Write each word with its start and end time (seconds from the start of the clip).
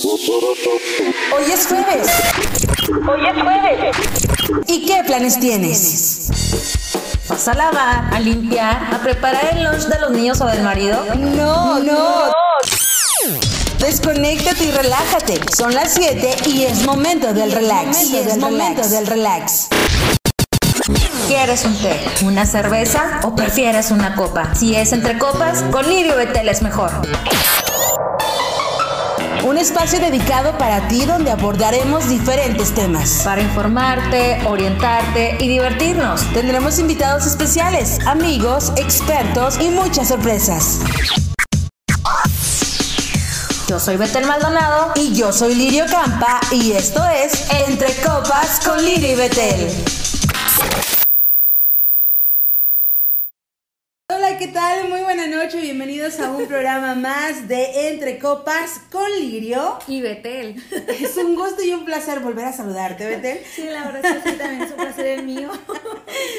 Hoy 0.00 1.50
es 1.52 1.66
jueves. 1.66 2.08
Hoy 2.88 3.26
es 3.26 3.42
jueves. 3.42 3.96
¿Y 4.68 4.86
qué 4.86 5.02
planes 5.04 5.40
tienes? 5.40 6.28
¿Vas 7.28 7.48
a 7.48 7.54
lavar, 7.54 8.14
a 8.14 8.20
limpiar, 8.20 8.94
a 8.94 8.98
preparar 9.02 9.56
el 9.56 9.64
lunch 9.64 9.86
de 9.86 9.98
los 9.98 10.12
niños 10.12 10.40
o 10.40 10.46
del 10.46 10.62
marido? 10.62 11.04
No, 11.16 11.80
no. 11.80 12.30
Desconéctate 13.80 14.66
y 14.66 14.70
relájate. 14.70 15.40
Son 15.56 15.74
las 15.74 15.94
7 15.94 16.36
y 16.46 16.62
es 16.62 16.84
momento 16.84 17.34
del 17.34 17.50
relax. 17.50 18.04
Y 18.04 18.18
es 18.18 18.38
momento 18.38 18.86
del 18.88 19.04
relax. 19.04 19.66
¿Quieres 21.26 21.64
un 21.64 21.76
té, 21.76 22.00
una 22.22 22.46
cerveza 22.46 23.20
o 23.24 23.34
prefieres 23.34 23.90
una 23.90 24.14
copa? 24.14 24.54
Si 24.54 24.76
es 24.76 24.92
entre 24.92 25.18
copas, 25.18 25.62
con 25.72 25.88
Lirio 25.88 26.14
Betel 26.14 26.48
es 26.48 26.62
mejor. 26.62 26.92
Un 29.48 29.56
espacio 29.56 29.98
dedicado 29.98 30.58
para 30.58 30.88
ti 30.88 31.06
donde 31.06 31.30
abordaremos 31.30 32.06
diferentes 32.06 32.74
temas. 32.74 33.22
Para 33.24 33.40
informarte, 33.40 34.46
orientarte 34.46 35.38
y 35.40 35.48
divertirnos. 35.48 36.20
Tendremos 36.34 36.78
invitados 36.78 37.24
especiales, 37.26 37.98
amigos, 38.06 38.74
expertos 38.76 39.58
y 39.58 39.70
muchas 39.70 40.08
sorpresas. 40.08 40.80
Yo 43.68 43.80
soy 43.80 43.96
Betel 43.96 44.26
Maldonado 44.26 44.92
Y 44.96 45.14
yo 45.14 45.32
soy 45.32 45.54
Lirio 45.54 45.86
Campa 45.90 46.40
y 46.50 46.72
esto 46.72 47.02
es 47.08 47.50
Entre 47.66 47.94
Copas 48.02 48.60
con 48.62 48.84
Lirio 48.84 49.12
y 49.12 49.14
Betel. 49.14 49.70
Hola, 54.10 54.27
¿qué 54.38 54.46
tal? 54.46 54.88
Muy 54.88 55.00
buena 55.00 55.26
noche, 55.26 55.60
bienvenidos 55.60 56.20
a 56.20 56.30
un 56.30 56.46
programa 56.46 56.94
más 56.94 57.48
de 57.48 57.88
Entre 57.88 58.20
Copas 58.20 58.80
con 58.88 59.10
Lirio. 59.18 59.80
y 59.88 60.00
Betel. 60.00 60.54
Es 61.00 61.16
un 61.16 61.34
gusto 61.34 61.60
y 61.64 61.72
un 61.72 61.84
placer 61.84 62.20
volver 62.20 62.44
a 62.44 62.52
saludarte, 62.52 63.04
Betel. 63.04 63.40
Sí, 63.52 63.64
la 63.64 63.86
verdad 63.86 64.04
es 64.04 64.22
que 64.22 64.30
sí, 64.30 64.36
también 64.36 64.62
es 64.62 64.70
un 64.70 64.76
placer 64.76 65.06
el 65.06 65.24
mío. 65.24 65.50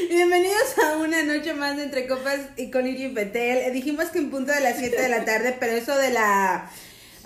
Bienvenidos 0.09 0.77
a 0.81 0.95
una 0.95 1.23
noche 1.23 1.53
más 1.53 1.75
de 1.75 1.83
Entre 1.83 2.07
Copas 2.07 2.39
y 2.55 2.71
con 2.71 2.85
Lirio 2.85 3.09
y 3.09 3.13
Betel. 3.13 3.73
Dijimos 3.73 4.05
que 4.05 4.19
en 4.19 4.31
punto 4.31 4.53
de 4.53 4.61
las 4.61 4.77
7 4.77 5.01
de 5.01 5.09
la 5.09 5.25
tarde, 5.25 5.57
pero 5.59 5.73
eso 5.73 5.97
de 5.97 6.11
la 6.11 6.71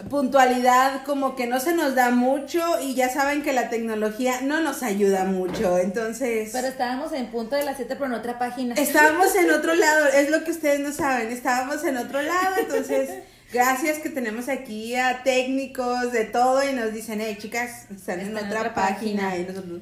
puntualidad 0.10 1.04
como 1.04 1.36
que 1.36 1.48
no 1.48 1.60
se 1.60 1.74
nos 1.74 1.96
da 1.96 2.10
mucho 2.12 2.62
y 2.82 2.94
ya 2.96 3.10
saben 3.10 3.42
que 3.44 3.54
la 3.54 3.70
tecnología 3.70 4.42
no 4.42 4.62
nos 4.62 4.84
ayuda 4.84 5.24
mucho, 5.26 5.78
entonces... 5.78 6.50
Pero 6.52 6.68
estábamos 6.68 7.14
en 7.14 7.28
punto 7.28 7.56
de 7.56 7.64
las 7.64 7.78
7, 7.78 7.96
pero 7.96 8.08
en 8.08 8.14
otra 8.14 8.40
página. 8.40 8.76
Estábamos 8.76 9.36
en 9.36 9.52
otro 9.58 9.74
lado, 9.76 10.08
es 10.08 10.30
lo 10.30 10.44
que 10.44 10.52
ustedes 10.52 10.80
no 10.80 10.92
saben, 10.92 11.32
estábamos 11.32 11.84
en 11.84 11.98
otro 11.98 12.22
lado, 12.22 12.56
entonces 12.60 13.10
gracias 13.54 14.00
que 14.00 14.10
tenemos 14.10 14.50
aquí 14.50 14.96
a 14.96 15.24
técnicos 15.24 16.12
de 16.12 16.26
todo 16.26 16.68
y 16.68 16.74
nos 16.74 16.94
dicen, 16.94 17.20
hey 17.22 17.38
chicas, 17.40 17.86
están 17.92 18.20
en 18.20 18.28
Están 18.28 18.44
en 18.44 18.48
otra, 18.48 18.60
otra 18.62 18.74
página. 18.74 19.30
página. 19.30 19.38
y 19.38 19.46
nosotros, 19.46 19.82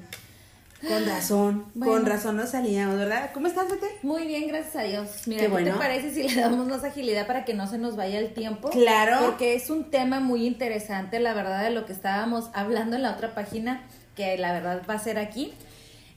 con 0.88 1.06
razón, 1.06 1.66
con 1.80 2.06
razón 2.06 2.38
nos 2.38 2.50
salíamos, 2.50 2.98
¿verdad? 2.98 3.32
¿Cómo 3.34 3.48
estás, 3.48 3.70
Bete? 3.70 3.88
Muy 4.04 4.26
bien, 4.26 4.48
gracias 4.48 4.76
a 4.76 4.82
Dios. 4.84 5.10
Mira, 5.28 5.42
Qué 5.42 5.46
¿qué 5.48 5.52
bueno. 5.52 5.74
te 5.74 5.78
parece 5.78 6.12
si 6.12 6.28
le 6.28 6.42
damos 6.42 6.68
más 6.68 6.84
agilidad 6.84 7.28
para 7.28 7.46
que 7.46 7.54
no 7.54 7.68
se 7.68 7.78
nos 7.78 7.96
vaya 7.96 8.20
el 8.20 8.34
tiempo? 8.34 8.70
Claro. 8.70 9.18
Porque 9.26 9.54
es 9.56 9.70
un 9.70 9.92
tema 9.92 10.20
muy 10.20 10.46
interesante, 10.46 11.20
la 11.20 11.34
verdad, 11.34 11.64
de 11.64 11.72
lo 11.72 11.86
que 11.86 11.94
estábamos 11.94 12.50
hablando 12.54 12.96
en 12.96 13.04
la 13.04 13.12
otra 13.12 13.34
página, 13.36 13.84
que 14.16 14.38
la 14.38 14.54
verdad 14.54 14.82
va 14.90 14.96
a 14.96 15.00
ser 15.00 15.20
aquí. 15.20 15.54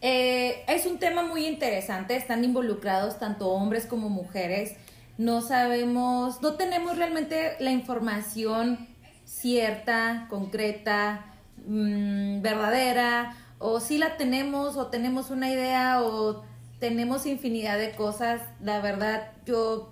Eh, 0.00 0.64
es 0.66 0.86
un 0.86 0.98
tema 0.98 1.22
muy 1.22 1.46
interesante, 1.46 2.16
están 2.16 2.44
involucrados 2.44 3.18
tanto 3.18 3.48
hombres 3.50 3.86
como 3.86 4.08
mujeres. 4.08 4.74
No 5.16 5.40
sabemos, 5.42 6.42
no 6.42 6.54
tenemos 6.54 6.96
realmente 6.98 7.52
la 7.60 7.70
información 7.70 8.86
cierta, 9.24 10.26
concreta, 10.28 11.24
mm, 11.66 12.42
verdadera, 12.42 13.36
o 13.66 13.80
si 13.80 13.96
la 13.96 14.18
tenemos, 14.18 14.76
o 14.76 14.88
tenemos 14.88 15.30
una 15.30 15.50
idea, 15.50 16.02
o 16.02 16.42
tenemos 16.80 17.24
infinidad 17.24 17.78
de 17.78 17.92
cosas. 17.92 18.42
La 18.60 18.82
verdad, 18.82 19.28
yo 19.46 19.90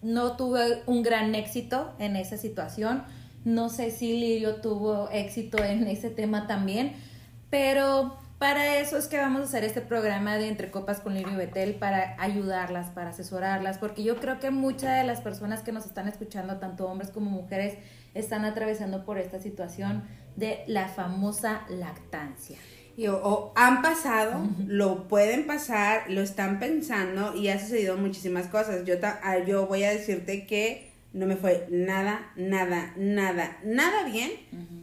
no 0.00 0.38
tuve 0.38 0.82
un 0.86 1.02
gran 1.02 1.34
éxito 1.34 1.92
en 1.98 2.16
esa 2.16 2.38
situación. 2.38 3.04
No 3.44 3.68
sé 3.68 3.90
si 3.90 4.18
Lirio 4.18 4.62
tuvo 4.62 5.10
éxito 5.10 5.62
en 5.62 5.86
ese 5.86 6.08
tema 6.08 6.46
también, 6.46 6.94
pero 7.50 8.16
para 8.38 8.78
eso 8.78 8.96
es 8.96 9.08
que 9.08 9.18
vamos 9.18 9.42
a 9.42 9.44
hacer 9.44 9.62
este 9.62 9.82
programa 9.82 10.36
de 10.36 10.48
Entre 10.48 10.70
Copas 10.70 11.00
con 11.00 11.12
Lirio 11.12 11.34
y 11.34 11.36
Betel, 11.36 11.74
para 11.74 12.16
ayudarlas, 12.18 12.88
para 12.88 13.10
asesorarlas, 13.10 13.76
porque 13.76 14.02
yo 14.02 14.16
creo 14.16 14.40
que 14.40 14.50
muchas 14.50 14.96
de 14.96 15.04
las 15.04 15.20
personas 15.20 15.60
que 15.60 15.72
nos 15.72 15.84
están 15.84 16.08
escuchando, 16.08 16.56
tanto 16.56 16.86
hombres 16.86 17.10
como 17.10 17.30
mujeres, 17.30 17.76
están 18.14 18.44
atravesando 18.44 19.04
por 19.04 19.18
esta 19.18 19.38
situación 19.40 20.04
de 20.36 20.64
la 20.66 20.88
famosa 20.88 21.62
lactancia. 21.68 22.58
Y 22.96 23.08
o, 23.08 23.16
o 23.16 23.52
han 23.56 23.82
pasado, 23.82 24.40
lo 24.66 25.08
pueden 25.08 25.46
pasar, 25.46 26.08
lo 26.08 26.20
están 26.22 26.60
pensando 26.60 27.34
y 27.34 27.48
ha 27.48 27.58
sucedido 27.58 27.96
muchísimas 27.96 28.46
cosas. 28.46 28.84
Yo, 28.84 28.98
ta- 29.00 29.20
ah, 29.22 29.38
yo 29.38 29.66
voy 29.66 29.82
a 29.84 29.90
decirte 29.90 30.46
que 30.46 30.92
no 31.12 31.26
me 31.26 31.36
fue 31.36 31.66
nada, 31.70 32.32
nada, 32.36 32.92
nada, 32.96 33.56
nada 33.64 34.04
bien 34.04 34.30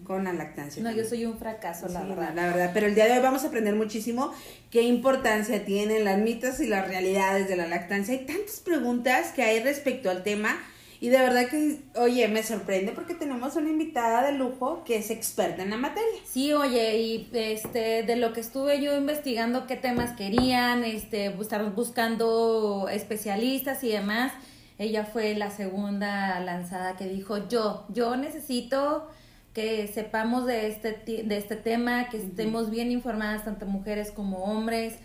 con 0.05 0.25
la 0.25 0.33
lactancia. 0.33 0.81
No, 0.83 0.91
yo 0.91 1.05
soy 1.05 1.25
un 1.25 1.37
fracaso, 1.37 1.87
la 1.87 2.01
Sí, 2.01 2.07
verdad. 2.09 2.33
la 2.35 2.45
verdad. 2.47 2.71
Pero 2.73 2.87
el 2.87 2.95
día 2.95 3.05
de 3.05 3.13
hoy 3.13 3.19
vamos 3.21 3.43
a 3.45 3.47
aprender 3.47 3.75
muchísimo 3.75 4.33
qué 4.69 4.81
importancia 4.83 5.63
tienen 5.65 6.03
las 6.03 6.17
mitos 6.19 6.59
y 6.59 6.67
las 6.67 6.87
realidades 6.87 7.47
de 7.47 7.55
la 7.55 7.67
lactancia. 7.67 8.13
Hay 8.13 8.25
tantas 8.25 8.59
preguntas 8.59 9.31
que 9.33 9.43
hay 9.43 9.61
respecto 9.63 10.09
al 10.09 10.23
tema. 10.23 10.57
Y 11.01 11.09
de 11.09 11.17
verdad 11.17 11.49
que, 11.49 11.81
oye, 11.95 12.27
me 12.27 12.43
sorprende 12.43 12.91
porque 12.91 13.15
tenemos 13.15 13.55
una 13.55 13.71
invitada 13.71 14.23
de 14.23 14.37
lujo 14.37 14.83
que 14.83 14.97
es 14.97 15.09
experta 15.09 15.63
en 15.63 15.71
la 15.71 15.77
materia. 15.77 16.21
Sí, 16.25 16.53
oye, 16.53 16.95
y 16.99 17.27
este, 17.33 18.03
de 18.03 18.15
lo 18.17 18.33
que 18.33 18.39
estuve 18.39 18.79
yo 18.79 18.95
investigando 18.95 19.65
qué 19.65 19.75
temas 19.77 20.15
querían, 20.15 20.83
este, 20.83 21.25
estaban 21.41 21.73
buscando 21.73 22.87
especialistas 22.87 23.83
y 23.83 23.89
demás. 23.89 24.31
Ella 24.77 25.03
fue 25.03 25.33
la 25.33 25.49
segunda 25.49 26.39
lanzada 26.39 26.95
que 26.97 27.07
dijo, 27.07 27.49
yo, 27.49 27.83
yo 27.89 28.15
necesito 28.15 29.09
que 29.55 29.87
sepamos 29.87 30.45
de 30.45 30.67
este, 30.67 31.23
de 31.23 31.35
este 31.35 31.55
tema, 31.55 32.09
que 32.09 32.17
estemos 32.17 32.69
bien 32.69 32.91
informadas, 32.91 33.43
tanto 33.43 33.65
mujeres 33.65 34.11
como 34.11 34.43
hombres, 34.43 34.99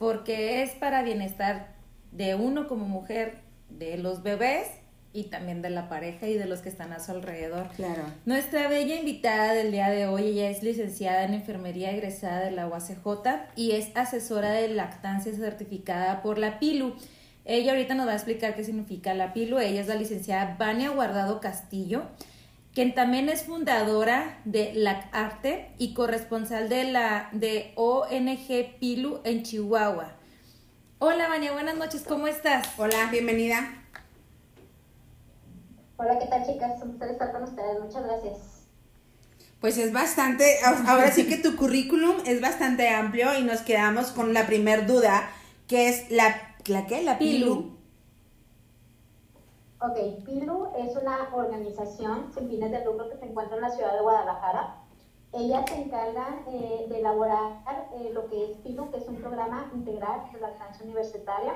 porque 0.00 0.64
es 0.64 0.72
para 0.72 1.04
bienestar 1.04 1.72
de 2.10 2.34
uno 2.34 2.66
como 2.66 2.88
mujer, 2.88 3.38
de 3.70 3.96
los 3.96 4.24
bebés 4.24 4.66
y 5.16 5.24
también 5.24 5.62
de 5.62 5.70
la 5.70 5.88
pareja 5.88 6.26
y 6.28 6.34
de 6.34 6.44
los 6.44 6.60
que 6.60 6.68
están 6.68 6.92
a 6.92 7.00
su 7.00 7.10
alrededor. 7.10 7.68
Claro. 7.76 8.02
Nuestra 8.26 8.68
bella 8.68 8.96
invitada 8.96 9.54
del 9.54 9.72
día 9.72 9.88
de 9.88 10.06
hoy, 10.06 10.24
ella 10.26 10.50
es 10.50 10.62
licenciada 10.62 11.24
en 11.24 11.32
enfermería 11.32 11.90
egresada 11.90 12.40
de 12.40 12.50
la 12.50 12.68
UACJ 12.68 13.54
y 13.56 13.72
es 13.72 13.88
asesora 13.96 14.50
de 14.50 14.68
lactancia 14.68 15.32
certificada 15.34 16.22
por 16.22 16.36
la 16.36 16.58
PILU. 16.58 16.94
Ella 17.46 17.72
ahorita 17.72 17.94
nos 17.94 18.06
va 18.06 18.12
a 18.12 18.16
explicar 18.16 18.54
qué 18.54 18.62
significa 18.62 19.14
la 19.14 19.32
PILU. 19.32 19.58
Ella 19.58 19.80
es 19.80 19.88
la 19.88 19.94
licenciada 19.94 20.56
Vania 20.58 20.90
Guardado 20.90 21.40
Castillo, 21.40 22.02
quien 22.74 22.94
también 22.94 23.30
es 23.30 23.44
fundadora 23.44 24.40
de 24.44 24.74
LACARTE 24.74 25.70
y 25.78 25.94
corresponsal 25.94 26.68
de 26.68 26.84
la 26.84 27.30
de 27.32 27.72
ONG 27.76 28.78
PILU 28.78 29.20
en 29.24 29.44
Chihuahua. 29.44 30.12
Hola 30.98 31.28
Vania, 31.28 31.52
buenas 31.52 31.76
noches, 31.76 32.04
¿cómo 32.06 32.26
estás? 32.26 32.68
Hola, 32.76 33.08
bienvenida. 33.10 33.85
Hola, 35.98 36.18
¿qué 36.18 36.26
tal 36.26 36.44
chicas? 36.44 36.82
Un 36.82 36.98
placer 36.98 37.14
estar 37.14 37.32
con 37.32 37.44
ustedes. 37.44 37.80
Muchas 37.80 38.04
gracias. 38.04 38.38
Pues 39.60 39.78
es 39.78 39.92
bastante, 39.94 40.58
ahora 40.86 41.10
sí 41.10 41.26
que 41.26 41.38
tu 41.38 41.56
currículum 41.56 42.16
es 42.26 42.42
bastante 42.42 42.90
amplio 42.90 43.34
y 43.38 43.42
nos 43.42 43.62
quedamos 43.62 44.08
con 44.08 44.34
la 44.34 44.46
primer 44.46 44.86
duda, 44.86 45.30
que 45.66 45.88
es 45.88 46.10
la, 46.10 46.36
¿la 46.66 46.86
qué? 46.86 47.02
La 47.02 47.18
Pilu. 47.18 47.74
Ok, 49.80 50.24
PILU 50.26 50.68
es 50.78 50.94
una 50.96 51.30
organización 51.32 52.30
sin 52.34 52.48
fines 52.50 52.70
de 52.70 52.84
lucro 52.84 53.08
que 53.08 53.16
se 53.16 53.24
encuentra 53.24 53.56
en 53.56 53.62
la 53.62 53.70
ciudad 53.70 53.94
de 53.94 54.02
Guadalajara. 54.02 54.76
Ella 55.32 55.64
se 55.66 55.74
encarga 55.74 56.42
eh, 56.48 56.86
de 56.88 56.98
elaborar 56.98 57.62
eh, 57.94 58.10
lo 58.12 58.28
que 58.28 58.52
es 58.52 58.58
PILU, 58.58 58.90
que 58.90 58.98
es 58.98 59.08
un 59.08 59.16
programa 59.16 59.70
integral 59.74 60.30
de 60.32 60.40
lactancia 60.40 60.84
universitaria. 60.84 61.54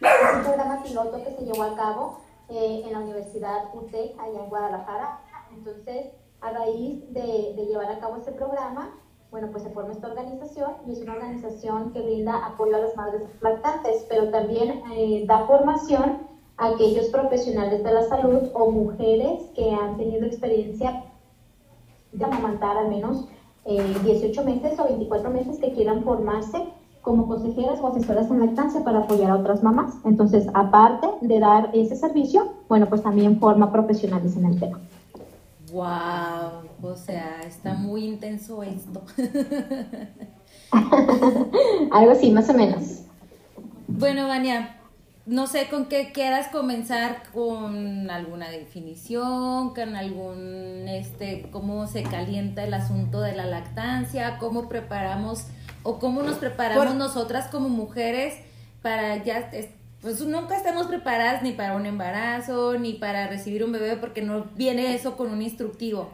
Es 0.00 0.36
un 0.36 0.42
programa 0.42 0.82
piloto 0.82 1.22
que 1.24 1.30
se 1.30 1.44
llevó 1.44 1.62
a 1.62 1.76
cabo 1.76 2.24
eh, 2.48 2.82
en 2.84 2.92
la 2.92 3.00
Universidad 3.00 3.74
UTEC, 3.74 4.18
allá 4.18 4.44
en 4.44 4.50
Guadalajara. 4.50 5.20
Entonces, 5.52 6.06
a 6.40 6.50
raíz 6.50 7.12
de, 7.12 7.54
de 7.56 7.66
llevar 7.66 7.90
a 7.90 7.98
cabo 7.98 8.16
este 8.16 8.32
programa, 8.32 8.94
bueno, 9.34 9.48
pues 9.50 9.64
se 9.64 9.70
forma 9.70 9.90
esta 9.90 10.06
organización 10.06 10.74
y 10.86 10.92
es 10.92 11.00
una 11.00 11.14
organización 11.14 11.92
que 11.92 12.02
brinda 12.02 12.46
apoyo 12.46 12.76
a 12.76 12.78
las 12.78 12.96
madres 12.96 13.22
lactantes, 13.40 14.06
pero 14.08 14.30
también 14.30 14.82
eh, 14.92 15.24
da 15.26 15.46
formación 15.46 16.18
a 16.56 16.68
aquellos 16.68 17.06
profesionales 17.06 17.82
de 17.82 17.92
la 17.92 18.02
salud 18.04 18.50
o 18.54 18.70
mujeres 18.70 19.42
que 19.56 19.72
han 19.72 19.96
tenido 19.96 20.24
experiencia 20.24 21.04
de 22.12 22.24
amamantar 22.24 22.76
al 22.76 22.88
menos 22.88 23.26
eh, 23.64 23.82
18 24.04 24.44
meses 24.44 24.78
o 24.78 24.84
24 24.84 25.30
meses 25.30 25.58
que 25.58 25.72
quieran 25.72 26.04
formarse 26.04 26.62
como 27.04 27.28
consejeras 27.28 27.78
o 27.80 27.88
asesoras 27.88 28.30
en 28.30 28.40
lactancia 28.40 28.82
para 28.82 29.00
apoyar 29.00 29.30
a 29.30 29.36
otras 29.36 29.62
mamás. 29.62 29.94
Entonces, 30.04 30.46
aparte 30.54 31.06
de 31.20 31.38
dar 31.38 31.70
ese 31.74 31.96
servicio, 31.96 32.54
bueno, 32.68 32.88
pues 32.88 33.02
también 33.02 33.38
forma 33.38 33.70
profesionales 33.70 34.34
en 34.36 34.46
el 34.46 34.58
tema. 34.58 34.80
Wow, 35.70 36.62
o 36.82 36.96
sea, 36.96 37.42
está 37.46 37.74
muy 37.74 38.06
intenso 38.06 38.62
esto. 38.62 39.02
Algo 41.92 42.10
así, 42.10 42.30
más 42.30 42.48
o 42.48 42.54
menos. 42.54 43.02
Bueno, 43.86 44.26
Vania, 44.26 44.76
no 45.26 45.46
sé 45.46 45.68
con 45.68 45.86
qué 45.86 46.10
quieras 46.12 46.48
comenzar 46.48 47.24
con 47.34 48.10
alguna 48.10 48.48
definición, 48.48 49.74
con 49.74 49.94
algún, 49.94 50.88
este, 50.88 51.50
cómo 51.50 51.86
se 51.86 52.02
calienta 52.02 52.64
el 52.64 52.72
asunto 52.72 53.20
de 53.20 53.36
la 53.36 53.44
lactancia, 53.44 54.38
cómo 54.38 54.70
preparamos 54.70 55.48
o 55.84 56.00
cómo 56.00 56.22
nos 56.22 56.38
preparamos 56.38 56.96
nosotras 56.96 57.46
como 57.46 57.68
mujeres 57.68 58.34
para 58.82 59.22
ya, 59.22 59.50
pues 60.00 60.20
nunca 60.20 60.56
estamos 60.56 60.88
preparadas 60.88 61.42
ni 61.44 61.52
para 61.52 61.76
un 61.76 61.86
embarazo, 61.86 62.76
ni 62.76 62.94
para 62.94 63.28
recibir 63.28 63.62
un 63.62 63.70
bebé, 63.70 63.96
porque 63.96 64.20
no 64.20 64.46
viene 64.56 64.96
eso 64.96 65.16
con 65.16 65.30
un 65.30 65.40
instructivo. 65.40 66.10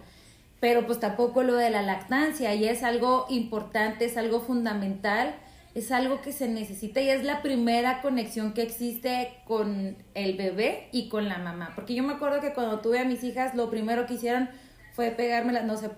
Pero 0.60 0.86
pues 0.86 1.00
tampoco 1.00 1.42
lo 1.42 1.54
de 1.54 1.70
la 1.70 1.80
lactancia, 1.80 2.54
y 2.54 2.68
es 2.68 2.82
algo 2.82 3.24
importante, 3.30 4.04
es 4.04 4.18
algo 4.18 4.40
fundamental 4.40 5.34
es 5.74 5.92
algo 5.92 6.20
que 6.20 6.32
se 6.32 6.48
necesita 6.48 7.00
y 7.00 7.10
es 7.10 7.24
la 7.24 7.42
primera 7.42 8.02
conexión 8.02 8.52
que 8.54 8.62
existe 8.62 9.32
con 9.44 9.96
el 10.14 10.36
bebé 10.36 10.88
y 10.92 11.08
con 11.08 11.28
la 11.28 11.38
mamá. 11.38 11.72
Porque 11.74 11.94
yo 11.94 12.02
me 12.02 12.14
acuerdo 12.14 12.40
que 12.40 12.52
cuando 12.52 12.80
tuve 12.80 12.98
a 12.98 13.04
mis 13.04 13.22
hijas, 13.22 13.54
lo 13.54 13.70
primero 13.70 14.06
que 14.06 14.14
hicieron 14.14 14.48
fue 14.92 15.10
pegármelas, 15.10 15.64
no 15.64 15.76
sé 15.76 15.90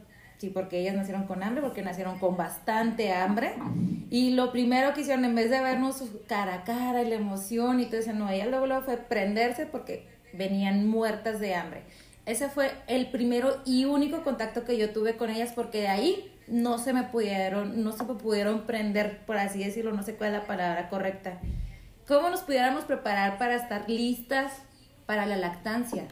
si 0.42 0.50
porque 0.50 0.80
ellas 0.80 0.96
nacieron 0.96 1.28
con 1.28 1.40
hambre, 1.44 1.62
porque 1.62 1.82
nacieron 1.82 2.18
con 2.18 2.36
bastante 2.36 3.12
hambre. 3.12 3.54
Y 4.10 4.30
lo 4.30 4.50
primero 4.50 4.92
que 4.92 5.02
hicieron, 5.02 5.24
en 5.24 5.36
vez 5.36 5.50
de 5.50 5.60
vernos 5.60 6.02
cara 6.26 6.54
a 6.54 6.64
cara 6.64 7.00
y 7.02 7.08
la 7.08 7.14
emoción 7.14 7.78
y 7.78 7.86
todo 7.86 8.00
eso, 8.00 8.12
no, 8.12 8.28
ella 8.28 8.46
luego, 8.46 8.66
luego 8.66 8.82
fue 8.82 8.96
prenderse 8.96 9.66
porque 9.66 10.04
venían 10.32 10.88
muertas 10.88 11.38
de 11.38 11.54
hambre. 11.54 11.84
Ese 12.26 12.48
fue 12.48 12.72
el 12.88 13.06
primero 13.12 13.62
y 13.64 13.84
único 13.84 14.24
contacto 14.24 14.64
que 14.64 14.76
yo 14.76 14.90
tuve 14.90 15.16
con 15.16 15.30
ellas 15.30 15.52
porque 15.54 15.82
de 15.82 15.88
ahí 15.88 16.32
no 16.48 16.78
se 16.78 16.92
me 16.92 17.04
pudieron, 17.04 17.84
no 17.84 17.92
se 17.92 18.02
me 18.02 18.14
pudieron 18.14 18.62
prender, 18.62 19.24
por 19.24 19.38
así 19.38 19.62
decirlo, 19.62 19.92
no 19.92 20.02
sé 20.02 20.16
cuál 20.16 20.34
es 20.34 20.40
la 20.40 20.46
palabra 20.48 20.88
correcta. 20.88 21.38
¿Cómo 22.08 22.30
nos 22.30 22.40
pudiéramos 22.40 22.82
preparar 22.82 23.38
para 23.38 23.54
estar 23.54 23.88
listas 23.88 24.54
para 25.06 25.24
la 25.24 25.36
lactancia? 25.36 26.08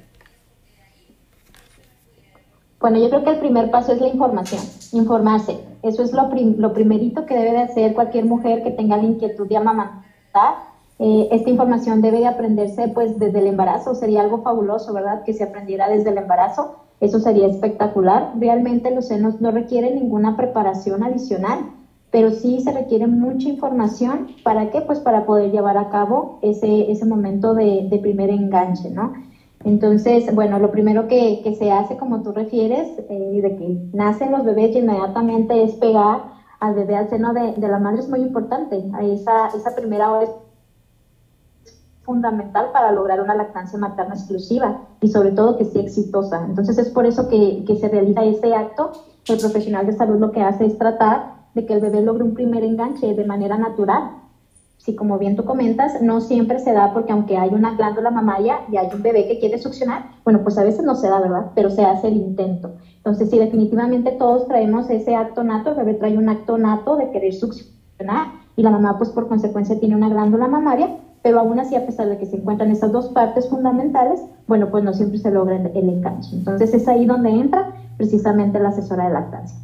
Bueno, 2.81 2.99
yo 2.99 3.11
creo 3.11 3.25
que 3.25 3.31
el 3.31 3.39
primer 3.39 3.71
paso 3.71 3.93
es 3.93 4.01
la 4.01 4.09
información, 4.09 4.63
informarse. 4.93 5.61
Eso 5.83 6.03
es 6.03 6.13
lo, 6.13 6.29
primerito 6.73 7.27
que 7.27 7.37
debe 7.37 7.53
de 7.53 7.63
hacer 7.63 7.95
cualquier 7.95 8.25
mujer 8.25 8.63
que 8.63 8.71
tenga 8.71 8.97
la 8.97 9.05
inquietud 9.05 9.47
de 9.47 9.57
amamantar. 9.59 10.55
Eh, 10.99 11.29
esta 11.31 11.51
información 11.51 12.01
debe 12.01 12.19
de 12.19 12.27
aprenderse 12.27 12.89
pues 12.89 13.19
desde 13.19 13.39
el 13.39 13.49
embarazo. 13.49 13.95
Sería 13.95 14.23
algo 14.23 14.43
fabuloso, 14.43 14.93
¿verdad? 14.93 15.23
Que 15.25 15.35
se 15.35 15.45
aprendiera 15.45 15.89
desde 15.89 16.11
el 16.11 16.19
embarazo 16.19 16.77
eso 17.01 17.19
sería 17.19 17.49
espectacular. 17.49 18.33
Realmente 18.39 18.95
los 18.95 19.09
senos 19.09 19.41
no 19.41 19.51
requieren 19.51 19.95
ninguna 19.95 20.37
preparación 20.37 21.03
adicional, 21.03 21.61
pero 22.11 22.31
sí 22.31 22.61
se 22.61 22.73
requiere 22.73 23.07
mucha 23.07 23.49
información. 23.49 24.29
¿Para 24.45 24.71
qué? 24.71 24.83
Pues 24.83 25.01
para 25.01 25.25
poder 25.25 25.51
llevar 25.51 25.79
a 25.79 25.89
cabo 25.89 26.39
ese, 26.43 26.91
ese 26.91 27.07
momento 27.07 27.55
de, 27.55 27.99
primer 28.03 28.31
enganche, 28.31 28.91
¿no? 28.91 29.15
Entonces, 29.65 30.35
bueno, 30.35 30.59
lo 30.59 30.71
primero 30.71 31.07
que, 31.07 31.43
se 31.59 31.71
hace, 31.71 31.97
como 31.97 32.23
tú 32.23 32.33
refieres, 32.33 32.89
eh, 33.09 33.41
de 33.43 33.57
que 33.57 33.91
nacen 33.93 34.33
los 34.33 34.45
bebés 34.45 34.75
y 34.75 34.79
inmediatamente 34.79 35.63
es 35.63 35.75
pegar 35.75 36.23
al 36.61 36.75
bebé 36.75 36.97
al 36.97 37.09
seno 37.09 37.33
de, 37.33 37.53
de 37.53 37.69
la 37.69 37.79
madre 37.79 38.01
es 38.01 38.09
muy 38.09 38.21
importante. 38.21 38.83
Esa, 39.03 39.49
esa 39.49 39.75
primera 39.75 40.13
hora 40.13 40.27
fundamental 42.03 42.71
para 42.73 42.93
lograr 42.93 43.21
una 43.21 43.35
lactancia 43.35 43.79
materna 43.79 44.15
exclusiva 44.15 44.81
y 45.01 45.09
sobre 45.09 45.33
todo 45.33 45.57
que 45.57 45.65
sea 45.65 45.83
exitosa. 45.83 46.45
Entonces 46.45 46.79
es 46.79 46.91
por 46.91 47.07
eso 47.07 47.29
que, 47.29 47.65
que 47.67 47.77
se 47.77 47.89
realiza 47.89 48.25
ese 48.25 48.55
acto. 48.55 48.93
El 49.29 49.39
profesional 49.39 49.87
de 49.87 49.93
salud 49.93 50.19
lo 50.19 50.33
que 50.33 50.43
hace 50.43 50.67
es 50.67 50.79
tratar 50.79 51.35
de 51.55 51.67
que 51.67 51.75
el 51.75 51.81
bebé 51.81 52.01
logre 52.03 52.25
un 52.25 52.35
primer 52.35 52.65
enganche 52.65 53.15
de 53.15 53.25
manera 53.25 53.59
natural. 53.59 54.20
Si 54.81 54.95
como 54.95 55.19
bien 55.19 55.37
tú 55.37 55.45
comentas, 55.45 56.01
no 56.01 56.23
siempre 56.23 56.59
se 56.59 56.73
da 56.73 56.89
porque 56.89 57.13
aunque 57.13 57.37
hay 57.37 57.51
una 57.51 57.75
glándula 57.75 58.11
mamaria 58.11 58.63
y 58.67 58.79
hay 58.79 58.89
un 58.95 59.03
bebé 59.03 59.27
que 59.27 59.39
quiere 59.39 59.59
succionar, 59.59 60.03
bueno, 60.25 60.43
pues 60.43 60.57
a 60.57 60.63
veces 60.63 60.87
no 60.87 60.95
se 60.95 61.07
da, 61.07 61.21
¿verdad? 61.21 61.45
Pero 61.55 61.69
se 61.69 61.85
hace 61.85 62.09
el 62.09 62.17
intento. 62.17 62.73
Entonces, 62.97 63.29
si 63.29 63.39
definitivamente 63.39 64.11
todos 64.11 64.47
traemos 64.47 64.89
ese 64.89 65.15
acto 65.15 65.45
nato, 65.45 65.69
el 65.71 65.77
bebé 65.77 65.95
trae 65.95 66.17
un 66.17 66.31
acto 66.31 66.57
nato 66.57 66.97
de 66.97 67.11
querer 67.11 67.35
succionar 67.35 68.29
y 68.57 68.63
la 68.63 68.71
mamá 68.71 68.97
pues 68.97 69.11
por 69.11 69.27
consecuencia 69.27 69.77
tiene 69.77 69.97
una 69.97 70.09
glándula 70.09 70.49
mamaria, 70.49 70.91
pero 71.23 71.39
aún 71.39 71.59
así, 71.59 71.75
a 71.77 71.85
pesar 71.85 72.09
de 72.09 72.17
que 72.17 72.25
se 72.25 72.37
encuentran 72.37 72.71
esas 72.71 72.91
dos 72.91 73.11
partes 73.11 73.49
fundamentales, 73.49 74.25
bueno, 74.47 74.71
pues 74.71 74.83
no 74.83 74.95
siempre 74.95 75.19
se 75.19 75.31
logra 75.31 75.57
el 75.57 75.89
enganche. 75.91 76.35
Entonces 76.35 76.73
es 76.73 76.89
ahí 76.89 77.05
donde 77.05 77.29
entra 77.29 77.67
precisamente 77.99 78.59
la 78.59 78.71
asesora 78.71 79.05
de 79.05 79.11
lactancia. 79.11 79.59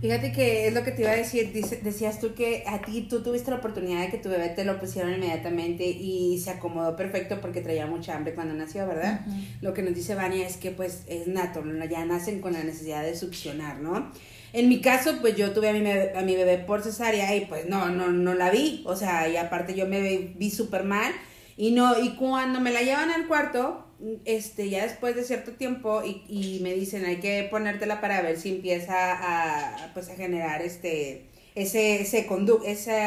Fíjate 0.00 0.30
que 0.30 0.68
es 0.68 0.74
lo 0.74 0.84
que 0.84 0.92
te 0.92 1.02
iba 1.02 1.10
a 1.10 1.16
decir, 1.16 1.52
decías 1.82 2.20
tú 2.20 2.32
que 2.34 2.62
a 2.68 2.80
ti 2.82 3.08
tú 3.10 3.20
tuviste 3.20 3.50
la 3.50 3.56
oportunidad 3.56 4.02
de 4.02 4.10
que 4.10 4.18
tu 4.18 4.28
bebé 4.28 4.48
te 4.50 4.64
lo 4.64 4.78
pusieron 4.78 5.12
inmediatamente 5.12 5.84
y 5.84 6.38
se 6.38 6.50
acomodó 6.50 6.94
perfecto 6.94 7.40
porque 7.40 7.62
traía 7.62 7.86
mucha 7.88 8.14
hambre 8.14 8.34
cuando 8.34 8.54
nació, 8.54 8.86
¿verdad? 8.86 9.26
Lo 9.60 9.74
que 9.74 9.82
nos 9.82 9.94
dice 9.94 10.14
Vania 10.14 10.46
es 10.46 10.56
que 10.56 10.70
pues 10.70 11.02
es 11.08 11.26
nato, 11.26 11.64
ya 11.90 12.04
nacen 12.04 12.40
con 12.40 12.52
la 12.52 12.62
necesidad 12.62 13.02
de 13.02 13.16
succionar, 13.16 13.80
¿no? 13.80 14.12
En 14.52 14.68
mi 14.68 14.80
caso, 14.80 15.16
pues 15.20 15.36
yo 15.36 15.52
tuve 15.52 15.68
a 15.68 15.72
mi, 15.72 15.90
a 15.90 16.22
mi 16.22 16.36
bebé 16.36 16.58
por 16.58 16.82
cesárea 16.82 17.34
y 17.34 17.46
pues 17.46 17.68
no, 17.68 17.90
no, 17.90 18.08
no 18.08 18.34
la 18.34 18.50
vi. 18.50 18.82
O 18.86 18.96
sea, 18.96 19.28
y 19.28 19.36
aparte 19.36 19.74
yo 19.74 19.86
me 19.86 20.32
vi 20.34 20.50
súper 20.50 20.84
mal. 20.84 21.12
Y 21.56 21.72
no, 21.72 22.00
y 22.00 22.14
cuando 22.14 22.60
me 22.60 22.70
la 22.70 22.82
llevan 22.82 23.10
al 23.10 23.26
cuarto, 23.26 23.84
este, 24.24 24.70
ya 24.70 24.84
después 24.84 25.16
de 25.16 25.24
cierto 25.24 25.52
tiempo, 25.52 26.02
y, 26.04 26.22
y 26.28 26.60
me 26.62 26.74
dicen 26.74 27.04
hay 27.04 27.16
que 27.16 27.46
ponértela 27.50 28.00
para 28.00 28.22
ver 28.22 28.38
si 28.38 28.50
empieza 28.50 28.94
a, 28.94 29.92
pues 29.94 30.08
a 30.08 30.14
generar 30.14 30.62
este, 30.62 31.26
ese, 31.54 32.02
ese 32.02 32.26
condu 32.26 32.60
ese, 32.64 33.02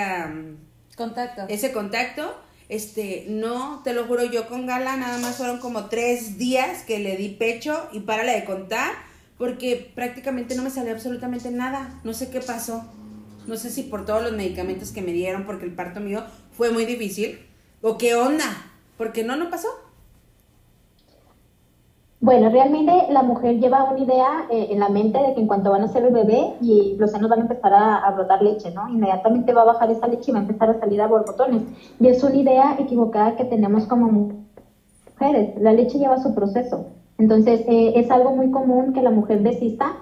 contacto. 0.96 1.46
Ese 1.48 1.72
contacto. 1.72 2.36
Este, 2.70 3.26
no, 3.28 3.82
te 3.84 3.94
lo 3.94 4.06
juro, 4.06 4.24
yo 4.24 4.48
con 4.48 4.66
Gala 4.66 4.96
nada 4.96 5.18
más 5.18 5.36
fueron 5.36 5.60
como 5.60 5.88
tres 5.90 6.38
días 6.38 6.84
que 6.84 7.00
le 7.00 7.18
di 7.18 7.30
pecho 7.30 7.90
y 7.92 8.00
para 8.00 8.24
de 8.24 8.46
contar 8.46 8.94
porque 9.38 9.92
prácticamente 9.96 10.56
no 10.56 10.62
me 10.62 10.70
salió 10.70 10.94
absolutamente 10.94 11.50
nada. 11.50 12.00
No 12.04 12.14
sé 12.14 12.30
qué 12.30 12.42
pasó. 12.42 12.86
No 13.48 13.58
sé 13.58 13.72
si 13.72 13.82
por 13.82 14.06
todos 14.06 14.22
los 14.22 14.34
medicamentos 14.34 14.92
que 14.92 15.02
me 15.02 15.12
dieron, 15.14 15.48
porque 15.48 15.66
el 15.66 15.74
parto 15.74 16.00
mío 16.00 16.24
fue 16.52 16.70
muy 16.72 16.86
difícil, 16.86 17.40
o 17.82 17.98
qué 17.98 18.14
onda, 18.14 18.46
porque 18.98 19.24
no, 19.24 19.36
no 19.36 19.50
pasó. 19.50 19.68
Bueno, 22.22 22.52
realmente 22.52 22.92
la 23.10 23.24
mujer 23.24 23.60
lleva 23.60 23.90
una 23.92 24.00
idea 24.00 24.46
eh, 24.52 24.68
en 24.70 24.80
la 24.80 24.90
mente 24.90 25.18
de 25.18 25.34
que 25.34 25.42
en 25.42 25.48
cuanto 25.48 25.72
van 25.72 25.82
a 25.82 25.88
ser 25.88 26.06
el 26.06 26.14
bebé 26.14 26.54
y 26.62 26.96
los 27.00 27.10
senos 27.10 27.32
van 27.32 27.40
a 27.40 27.42
empezar 27.42 27.74
a, 27.74 28.12
brotar 28.12 28.44
leche, 28.44 28.70
¿no? 28.70 28.88
Inmediatamente 28.88 29.54
va 29.54 29.64
a 29.64 29.74
bajar 29.74 29.90
esa 29.90 30.06
leche 30.06 30.30
y 30.30 30.34
va 30.34 30.38
a 30.38 30.44
empezar 30.44 30.70
a 30.70 30.80
salir 30.80 31.02
a 31.02 31.08
borbotones. 31.08 31.64
Y 32.00 32.08
es 32.08 32.24
una 32.24 32.36
idea 32.36 32.76
equivocada 32.78 33.36
que 33.36 33.46
tenemos 33.46 33.88
como 33.88 34.36
mujeres. 35.18 35.60
La 35.60 35.74
leche 35.74 35.98
lleva 35.98 36.20
su 36.20 36.36
proceso. 36.36 36.90
Entonces, 37.18 37.62
eh, 37.68 37.94
es 37.96 38.12
algo 38.12 38.36
muy 38.36 38.52
común 38.52 38.94
que 38.94 39.02
la 39.02 39.10
mujer 39.10 39.42
desista. 39.42 39.96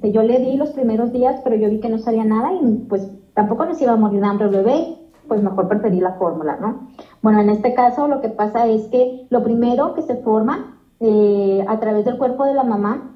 yo 0.00 0.22
le 0.22 0.38
di 0.38 0.56
los 0.56 0.70
primeros 0.70 1.10
días, 1.10 1.40
pero 1.42 1.56
yo 1.56 1.68
vi 1.68 1.80
que 1.80 1.88
no 1.88 1.98
salía 1.98 2.24
nada 2.24 2.52
y 2.52 2.84
pues 2.88 3.10
tampoco 3.34 3.64
nos 3.64 3.82
iba 3.82 3.94
a 3.94 3.96
morir 3.96 4.20
de 4.20 4.26
hambre 4.28 4.46
el 4.46 4.52
bebé, 4.52 4.96
pues 5.26 5.42
mejor 5.42 5.66
preferí 5.66 5.98
la 5.98 6.12
fórmula, 6.12 6.56
¿no? 6.60 6.86
Bueno, 7.20 7.40
en 7.40 7.50
este 7.50 7.74
caso 7.74 8.06
lo 8.06 8.20
que 8.20 8.28
pasa 8.28 8.68
es 8.68 8.86
que 8.88 9.26
lo 9.28 9.42
primero 9.42 9.94
que 9.94 10.02
se 10.02 10.14
forma 10.16 10.73
eh, 11.00 11.64
a 11.66 11.78
través 11.80 12.04
del 12.04 12.18
cuerpo 12.18 12.44
de 12.44 12.54
la 12.54 12.64
mamá 12.64 13.14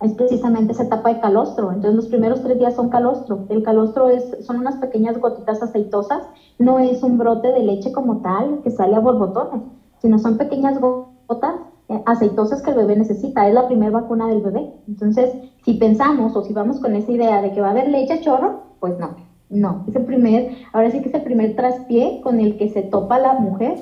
es 0.00 0.14
precisamente 0.14 0.72
esa 0.72 0.84
etapa 0.84 1.12
de 1.12 1.20
calostro. 1.20 1.70
Entonces 1.70 1.94
los 1.94 2.08
primeros 2.08 2.42
tres 2.42 2.58
días 2.58 2.74
son 2.74 2.88
calostro. 2.88 3.46
El 3.48 3.62
calostro 3.62 4.08
es, 4.08 4.36
son 4.44 4.58
unas 4.58 4.76
pequeñas 4.76 5.18
gotitas 5.18 5.62
aceitosas, 5.62 6.22
no 6.58 6.78
es 6.78 7.02
un 7.02 7.18
brote 7.18 7.52
de 7.52 7.62
leche 7.62 7.92
como 7.92 8.20
tal 8.20 8.60
que 8.62 8.70
sale 8.70 8.96
a 8.96 9.00
borbotones, 9.00 9.62
sino 10.00 10.18
son 10.18 10.36
pequeñas 10.36 10.78
gotas 10.80 11.54
eh, 11.88 12.00
aceitosas 12.06 12.62
que 12.62 12.70
el 12.70 12.76
bebé 12.76 12.96
necesita, 12.96 13.46
es 13.46 13.54
la 13.54 13.66
primera 13.66 13.92
vacuna 13.92 14.26
del 14.28 14.40
bebé. 14.40 14.66
Entonces, 14.88 15.36
si 15.64 15.74
pensamos 15.74 16.36
o 16.36 16.42
si 16.42 16.52
vamos 16.52 16.80
con 16.80 16.96
esa 16.96 17.12
idea 17.12 17.40
de 17.40 17.52
que 17.52 17.60
va 17.60 17.68
a 17.68 17.70
haber 17.70 17.88
leche 17.88 18.14
a 18.14 18.20
chorro, 18.20 18.54
pues 18.80 18.98
no, 18.98 19.14
no, 19.48 19.84
es 19.86 19.94
el 19.94 20.04
primer, 20.04 20.48
ahora 20.72 20.90
sí 20.90 21.00
que 21.00 21.08
es 21.08 21.14
el 21.14 21.22
primer 21.22 21.54
traspié 21.54 22.20
con 22.22 22.40
el 22.40 22.56
que 22.56 22.68
se 22.68 22.82
topa 22.82 23.18
la 23.18 23.34
mujer, 23.34 23.76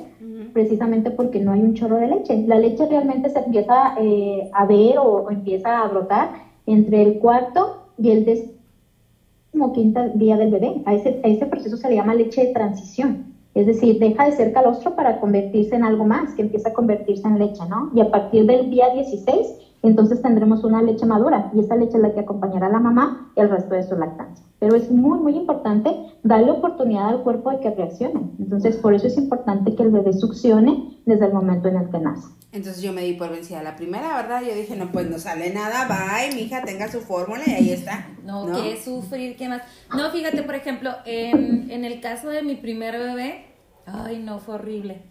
precisamente 0.53 1.11
porque 1.11 1.39
no 1.39 1.51
hay 1.51 1.61
un 1.63 1.73
chorro 1.73 1.97
de 1.97 2.07
leche. 2.07 2.43
La 2.45 2.57
leche 2.59 2.85
realmente 2.85 3.29
se 3.29 3.39
empieza 3.39 3.93
eh, 3.95 4.47
a 4.51 4.65
ver 4.65 4.97
o, 4.99 5.29
empieza 5.29 5.83
a 5.83 5.87
brotar 5.87 6.29
entre 6.65 7.01
el 7.01 7.17
cuarto 7.17 7.71
y 7.97 8.09
el 8.11 8.23
décimo 8.23 9.71
quinto 9.73 10.09
día 10.13 10.37
del 10.37 10.49
bebé. 10.49 10.73
A 10.85 10.93
ese, 10.93 11.19
a 11.23 11.27
ese 11.27 11.45
proceso 11.45 11.77
se 11.77 11.89
le 11.89 11.95
llama 11.95 12.13
leche 12.13 12.41
de 12.41 12.47
transición. 12.47 13.19
Es 13.53 13.65
decir, 13.65 13.97
deja 13.99 14.25
de 14.25 14.31
ser 14.31 14.51
calostro 14.51 14.91
para 14.95 15.19
convertirse 15.19 15.75
en 15.75 15.83
algo 15.83 16.05
más, 16.05 16.33
que 16.33 16.41
empieza 16.41 16.69
a 16.69 16.73
convertirse 16.73 17.27
en 17.27 17.37
leche, 17.37 17.65
¿no? 17.65 17.89
Y 17.93 17.99
a 17.99 18.05
partir 18.09 18.45
del 18.45 18.69
día 18.69 18.89
16 18.89 19.55
entonces 19.83 20.21
tendremos 20.21 20.63
una 20.63 20.81
leche 20.81 21.05
madura 21.05 21.51
y 21.55 21.59
esa 21.59 21.75
leche 21.75 21.97
es 21.97 22.03
la 22.03 22.13
que 22.13 22.19
acompañará 22.19 22.67
a 22.67 22.71
la 22.71 22.79
mamá 22.79 23.31
el 23.35 23.49
resto 23.49 23.73
de 23.73 23.83
su 23.83 23.95
lactancia. 23.95 24.45
Pero 24.59 24.75
es 24.75 24.91
muy, 24.91 25.19
muy 25.19 25.35
importante 25.35 25.95
darle 26.21 26.51
oportunidad 26.51 27.09
al 27.09 27.23
cuerpo 27.23 27.49
de 27.49 27.59
que 27.61 27.71
reaccione. 27.71 28.21
Entonces, 28.37 28.77
por 28.77 28.93
eso 28.93 29.07
es 29.07 29.17
importante 29.17 29.73
que 29.75 29.81
el 29.81 29.89
bebé 29.89 30.13
succione 30.13 30.99
desde 31.05 31.25
el 31.25 31.33
momento 31.33 31.67
en 31.67 31.77
el 31.77 31.89
que 31.89 31.97
nace. 31.97 32.27
Entonces 32.51 32.83
yo 32.83 32.93
me 32.93 33.01
di 33.01 33.13
por 33.13 33.31
vencida 33.31 33.63
la 33.63 33.75
primera, 33.75 34.15
¿verdad? 34.17 34.43
Yo 34.43 34.53
dije, 34.53 34.75
no, 34.75 34.91
pues 34.91 35.09
no 35.09 35.17
sale 35.17 35.51
nada, 35.51 35.87
bye, 35.87 36.35
mi 36.35 36.41
hija 36.41 36.63
tenga 36.63 36.87
su 36.91 36.99
fórmula 36.99 37.41
y 37.47 37.51
ahí 37.51 37.69
está. 37.71 38.07
No, 38.23 38.45
qué 38.45 38.79
sufrir, 38.79 39.35
qué 39.35 39.49
más. 39.49 39.63
No, 39.95 40.11
fíjate, 40.11 40.43
por 40.43 40.53
ejemplo, 40.53 40.91
en, 41.05 41.71
en 41.71 41.85
el 41.85 42.01
caso 42.01 42.29
de 42.29 42.43
mi 42.43 42.55
primer 42.55 42.99
bebé, 42.99 43.45
ay, 43.87 44.21
no, 44.23 44.37
fue 44.37 44.55
horrible 44.55 45.10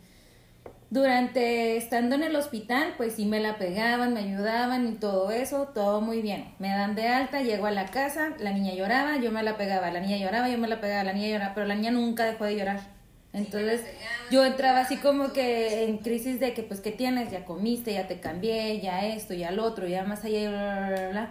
durante 0.91 1.77
estando 1.77 2.17
en 2.17 2.25
el 2.25 2.35
hospital, 2.35 2.95
pues 2.97 3.15
sí 3.15 3.25
me 3.25 3.39
la 3.39 3.59
pegaban, 3.59 4.13
me 4.13 4.21
ayudaban 4.21 4.89
y 4.89 4.93
todo 4.97 5.31
eso, 5.31 5.69
todo 5.73 6.01
muy 6.01 6.21
bien. 6.21 6.53
Me 6.59 6.69
dan 6.69 6.97
de 6.97 7.07
alta, 7.07 7.43
llego 7.43 7.67
a 7.67 7.71
la 7.71 7.87
casa, 7.87 8.31
la 8.41 8.53
niña 8.53 8.75
lloraba, 8.75 9.17
yo 9.19 9.31
me 9.31 9.45
la 9.45 9.57
pegaba, 9.57 9.91
la 9.93 10.01
niña 10.01 10.17
lloraba, 10.17 10.49
yo 10.49 10.59
me 10.59 10.67
la 10.67 10.81
pegaba, 10.81 11.05
la 11.05 11.13
niña 11.13 11.29
lloraba, 11.29 11.55
pero 11.55 11.67
la 11.67 11.77
niña 11.77 11.93
nunca 11.93 12.25
dejó 12.25 12.45
de 12.45 12.57
llorar. 12.57 12.81
Entonces 13.33 13.83
yo 14.33 14.45
entraba 14.45 14.81
así 14.81 14.97
como 14.97 15.33
que 15.33 15.85
en 15.85 15.99
crisis 15.99 16.41
de 16.41 16.53
que 16.53 16.65
pues 16.65 16.81
¿qué 16.81 16.91
tienes? 16.91 17.31
Ya 17.31 17.45
comiste, 17.45 17.93
ya 17.93 18.09
te 18.09 18.19
cambié, 18.19 18.81
ya 18.81 19.07
esto, 19.07 19.35
ya 19.35 19.53
lo 19.53 19.63
otro, 19.63 19.87
ya 19.87 20.03
más 20.03 20.25
allá, 20.25 20.51
bla, 20.51 20.89
bla, 20.89 20.89
bla, 20.89 21.09
bla. 21.11 21.31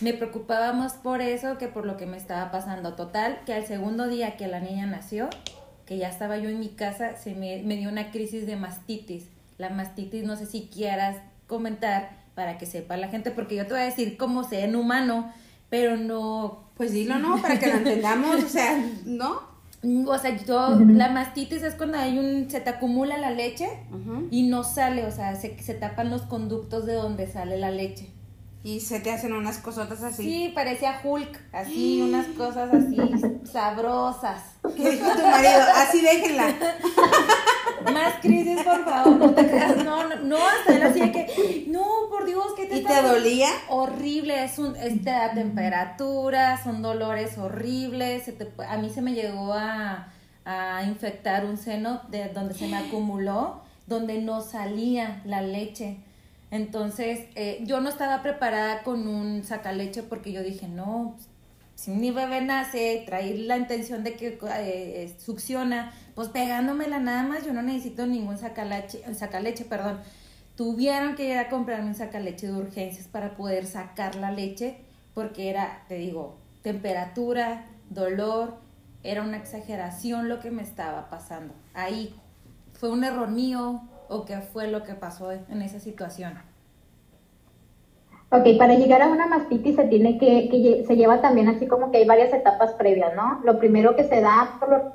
Me 0.00 0.14
preocupaba 0.14 0.72
más 0.72 0.94
por 0.94 1.20
eso 1.20 1.58
que 1.58 1.66
por 1.66 1.84
lo 1.84 1.96
que 1.96 2.06
me 2.06 2.16
estaba 2.16 2.52
pasando. 2.52 2.94
Total, 2.94 3.40
que 3.44 3.52
al 3.52 3.66
segundo 3.66 4.06
día 4.06 4.36
que 4.36 4.46
la 4.46 4.60
niña 4.60 4.86
nació, 4.86 5.28
que 5.90 5.98
ya 5.98 6.08
estaba 6.08 6.38
yo 6.38 6.48
en 6.48 6.60
mi 6.60 6.68
casa, 6.68 7.16
se 7.16 7.34
me, 7.34 7.64
me 7.64 7.76
dio 7.76 7.88
una 7.88 8.12
crisis 8.12 8.46
de 8.46 8.54
mastitis. 8.54 9.24
La 9.58 9.70
mastitis, 9.70 10.22
no 10.22 10.36
sé 10.36 10.46
si 10.46 10.68
quieras 10.72 11.16
comentar 11.48 12.10
para 12.36 12.58
que 12.58 12.66
sepa 12.66 12.96
la 12.96 13.08
gente, 13.08 13.32
porque 13.32 13.56
yo 13.56 13.66
te 13.66 13.72
voy 13.72 13.82
a 13.82 13.86
decir 13.86 14.16
cómo 14.16 14.44
sea 14.44 14.64
en 14.64 14.76
humano, 14.76 15.32
pero 15.68 15.96
no... 15.96 16.60
Pues 16.76 16.92
dilo, 16.92 17.18
¿no? 17.18 17.42
Para 17.42 17.58
que 17.58 17.66
lo 17.66 17.72
entendamos, 17.78 18.36
o 18.36 18.48
sea, 18.48 18.80
¿no? 19.04 19.40
O 20.06 20.16
sea, 20.16 20.36
yo, 20.36 20.78
la 20.78 21.08
mastitis 21.08 21.64
es 21.64 21.74
cuando 21.74 21.98
hay 21.98 22.20
un, 22.20 22.48
se 22.48 22.60
te 22.60 22.70
acumula 22.70 23.18
la 23.18 23.32
leche 23.32 23.66
y 24.30 24.44
no 24.44 24.62
sale, 24.62 25.06
o 25.06 25.10
sea, 25.10 25.34
se, 25.34 25.60
se 25.60 25.74
tapan 25.74 26.08
los 26.08 26.22
conductos 26.22 26.86
de 26.86 26.94
donde 26.94 27.26
sale 27.26 27.58
la 27.58 27.72
leche. 27.72 28.06
Y 28.62 28.80
se 28.80 29.00
te 29.00 29.10
hacen 29.10 29.32
unas 29.32 29.58
cosotas 29.58 30.02
así. 30.02 30.22
Sí, 30.22 30.52
parecía 30.54 31.00
Hulk, 31.02 31.40
así, 31.52 32.02
unas 32.06 32.26
cosas 32.28 32.72
así 32.72 32.98
sabrosas. 33.50 34.42
¿Qué 34.76 34.90
dijo 34.90 35.10
tu 35.12 35.22
marido? 35.22 35.62
Así 35.76 36.00
déjenla. 36.00 36.54
Más 37.92 38.14
crisis, 38.20 38.62
por 38.62 38.84
favor, 38.84 39.16
no 39.16 39.30
te 39.34 39.46
creas. 39.46 39.76
No, 39.82 40.06
no, 40.06 40.16
no 40.16 40.36
hasta 40.36 40.76
él 40.76 40.82
así 40.82 41.00
de 41.00 41.12
que, 41.12 41.64
no, 41.68 41.84
por 42.10 42.26
Dios, 42.26 42.44
¿qué 42.54 42.66
te 42.66 42.76
¿Y 42.76 42.84
te 42.84 43.02
dolía? 43.02 43.48
Horrible, 43.68 44.44
es 44.44 44.58
un, 44.58 44.76
es 44.76 45.02
te 45.02 45.10
da 45.10 45.32
temperatura, 45.32 46.62
son 46.62 46.82
dolores 46.82 47.38
horribles. 47.38 48.24
Se 48.24 48.32
te, 48.32 48.52
a 48.62 48.76
mí 48.76 48.90
se 48.90 49.00
me 49.00 49.14
llegó 49.14 49.54
a, 49.54 50.12
a 50.44 50.84
infectar 50.84 51.46
un 51.46 51.56
seno 51.56 52.02
de 52.08 52.28
donde 52.28 52.52
se 52.52 52.68
me 52.68 52.76
acumuló, 52.76 53.62
donde 53.86 54.20
no 54.20 54.42
salía 54.42 55.22
la 55.24 55.40
leche. 55.40 56.00
Entonces, 56.50 57.28
eh, 57.36 57.62
yo 57.64 57.80
no 57.80 57.88
estaba 57.88 58.22
preparada 58.22 58.82
con 58.82 59.06
un 59.06 59.44
sacaleche 59.44 60.02
porque 60.02 60.32
yo 60.32 60.42
dije, 60.42 60.66
no, 60.66 61.16
si 61.76 61.92
mi 61.92 62.10
bebé 62.10 62.42
nace, 62.42 63.04
trae 63.06 63.38
la 63.38 63.56
intención 63.56 64.02
de 64.04 64.14
que 64.14 64.38
eh, 64.42 65.16
succiona, 65.18 65.92
pues 66.14 66.28
pegándomela 66.28 66.98
nada 66.98 67.22
más, 67.22 67.46
yo 67.46 67.52
no 67.52 67.62
necesito 67.62 68.06
ningún 68.06 68.36
sacaleche, 68.36 69.02
sacaleche, 69.14 69.64
perdón. 69.64 70.00
Tuvieron 70.56 71.14
que 71.14 71.30
ir 71.30 71.38
a 71.38 71.48
comprarme 71.48 71.88
un 71.88 71.94
sacaleche 71.94 72.48
de 72.48 72.52
urgencias 72.52 73.06
para 73.06 73.34
poder 73.36 73.64
sacar 73.64 74.16
la 74.16 74.30
leche, 74.30 74.76
porque 75.14 75.48
era, 75.48 75.84
te 75.88 75.94
digo, 75.94 76.36
temperatura, 76.62 77.64
dolor, 77.88 78.58
era 79.02 79.22
una 79.22 79.38
exageración 79.38 80.28
lo 80.28 80.40
que 80.40 80.50
me 80.50 80.62
estaba 80.62 81.08
pasando. 81.08 81.54
Ahí 81.72 82.14
fue 82.74 82.90
un 82.90 83.04
error 83.04 83.28
mío, 83.28 83.82
o 84.10 84.24
qué 84.24 84.40
fue 84.40 84.68
lo 84.68 84.82
que 84.82 84.94
pasó 84.94 85.32
en 85.32 85.62
esa 85.62 85.80
situación? 85.80 86.34
Ok, 88.32 88.46
para 88.58 88.74
llegar 88.74 89.02
a 89.02 89.08
una 89.08 89.26
mastitis 89.26 89.74
se 89.74 89.84
tiene 89.84 90.16
que, 90.18 90.48
que, 90.50 90.84
se 90.86 90.96
lleva 90.96 91.20
también 91.20 91.48
así 91.48 91.66
como 91.66 91.90
que 91.90 91.98
hay 91.98 92.06
varias 92.06 92.32
etapas 92.32 92.72
previas, 92.74 93.14
¿no? 93.16 93.40
Lo 93.44 93.58
primero 93.58 93.96
que 93.96 94.04
se 94.04 94.20
da 94.20 94.56
por 94.60 94.68
lo 94.68 94.92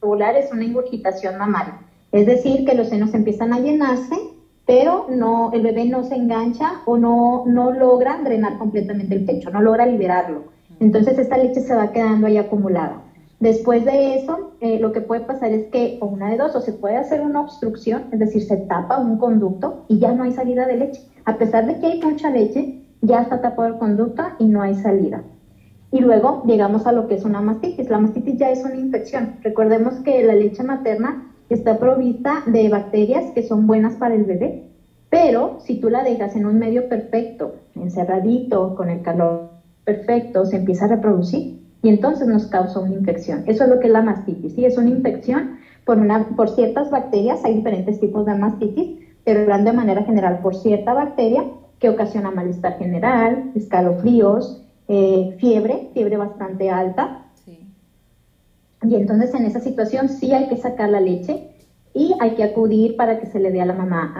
regular 0.00 0.34
es 0.36 0.50
una 0.50 0.64
ingurgitación 0.64 1.36
mamaria, 1.36 1.78
es 2.10 2.24
decir, 2.24 2.64
que 2.64 2.74
los 2.74 2.88
senos 2.88 3.12
empiezan 3.12 3.52
a 3.52 3.60
llenarse, 3.60 4.16
pero 4.64 5.06
no, 5.10 5.50
el 5.52 5.60
bebé 5.60 5.84
no 5.84 6.04
se 6.04 6.14
engancha 6.14 6.80
o 6.86 6.96
no, 6.96 7.44
no 7.46 7.70
logra 7.70 8.16
drenar 8.22 8.56
completamente 8.56 9.14
el 9.14 9.26
pecho, 9.26 9.50
no 9.50 9.60
logra 9.60 9.84
liberarlo. 9.84 10.44
Entonces 10.80 11.18
esta 11.18 11.36
leche 11.36 11.60
se 11.60 11.74
va 11.74 11.92
quedando 11.92 12.26
ahí 12.26 12.38
acumulada. 12.38 13.03
Después 13.44 13.84
de 13.84 14.14
eso, 14.14 14.52
eh, 14.60 14.78
lo 14.78 14.92
que 14.92 15.02
puede 15.02 15.20
pasar 15.20 15.52
es 15.52 15.66
que, 15.66 15.98
o 16.00 16.06
una 16.06 16.30
de 16.30 16.38
dos, 16.38 16.56
o 16.56 16.62
se 16.62 16.72
puede 16.72 16.96
hacer 16.96 17.20
una 17.20 17.42
obstrucción, 17.42 18.04
es 18.10 18.18
decir, 18.18 18.42
se 18.42 18.56
tapa 18.56 18.98
un 18.98 19.18
conducto 19.18 19.84
y 19.86 19.98
ya 19.98 20.12
no 20.12 20.24
hay 20.24 20.32
salida 20.32 20.66
de 20.66 20.78
leche. 20.78 21.02
A 21.26 21.36
pesar 21.36 21.66
de 21.66 21.78
que 21.78 21.88
hay 21.88 22.00
mucha 22.00 22.30
leche, 22.30 22.80
ya 23.02 23.20
está 23.20 23.42
tapado 23.42 23.68
el 23.68 23.78
conducto 23.78 24.22
y 24.38 24.46
no 24.46 24.62
hay 24.62 24.74
salida. 24.76 25.24
Y 25.92 26.00
luego 26.00 26.42
llegamos 26.46 26.86
a 26.86 26.92
lo 26.92 27.06
que 27.06 27.16
es 27.16 27.26
una 27.26 27.42
mastitis. 27.42 27.90
La 27.90 27.98
mastitis 27.98 28.38
ya 28.38 28.48
es 28.48 28.64
una 28.64 28.76
infección. 28.76 29.34
Recordemos 29.42 29.96
que 29.96 30.24
la 30.24 30.34
leche 30.34 30.62
materna 30.62 31.30
está 31.50 31.78
provista 31.78 32.44
de 32.46 32.70
bacterias 32.70 33.30
que 33.32 33.42
son 33.42 33.66
buenas 33.66 33.96
para 33.96 34.14
el 34.14 34.24
bebé, 34.24 34.70
pero 35.10 35.58
si 35.60 35.82
tú 35.82 35.90
la 35.90 36.02
dejas 36.02 36.34
en 36.34 36.46
un 36.46 36.58
medio 36.58 36.88
perfecto, 36.88 37.56
encerradito, 37.74 38.74
con 38.74 38.88
el 38.88 39.02
calor 39.02 39.50
perfecto, 39.84 40.46
se 40.46 40.56
empieza 40.56 40.86
a 40.86 40.96
reproducir 40.96 41.63
y 41.84 41.90
entonces 41.90 42.26
nos 42.26 42.46
causa 42.46 42.80
una 42.80 42.94
infección. 42.94 43.42
Eso 43.46 43.64
es 43.64 43.68
lo 43.70 43.78
que 43.78 43.88
es 43.88 43.92
la 43.92 44.00
mastitis. 44.00 44.54
Sí, 44.54 44.64
es 44.64 44.78
una 44.78 44.88
infección 44.88 45.50
por, 45.84 45.98
una, 45.98 46.26
por 46.34 46.48
ciertas 46.48 46.88
bacterias, 46.88 47.44
hay 47.44 47.54
diferentes 47.54 48.00
tipos 48.00 48.24
de 48.24 48.34
mastitis, 48.34 48.88
pero 49.22 49.42
hablando 49.42 49.70
de 49.70 49.76
manera 49.76 50.02
general 50.02 50.38
por 50.40 50.54
cierta 50.56 50.94
bacteria 50.94 51.44
que 51.78 51.90
ocasiona 51.90 52.30
malestar 52.30 52.78
general, 52.78 53.50
escalofríos, 53.52 54.56
eh, 54.88 55.28
fiebre, 55.38 55.90
fiebre 55.92 56.16
bastante 56.16 56.70
alta. 56.70 57.12
Y 58.82 58.94
entonces 58.96 59.34
en 59.34 59.44
esa 59.44 59.60
situación 59.60 60.08
sí 60.08 60.32
hay 60.32 60.46
que 60.46 60.56
sacar 60.56 60.88
la 60.88 61.00
leche 61.00 61.42
y 61.92 62.14
hay 62.18 62.32
que 62.32 62.44
acudir 62.44 62.96
para 62.96 63.18
que 63.18 63.26
se 63.26 63.40
le 63.40 63.50
dé 63.50 63.60
a 63.60 63.66
la 63.66 63.74
mamá 63.74 64.10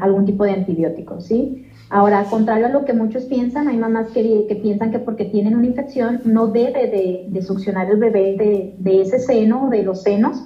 algún 0.00 0.24
tipo 0.24 0.44
de 0.44 0.52
antibiótico, 0.52 1.20
¿sí? 1.20 1.52
Ahora, 1.94 2.24
contrario 2.24 2.64
a 2.64 2.70
lo 2.70 2.86
que 2.86 2.94
muchos 2.94 3.26
piensan, 3.26 3.68
hay 3.68 3.76
mamás 3.76 4.08
que, 4.12 4.46
que 4.48 4.56
piensan 4.56 4.90
que 4.90 4.98
porque 4.98 5.26
tienen 5.26 5.54
una 5.54 5.66
infección 5.66 6.22
no 6.24 6.46
debe 6.46 6.86
de, 7.30 7.42
succionar 7.42 7.90
el 7.90 7.98
bebé 7.98 8.74
de, 8.78 9.00
ese 9.02 9.18
seno, 9.18 9.68
de 9.68 9.82
los 9.82 10.00
senos, 10.00 10.42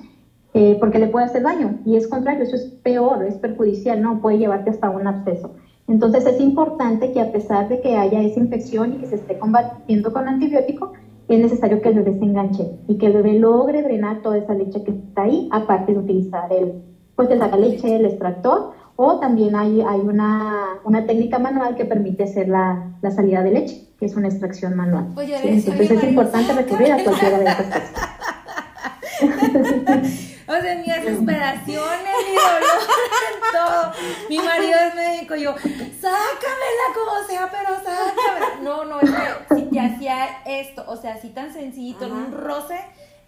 eh, 0.55 0.77
porque 0.81 0.99
le 0.99 1.07
puede 1.07 1.27
hacer 1.27 1.45
daño. 1.45 1.79
Y 1.85 1.95
es 1.95 2.09
contrario, 2.09 2.43
eso 2.43 2.57
es 2.57 2.65
peor, 2.83 3.25
es 3.25 3.37
perjudicial, 3.37 4.03
no 4.03 4.21
puede 4.21 4.39
llevarte 4.39 4.71
hasta 4.71 4.91
un 4.91 5.07
absceso. 5.07 5.55
Entonces 5.87 6.27
es 6.27 6.41
importante 6.41 7.13
que 7.13 7.21
a 7.21 7.31
pesar 7.31 7.69
de 7.69 7.81
que 7.81 7.97
haya 7.97 8.21
esa 8.23 8.41
infección 8.41 8.95
y 8.95 8.97
que 8.97 9.07
se 9.07 9.15
esté 9.15 9.39
combatiendo 9.39 10.13
con 10.13 10.27
antibiótico, 10.27 10.95
es 11.29 11.39
necesario 11.39 11.81
que 11.81 11.91
el 11.91 11.95
bebé 11.95 12.19
se 12.19 12.25
enganche 12.25 12.71
y 12.89 12.99
que 12.99 13.07
el 13.07 13.13
bebé 13.13 13.35
logre 13.35 13.85
drenar 13.85 14.21
toda 14.21 14.39
esa 14.39 14.55
leche 14.55 14.83
que 14.83 14.91
está 14.91 15.23
ahí, 15.23 15.49
aparte 15.53 15.93
de 15.93 15.99
utilizar 16.01 16.53
el, 16.53 16.83
pues 17.15 17.31
el 17.31 17.39
leche, 17.61 17.95
el 17.95 18.05
extractor 18.05 18.73
o 18.97 19.21
también 19.21 19.55
hay, 19.55 19.83
hay 19.83 20.01
una, 20.01 20.81
una, 20.85 21.07
técnica 21.07 21.39
manual 21.39 21.77
que 21.77 21.85
permite 21.85 22.25
hacer 22.25 22.49
la, 22.49 22.93
la, 23.03 23.11
salida 23.11 23.43
de 23.43 23.51
leche, 23.53 23.89
que 23.99 24.07
es 24.07 24.17
una 24.17 24.29
extracción 24.29 24.75
manual. 24.75 25.13
Oye, 25.17 25.37
Entonces 25.37 25.91
es 25.91 26.05
importante 26.05 26.53
recurrir 26.55 26.93
a 26.93 27.05
cualquiera 27.05 27.39
de 27.39 27.45
estas 27.45 27.67
cosas. 27.67 27.91
o 30.49 30.61
sea, 30.61 30.77
mi 30.77 30.87
desesperación, 30.87 31.85
mi 32.05 32.35
dolor, 32.37 32.63
todo. 33.53 33.93
Mi 34.31 34.39
marido 34.39 34.79
es 34.89 34.95
médico 34.95 35.37
y 35.37 35.43
yo, 35.43 35.53
sácamela 35.53 36.87
como 36.95 37.27
sea, 37.29 37.51
pero 37.51 37.77
sácamela. 37.77 38.63
No, 38.63 38.85
no, 38.87 39.01
es 39.01 39.11
que 39.11 39.55
si 39.57 39.63
te 39.65 39.81
hacía 39.81 40.43
esto, 40.47 40.85
o 40.87 40.97
sea, 40.97 41.15
así 41.15 41.29
tan 41.29 41.53
sencillito, 41.53 42.07
en 42.07 42.13
un 42.13 42.33
roce, 42.33 42.81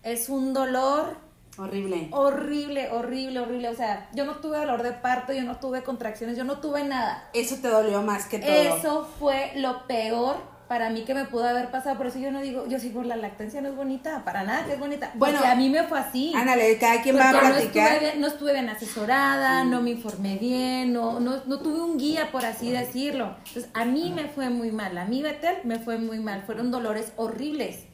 es 0.02 0.30
un 0.30 0.54
dolor 0.54 1.27
Horrible. 1.58 2.08
Horrible, 2.12 2.90
horrible, 2.92 3.40
horrible. 3.40 3.68
O 3.68 3.74
sea, 3.74 4.08
yo 4.14 4.24
no 4.24 4.36
tuve 4.36 4.58
dolor 4.58 4.82
de 4.82 4.92
parto, 4.92 5.32
yo 5.32 5.42
no 5.42 5.56
tuve 5.56 5.82
contracciones, 5.82 6.36
yo 6.36 6.44
no 6.44 6.58
tuve 6.58 6.84
nada. 6.84 7.28
Eso 7.34 7.56
te 7.56 7.68
dolió 7.68 8.02
más 8.02 8.26
que 8.26 8.38
todo. 8.38 8.50
Eso 8.50 9.08
fue 9.18 9.52
lo 9.56 9.86
peor 9.86 10.36
para 10.68 10.90
mí 10.90 11.02
que 11.02 11.14
me 11.14 11.24
pudo 11.24 11.48
haber 11.48 11.70
pasado. 11.70 11.96
Por 11.96 12.06
eso 12.06 12.18
yo 12.18 12.30
no 12.30 12.40
digo, 12.40 12.66
yo 12.68 12.78
sí 12.78 12.90
por 12.90 13.06
la 13.06 13.16
lactancia 13.16 13.60
no 13.60 13.70
es 13.70 13.74
bonita, 13.74 14.22
para 14.24 14.44
nada 14.44 14.66
que 14.66 14.74
es 14.74 14.78
bonita. 14.78 15.10
Bueno, 15.14 15.40
a 15.44 15.54
mí 15.54 15.68
me 15.70 15.82
fue 15.84 15.98
así. 15.98 16.32
Ándale, 16.36 16.78
cada 16.78 17.02
quien 17.02 17.16
va 17.16 17.30
a 17.30 17.40
platicar. 17.40 17.50
No 17.50 17.58
estuve, 17.58 17.98
bien, 17.98 18.20
no 18.20 18.26
estuve 18.26 18.52
bien 18.52 18.68
asesorada, 18.68 19.64
no 19.64 19.80
me 19.80 19.90
informé 19.90 20.36
bien, 20.36 20.92
no, 20.92 21.18
no, 21.18 21.42
no 21.46 21.58
tuve 21.58 21.80
un 21.80 21.98
guía, 21.98 22.30
por 22.30 22.44
así 22.44 22.70
decirlo. 22.70 23.34
Entonces, 23.46 23.68
a 23.74 23.84
mí 23.84 24.12
me 24.14 24.28
fue 24.28 24.50
muy 24.50 24.70
mal. 24.70 24.96
A 24.98 25.06
mí, 25.06 25.22
Betel, 25.22 25.56
me 25.64 25.78
fue 25.78 25.98
muy 25.98 26.20
mal. 26.20 26.42
Fueron 26.42 26.70
dolores 26.70 27.12
horribles. 27.16 27.87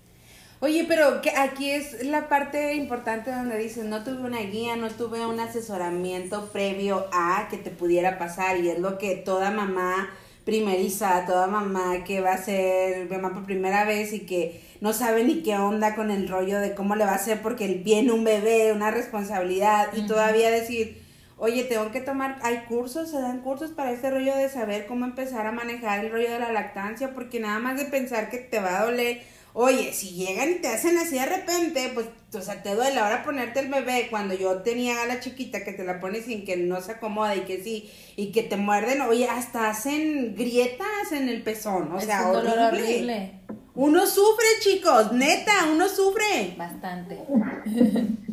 Oye, 0.65 0.87
pero 0.89 1.21
que 1.21 1.29
aquí 1.29 1.71
es 1.73 2.07
la 2.07 2.27
parte 2.31 2.73
importante 2.73 3.31
donde 3.31 3.59
dices, 3.59 3.85
no 3.85 4.03
tuve 4.03 4.23
una 4.23 4.41
guía, 4.41 4.77
no 4.77 4.89
tuve 4.89 5.27
un 5.27 5.39
asesoramiento 5.39 6.51
previo 6.53 7.05
a 7.13 7.49
que 7.51 7.59
te 7.59 7.69
pudiera 7.69 8.17
pasar 8.17 8.57
y 8.57 8.71
es 8.71 8.79
lo 8.79 8.97
que 8.97 9.15
toda 9.15 9.51
mamá 9.51 10.09
primeriza, 10.47 11.27
toda 11.27 11.49
mamá 11.49 12.03
que 12.05 12.23
va 12.23 12.33
a 12.33 12.43
ser 12.43 13.11
mamá 13.11 13.35
por 13.35 13.45
primera 13.45 13.85
vez 13.85 14.15
y 14.15 14.21
que 14.21 14.63
no 14.81 14.95
sabe 14.95 15.25
ni 15.25 15.43
qué 15.43 15.59
onda 15.59 15.95
con 15.95 16.11
el 16.11 16.31
rollo 16.31 16.59
de 16.61 16.75
cómo 16.75 16.97
le 16.97 17.05
va 17.05 17.13
a 17.13 17.17
hacer 17.17 17.43
porque 17.43 17.69
viene 17.85 18.13
un 18.13 18.25
bebé, 18.25 18.73
una 18.73 18.91
responsabilidad 18.91 19.89
y 19.93 20.07
todavía 20.07 20.51
decir, 20.51 20.99
oye, 21.37 21.65
tengo 21.65 21.91
que 21.91 22.01
tomar, 22.01 22.39
hay 22.41 22.65
cursos, 22.67 23.11
se 23.11 23.21
dan 23.21 23.43
cursos 23.43 23.73
para 23.73 23.93
este 23.93 24.11
rollo 24.11 24.35
de 24.35 24.49
saber 24.49 24.87
cómo 24.87 25.05
empezar 25.05 25.47
a 25.47 25.53
manejar 25.53 26.03
el 26.03 26.11
rollo 26.11 26.31
de 26.31 26.39
la 26.39 26.53
lactancia 26.53 27.13
porque 27.13 27.39
nada 27.39 27.59
más 27.59 27.77
de 27.77 27.85
pensar 27.85 28.31
que 28.31 28.39
te 28.39 28.61
va 28.61 28.79
a 28.79 28.85
doler 28.87 29.34
Oye, 29.57 29.93
si 29.93 30.11
llegan 30.11 30.51
y 30.51 30.55
te 30.55 30.67
hacen 30.67 30.99
así 30.99 31.15
de 31.17 31.27
repente, 31.27 31.93
pues, 31.95 32.09
o 32.35 32.41
sea, 32.41 32.61
te 32.61 32.75
duele 32.75 32.99
ahora 32.99 33.23
ponerte 33.23 33.61
el 33.61 33.69
bebé 33.69 34.09
cuando 34.11 34.35
yo 34.35 34.63
tenía 34.63 35.01
a 35.01 35.07
la 35.07 35.21
chiquita 35.21 35.63
que 35.63 35.73
te 35.73 35.85
la 35.85 36.01
pones 36.01 36.25
sin 36.25 36.45
que 36.45 36.57
no 36.57 36.81
se 36.81 36.91
acomoda 36.91 37.37
y 37.37 37.43
que 37.43 37.63
sí, 37.63 37.89
y 38.17 38.33
que 38.33 38.43
te 38.43 38.57
muerden, 38.57 39.01
oye, 39.03 39.29
hasta 39.29 39.71
hacen 39.71 40.35
grietas 40.35 41.13
en 41.13 41.29
el 41.29 41.45
pezón, 41.45 41.93
o 41.93 42.01
sea, 42.01 42.33
horrible. 42.33 43.43
Uno 43.77 44.07
sufre, 44.09 44.47
chicos, 44.59 45.13
neta, 45.13 45.53
uno 45.73 45.89
sufre. 45.89 46.55
Bastante. 46.59 47.21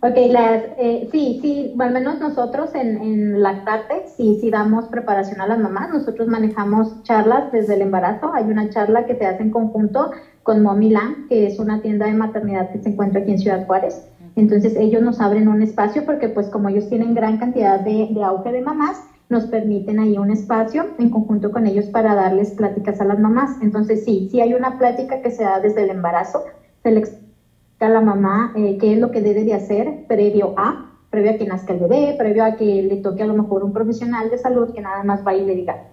ok, 0.00 0.16
las, 0.30 0.62
eh, 0.78 1.08
sí, 1.10 1.38
sí, 1.40 1.74
al 1.78 1.92
menos 1.92 2.18
nosotros 2.18 2.74
en, 2.74 2.96
en 2.98 3.42
Lactate, 3.42 4.04
sí, 4.16 4.38
sí 4.40 4.50
damos 4.50 4.86
preparación 4.88 5.40
a 5.40 5.46
las 5.46 5.58
mamás. 5.58 5.90
Nosotros 5.90 6.28
manejamos 6.28 7.02
charlas 7.02 7.50
desde 7.52 7.74
el 7.74 7.82
embarazo. 7.82 8.32
Hay 8.32 8.44
una 8.44 8.68
charla 8.70 9.06
que 9.06 9.14
se 9.16 9.26
hace 9.26 9.42
en 9.42 9.50
conjunto 9.50 10.10
con 10.42 10.62
Momilán, 10.62 11.26
que 11.28 11.46
es 11.46 11.58
una 11.58 11.80
tienda 11.80 12.06
de 12.06 12.14
maternidad 12.14 12.70
que 12.70 12.78
se 12.78 12.88
encuentra 12.88 13.20
aquí 13.20 13.32
en 13.32 13.38
Ciudad 13.38 13.66
Juárez. 13.66 14.02
Entonces 14.34 14.76
ellos 14.76 15.02
nos 15.02 15.20
abren 15.20 15.48
un 15.48 15.62
espacio 15.62 16.04
porque 16.06 16.28
pues 16.28 16.48
como 16.48 16.68
ellos 16.68 16.88
tienen 16.88 17.12
gran 17.14 17.38
cantidad 17.38 17.80
de, 17.80 18.08
auge 18.22 18.52
de 18.52 18.62
mamás, 18.62 19.02
nos 19.28 19.46
permiten 19.46 19.98
ahí 19.98 20.16
un 20.16 20.30
espacio 20.30 20.86
en 20.98 21.10
conjunto 21.10 21.50
con 21.50 21.66
ellos 21.66 21.86
para 21.86 22.14
darles 22.14 22.52
pláticas 22.52 23.00
a 23.00 23.04
las 23.04 23.18
mamás. 23.18 23.58
Entonces 23.60 24.04
sí, 24.04 24.28
sí 24.30 24.40
hay 24.40 24.54
una 24.54 24.78
plática 24.78 25.20
que 25.20 25.30
se 25.30 25.42
da 25.42 25.60
desde 25.60 25.82
el 25.82 25.90
embarazo, 25.90 26.44
se 26.82 26.92
le 26.92 27.00
explica 27.00 27.27
a 27.80 27.88
la 27.88 28.00
mamá 28.00 28.52
eh, 28.56 28.76
qué 28.78 28.92
es 28.92 28.98
lo 28.98 29.10
que 29.10 29.22
debe 29.22 29.44
de 29.44 29.54
hacer 29.54 30.06
previo 30.08 30.54
a, 30.56 30.92
previo 31.10 31.32
a 31.32 31.34
que 31.34 31.46
nazca 31.46 31.72
el 31.72 31.80
bebé, 31.80 32.14
previo 32.18 32.44
a 32.44 32.56
que 32.56 32.82
le 32.82 32.96
toque 32.96 33.22
a 33.22 33.26
lo 33.26 33.34
mejor 33.34 33.64
un 33.64 33.72
profesional 33.72 34.30
de 34.30 34.38
salud 34.38 34.72
que 34.74 34.80
nada 34.80 35.04
más 35.04 35.26
va 35.26 35.34
y 35.34 35.44
le 35.44 35.54
diga, 35.54 35.84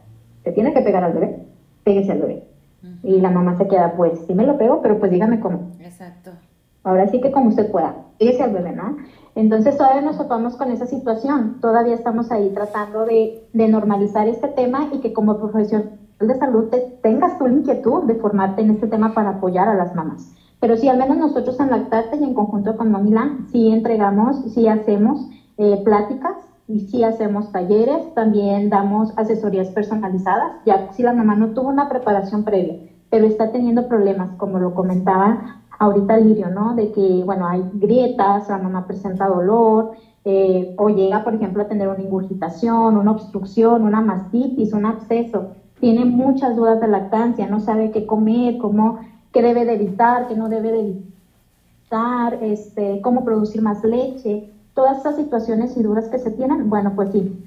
te 0.44 0.52
tiene 0.52 0.74
que 0.74 0.82
pegar 0.82 1.04
al 1.04 1.14
bebé, 1.14 1.46
péguese 1.84 2.12
al 2.12 2.22
bebé 2.22 2.56
y 3.04 3.20
la 3.20 3.30
mamá 3.30 3.56
se 3.58 3.68
queda, 3.68 3.94
pues 3.96 4.20
sí 4.26 4.34
me 4.34 4.46
lo 4.46 4.58
pego, 4.58 4.82
pero 4.82 5.00
pues 5.00 5.12
dígame 5.12 5.40
cómo. 5.40 5.72
Exacto. 5.80 6.32
Ahora 6.84 7.08
sí 7.08 7.22
que 7.22 7.32
como 7.32 7.50
usted 7.50 7.72
pueda, 7.72 7.96
fíjese 8.20 8.44
al 8.44 8.54
bebé, 8.54 8.72
¿no? 8.72 8.98
Entonces 9.36 9.78
todavía 9.78 10.02
nos 10.02 10.18
topamos 10.18 10.56
con 10.56 10.72
esa 10.72 10.86
situación, 10.86 11.60
todavía 11.62 11.94
estamos 11.94 12.32
ahí 12.32 12.52
tratando 12.54 13.06
de, 13.06 13.44
de 13.54 13.68
normalizar 13.68 14.28
este 14.28 14.48
tema 14.48 14.90
y 14.92 15.00
que 15.00 15.14
como 15.14 15.38
profesional 15.38 16.00
de 16.20 16.36
salud 16.36 16.70
te, 16.70 16.80
tengas 17.02 17.38
tu 17.38 17.48
inquietud 17.48 18.04
de 18.04 18.16
formarte 18.16 18.62
en 18.62 18.72
este 18.72 18.88
tema 18.88 19.14
para 19.14 19.32
apoyar 19.32 19.68
a 19.68 19.76
las 19.76 19.94
mamás. 19.96 20.34
Pero 20.66 20.78
sí, 20.78 20.88
al 20.88 20.98
menos 20.98 21.16
nosotros 21.18 21.60
en 21.60 21.70
Lactate 21.70 22.18
y 22.18 22.24
en 22.24 22.34
conjunto 22.34 22.76
con 22.76 22.90
Mamilán, 22.90 23.36
sí 23.52 23.70
entregamos, 23.70 24.38
sí 24.40 24.68
hacemos 24.68 25.30
eh, 25.58 25.78
pláticas 25.78 26.50
y 26.66 26.80
sí 26.80 27.04
hacemos 27.04 27.52
talleres, 27.52 28.12
también 28.16 28.68
damos 28.68 29.14
asesorías 29.16 29.70
personalizadas, 29.70 30.54
ya 30.66 30.82
si 30.90 31.04
la 31.04 31.14
mamá 31.14 31.36
no 31.36 31.50
tuvo 31.50 31.70
una 31.70 31.88
preparación 31.88 32.44
previa, 32.44 32.76
pero 33.10 33.28
está 33.28 33.46
teniendo 33.46 33.84
problemas, 33.84 34.32
como 34.38 34.58
lo 34.58 34.74
comentaba 34.74 35.38
ahorita 35.78 36.18
Lirio, 36.18 36.50
¿no? 36.50 36.74
De 36.74 36.90
que, 36.90 37.22
bueno, 37.24 37.46
hay 37.46 37.68
grietas, 37.70 38.50
la 38.50 38.58
mamá 38.58 38.82
presenta 38.82 39.28
dolor, 39.28 39.88
eh, 40.24 40.72
o 40.78 40.90
llega, 40.90 41.20
por 41.20 41.36
ejemplo, 41.36 41.62
a 41.62 41.66
tener 41.66 41.88
una 41.90 42.02
ingurgitación, 42.02 42.98
una 42.98 43.12
obstrucción, 43.12 43.84
una 43.84 44.02
mastitis, 44.02 44.74
un 44.74 44.86
absceso, 44.88 45.46
tiene 45.80 46.06
muchas 46.06 46.56
dudas 46.56 46.80
de 46.80 46.88
lactancia, 46.88 47.46
no 47.46 47.60
sabe 47.60 47.92
qué 47.92 48.04
comer, 48.04 48.58
cómo, 48.58 48.96
qué 49.36 49.42
debe 49.42 49.66
de 49.66 49.74
evitar, 49.74 50.28
qué 50.30 50.36
no 50.36 50.48
debe 50.48 50.72
de 50.72 50.80
evitar, 50.80 52.42
este, 52.42 53.02
cómo 53.02 53.26
producir 53.26 53.62
más 53.62 53.84
leche 53.84 54.50
todas 54.74 55.00
estas 55.00 55.18
situaciones 55.18 55.76
y 55.76 55.84
dudas 55.84 56.08
que 56.08 56.20
se 56.20 56.32
tienen, 56.32 56.70
bueno, 56.70 56.94
pues 56.96 57.12
sí, 57.12 57.46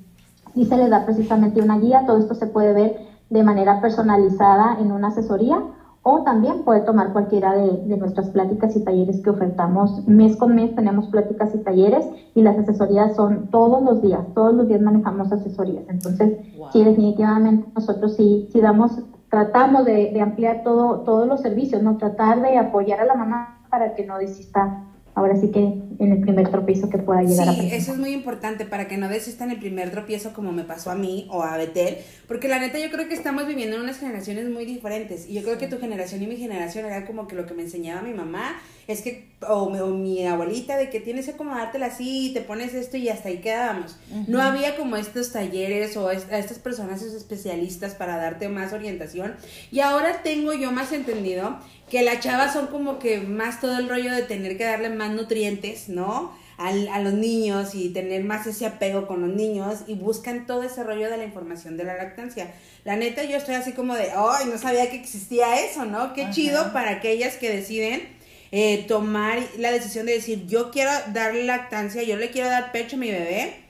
sí 0.55 0.67
se 0.67 0.77
le 0.77 0.91
da 0.91 1.07
precisamente 1.07 1.63
una 1.63 1.79
guía, 1.79 2.05
todo 2.07 2.19
esto 2.19 2.35
se 2.35 2.47
puede 2.47 2.75
ver 2.75 2.95
de 3.31 3.43
manera 3.43 3.81
personalizada 3.81 4.77
en 4.79 4.93
una 4.93 5.09
asesoría 5.09 5.63
o 6.03 6.23
también 6.25 6.63
puede 6.63 6.83
tomar 6.83 7.11
cualquiera 7.11 7.55
de, 7.55 7.97
nuestras 7.97 8.29
pláticas 8.29 8.77
y 8.77 8.81
talleres 8.81 9.23
que 9.23 9.31
ofertamos. 9.31 10.07
Mes 10.07 10.37
con 10.37 10.55
mes, 10.55 10.75
tenemos 10.75 11.09
pláticas 11.09 11.55
y 11.55 11.59
talleres 11.59 12.07
y 12.35 12.43
las 12.43 12.59
asesorías 12.59 13.15
son 13.15 13.49
todos 13.51 13.83
los 13.83 14.03
días, 14.03 14.27
todos 14.35 14.55
los 14.55 14.69
días 14.69 14.83
manejamos 14.83 15.33
asesorías, 15.33 15.89
entonces 15.89 16.33
sí, 16.71 16.85
definitivamente 16.85 17.67
nosotros 17.75 18.15
sí, 18.15 18.47
sí 18.53 18.61
damos, 18.61 19.01
tratamos 19.31 19.85
de, 19.85 20.13
de 20.13 20.21
ampliar 20.21 20.63
todo, 20.63 21.01
todos 21.05 21.27
los 21.29 21.41
servicios, 21.41 21.83
no 21.83 21.97
tratar 21.97 22.41
de 22.43 22.59
apoyar 22.59 23.01
a 23.01 23.05
la 23.07 23.15
mamá 23.15 23.67
para 23.71 23.95
que 23.95 24.05
no 24.07 24.19
desista. 24.19 24.71
Ahora 25.15 25.37
sí 25.37 25.51
que 25.51 25.88
en 25.99 26.13
el 26.13 26.21
primer 26.21 26.51
tropiezo 26.51 26.89
que 26.89 26.99
pueda 26.99 27.23
llegar 27.23 27.49
a 27.49 27.55
Sí, 27.55 27.71
eso 27.73 27.93
es 27.93 27.99
muy 27.99 28.11
importante 28.11 28.65
para 28.65 28.87
que 28.87 28.97
no 28.97 29.09
desista 29.09 29.45
en 29.45 29.51
el 29.51 29.59
primer 29.59 29.91
tropiezo 29.91 30.33
como 30.33 30.53
me 30.53 30.65
pasó 30.65 30.91
a 30.91 30.95
mí 30.95 31.27
o 31.31 31.43
a 31.43 31.57
Betel, 31.57 31.99
porque 32.27 32.49
la 32.49 32.59
neta 32.59 32.79
yo 32.79 32.91
creo 32.91 33.09
que 33.09 33.15
estamos 33.15 33.47
viviendo 33.47 33.77
en 33.77 33.83
unas 33.83 33.99
generaciones 33.99 34.49
muy 34.49 34.65
diferentes 34.65 35.29
y 35.29 35.35
yo 35.35 35.43
creo 35.43 35.59
que 35.59 35.67
tu 35.67 35.79
generación 35.79 36.23
y 36.23 36.27
mi 36.27 36.37
generación 36.37 36.87
era 36.87 37.07
como 37.07 37.27
que 37.27 37.35
lo 37.35 37.47
que 37.47 37.55
me 37.55 37.63
enseñaba 37.63 38.03
mi 38.03 38.15
mamá 38.15 38.61
es 38.89 39.03
que, 39.03 39.29
o, 39.47 39.69
mi 39.69 40.27
abuelita, 40.27 40.79
de 40.79 40.89
que 40.89 40.99
tienes 40.99 41.27
que 41.27 41.33
acomodártela 41.33 41.87
así 41.87 42.31
y 42.31 42.33
te 42.33 42.41
pones 42.41 42.73
esto 42.73 42.97
y 42.97 43.11
hasta 43.11 43.29
ahí 43.29 43.37
quedábamos. 43.39 43.99
No 44.27 44.41
había 44.41 44.77
como 44.77 44.97
estos 44.97 45.31
talleres 45.31 45.95
o 45.99 46.09
a 46.09 46.15
estas 46.15 46.59
personas 46.59 47.03
especialistas 47.03 47.95
para 47.95 48.17
darte 48.17 48.49
más 48.49 48.73
orientación 48.73 49.35
y 49.71 49.81
ahora 49.81 50.23
tengo 50.23 50.55
yo 50.55 50.73
más 50.73 50.93
entendido 50.93 51.59
que 51.91 52.03
las 52.03 52.21
chavas 52.21 52.53
son 52.53 52.67
como 52.69 52.99
que 52.99 53.21
más 53.21 53.61
todo 53.61 53.79
el 53.79 53.89
rollo 53.89 54.13
de 54.13 54.23
tener 54.23 54.57
que 54.59 54.65
darle 54.65 54.91
más 54.91 55.11
nutrientes, 55.11 55.88
¿no? 55.89 56.33
a 56.59 56.99
los 56.99 57.13
niños 57.13 57.77
y 57.77 57.91
tener 57.91 58.25
más 58.25 58.45
ese 58.49 58.67
apego 58.67 59.07
con 59.07 59.21
los 59.21 59.31
niños 59.31 59.83
y 59.87 59.95
buscan 59.95 60.45
todo 60.45 60.65
ese 60.65 60.83
rollo 60.83 61.09
de 61.09 61.17
la 61.17 61.23
información 61.23 61.77
de 61.77 61.85
la 61.85 61.97
lactancia. 61.97 62.53
La 62.85 62.97
neta, 62.97 63.23
yo 63.23 63.37
estoy 63.37 63.55
así 63.55 63.73
como 63.73 63.95
de, 63.95 64.11
ay, 64.11 64.47
no 64.51 64.59
sabía 64.59 64.91
que 64.91 64.97
existía 64.97 65.61
eso, 65.61 65.85
¿no? 65.85 66.15
Qué 66.15 66.31
chido 66.31 66.73
para 66.73 66.91
aquellas 66.91 67.37
que 67.37 67.49
deciden 67.49 68.09
eh, 68.51 68.87
tomar 68.89 69.39
la 69.57 69.71
decisión 69.71 70.07
de 70.07 70.15
decir, 70.15 70.47
yo 70.47 70.73
quiero 70.73 70.91
darle 71.13 71.45
lactancia, 71.45 72.03
yo 72.03 72.17
le 72.17 72.33
quiero 72.33 72.49
dar 72.49 72.73
pecho 72.73 72.97
a 72.97 72.99
mi 72.99 73.13
bebé 73.13 73.69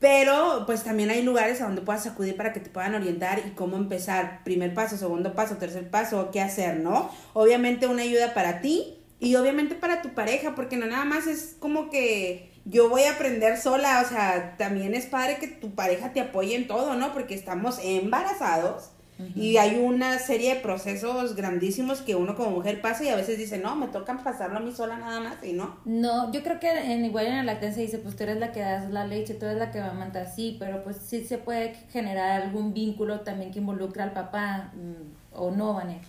pero 0.00 0.62
pues 0.64 0.84
también 0.84 1.10
hay 1.10 1.22
lugares 1.22 1.60
a 1.60 1.64
donde 1.64 1.82
puedas 1.82 2.06
acudir 2.06 2.36
para 2.36 2.52
que 2.52 2.60
te 2.60 2.70
puedan 2.70 2.94
orientar 2.94 3.42
y 3.44 3.50
cómo 3.50 3.76
empezar, 3.76 4.44
primer 4.44 4.72
paso, 4.72 4.96
segundo 4.96 5.34
paso, 5.34 5.56
tercer 5.56 5.90
paso, 5.90 6.30
qué 6.32 6.40
hacer, 6.40 6.78
¿no? 6.78 7.10
Obviamente 7.32 7.88
una 7.88 8.02
ayuda 8.02 8.32
para 8.32 8.60
ti 8.60 8.97
y 9.20 9.34
obviamente 9.36 9.74
para 9.74 10.02
tu 10.02 10.10
pareja, 10.10 10.54
porque 10.54 10.76
no 10.76 10.86
nada 10.86 11.04
más 11.04 11.26
es 11.26 11.56
como 11.58 11.90
que 11.90 12.50
yo 12.64 12.88
voy 12.88 13.02
a 13.02 13.12
aprender 13.12 13.56
sola, 13.56 14.02
o 14.04 14.08
sea, 14.08 14.56
también 14.58 14.94
es 14.94 15.06
padre 15.06 15.38
que 15.38 15.48
tu 15.48 15.74
pareja 15.74 16.12
te 16.12 16.20
apoye 16.20 16.54
en 16.54 16.66
todo, 16.66 16.94
¿no? 16.94 17.12
Porque 17.12 17.34
estamos 17.34 17.78
embarazados 17.82 18.90
y 19.34 19.56
hay 19.56 19.80
una 19.80 20.16
serie 20.20 20.54
de 20.54 20.60
procesos 20.60 21.34
grandísimos 21.34 22.02
que 22.02 22.14
uno 22.14 22.36
como 22.36 22.50
mujer 22.50 22.80
pasa 22.80 23.02
y 23.02 23.08
a 23.08 23.16
veces 23.16 23.36
dice, 23.36 23.58
no, 23.58 23.74
me 23.74 23.88
tocan 23.88 24.22
pasarlo 24.22 24.58
a 24.58 24.60
mí 24.60 24.72
sola 24.72 24.96
nada 24.96 25.18
más 25.18 25.42
y 25.42 25.54
no. 25.54 25.76
No, 25.84 26.30
yo 26.30 26.44
creo 26.44 26.60
que 26.60 26.70
en, 26.70 27.04
igual 27.04 27.26
en 27.26 27.36
la 27.36 27.42
lactancia 27.42 27.82
dice, 27.82 27.98
pues 27.98 28.14
tú 28.14 28.22
eres 28.22 28.36
la 28.36 28.52
que 28.52 28.60
das 28.60 28.90
la 28.90 29.06
leche, 29.06 29.34
tú 29.34 29.46
eres 29.46 29.58
la 29.58 29.72
que 29.72 29.80
va 29.80 29.88
a 29.88 29.94
mantar, 29.94 30.32
sí, 30.32 30.56
pero 30.60 30.84
pues 30.84 30.98
sí 30.98 31.24
se 31.24 31.38
puede 31.38 31.74
generar 31.90 32.42
algún 32.42 32.72
vínculo 32.72 33.20
también 33.20 33.50
que 33.50 33.58
involucra 33.58 34.04
al 34.04 34.12
papá 34.12 34.70
mm, 34.74 35.36
o 35.36 35.50
no, 35.50 35.74
Vanessa. 35.74 36.06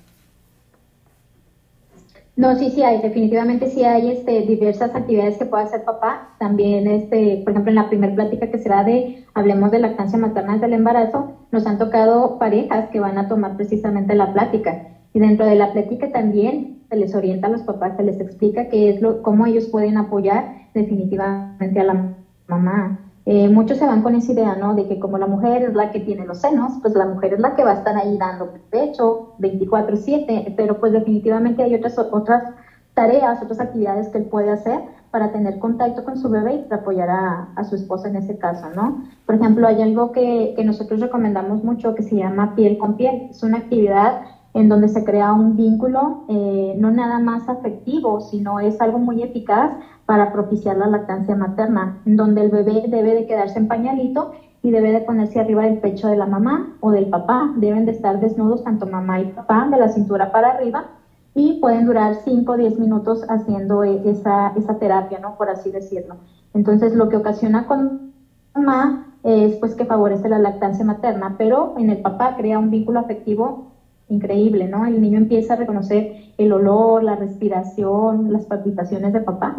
No, 2.40 2.56
sí, 2.56 2.70
sí 2.70 2.84
hay, 2.84 3.02
definitivamente 3.02 3.68
sí 3.68 3.84
hay 3.84 4.12
este, 4.12 4.44
diversas 4.44 4.96
actividades 4.96 5.38
que 5.38 5.46
puede 5.46 5.66
hacer 5.66 5.84
papá. 5.84 6.30
También, 6.40 6.88
este, 6.88 7.42
por 7.44 7.52
ejemplo, 7.52 7.70
en 7.70 7.76
la 7.76 7.90
primera 7.90 8.16
plática 8.16 8.50
que 8.50 8.58
será 8.60 8.86
de 8.86 9.26
Hablemos 9.34 9.72
de 9.72 9.80
lactancia 9.80 10.18
materna 10.18 10.54
desde 10.54 10.68
el 10.68 10.74
embarazo, 10.74 11.34
nos 11.52 11.68
han 11.68 11.78
tocado 11.78 12.40
parejas 12.40 12.88
que 12.92 13.02
van 13.02 13.18
a 13.18 13.28
tomar 13.28 13.58
precisamente 13.58 14.16
la 14.16 14.32
plática. 14.32 14.88
Y 15.14 15.20
dentro 15.20 15.46
de 15.46 15.56
la 15.56 15.74
plática 15.74 16.14
también 16.14 16.86
se 16.90 16.96
les 16.96 17.14
orienta 17.14 17.48
a 17.48 17.50
los 17.50 17.64
papás, 17.64 17.98
se 17.98 18.04
les 18.04 18.22
explica 18.22 18.70
qué 18.70 18.90
es 18.90 19.02
lo, 19.02 19.22
cómo 19.22 19.46
ellos 19.46 19.68
pueden 19.68 19.98
apoyar 19.98 20.70
definitivamente 20.74 21.82
a 21.82 21.84
la 21.84 22.16
mamá. 22.48 23.09
Eh, 23.32 23.48
muchos 23.48 23.78
se 23.78 23.86
van 23.86 24.02
con 24.02 24.16
esa 24.16 24.32
idea, 24.32 24.56
¿no? 24.56 24.74
De 24.74 24.88
que 24.88 24.98
como 24.98 25.20
la 25.20 25.28
mujer 25.28 25.62
es 25.62 25.76
la 25.76 25.92
que 25.92 26.00
tiene 26.00 26.26
los 26.26 26.40
senos, 26.40 26.80
pues 26.82 26.96
la 26.96 27.06
mujer 27.06 27.36
es 27.36 27.40
la 27.40 27.56
que 27.56 27.64
va 27.64 27.74
a 27.74 27.74
estar 27.76 27.96
ahí 27.96 28.18
dando 28.18 28.50
pecho 28.72 29.36
24/7, 29.38 30.56
pero 30.58 30.80
pues 30.80 30.94
definitivamente 30.94 31.62
hay 31.62 31.76
otras, 31.76 31.96
otras 32.00 32.56
tareas, 32.96 33.40
otras 33.40 33.60
actividades 33.60 34.10
que 34.10 34.18
él 34.18 34.24
puede 34.24 34.50
hacer 34.50 34.82
para 35.12 35.32
tener 35.32 35.60
contacto 35.60 36.04
con 36.04 36.18
su 36.18 36.28
bebé 36.28 36.54
y 36.56 36.58
para 36.64 36.82
apoyar 36.82 37.10
a, 37.56 37.64
su 37.66 37.76
esposa 37.76 38.08
en 38.08 38.16
ese 38.16 38.40
caso, 38.40 38.68
¿no? 38.72 39.04
Por 39.28 39.36
ejemplo, 39.36 39.68
hay 39.68 39.84
algo 39.84 40.12
que, 40.12 40.54
que 40.56 40.64
nosotros 40.64 41.00
recomendamos 41.00 41.64
mucho 41.64 41.94
que 41.94 42.02
se 42.02 42.16
llama 42.16 42.56
piel 42.56 42.80
con 42.80 42.96
piel. 42.96 43.28
Es 43.30 43.44
una 43.44 43.60
actividad 43.60 44.22
en 44.54 44.70
donde 44.70 44.88
se 44.88 45.04
crea 45.04 45.34
un 45.34 45.56
vínculo 45.56 46.26
eh, 46.28 46.74
no 46.78 46.92
nada 46.92 47.20
más 47.20 47.48
afectivo, 47.48 48.20
sino 48.20 48.60
es 48.60 48.82
algo 48.82 48.98
muy 48.98 49.22
eficaz 49.22 49.72
para 50.10 50.32
propiciar 50.32 50.76
la 50.76 50.88
lactancia 50.88 51.36
materna, 51.36 52.02
en 52.04 52.16
donde 52.16 52.42
el 52.42 52.50
bebé 52.50 52.86
debe 52.88 53.14
de 53.14 53.28
quedarse 53.28 53.60
en 53.60 53.68
pañalito 53.68 54.32
y 54.64 54.72
debe 54.72 54.92
de 54.92 55.02
ponerse 55.02 55.40
arriba 55.40 55.66
del 55.66 55.78
pecho 55.78 56.08
de 56.08 56.16
la 56.16 56.26
mamá 56.26 56.78
o 56.80 56.90
del 56.90 57.12
papá. 57.12 57.54
Deben 57.58 57.86
de 57.86 57.92
estar 57.92 58.20
desnudos 58.20 58.64
tanto 58.64 58.88
mamá 58.88 59.20
y 59.20 59.26
papá 59.26 59.68
de 59.70 59.78
la 59.78 59.88
cintura 59.88 60.32
para 60.32 60.50
arriba 60.50 60.88
y 61.36 61.60
pueden 61.60 61.86
durar 61.86 62.16
5 62.16 62.52
o 62.52 62.58
10 62.58 62.80
minutos 62.80 63.24
haciendo 63.30 63.84
eh, 63.84 64.02
esa, 64.04 64.52
esa 64.56 64.80
terapia, 64.80 65.20
¿no? 65.20 65.36
Por 65.38 65.48
así 65.48 65.70
decirlo. 65.70 66.16
Entonces, 66.56 66.96
lo 66.96 67.08
que 67.08 67.18
ocasiona 67.18 67.68
con 67.68 68.12
mamá 68.56 69.14
es 69.22 69.58
pues 69.58 69.76
que 69.76 69.86
favorece 69.86 70.28
la 70.28 70.40
lactancia 70.40 70.84
materna, 70.84 71.36
pero 71.38 71.76
en 71.78 71.92
el 71.92 72.02
papá 72.02 72.36
crea 72.36 72.58
un 72.58 72.72
vínculo 72.72 72.98
afectivo 72.98 73.70
increíble, 74.08 74.68
¿no? 74.68 74.88
El 74.88 75.00
niño 75.02 75.20
empieza 75.20 75.54
a 75.54 75.58
reconocer 75.58 76.34
el 76.36 76.52
olor, 76.52 77.04
la 77.04 77.16
respiración, 77.16 78.34
las 78.34 78.48
palpitaciones 78.48 79.14
de 79.14 79.22
papá. 79.22 79.56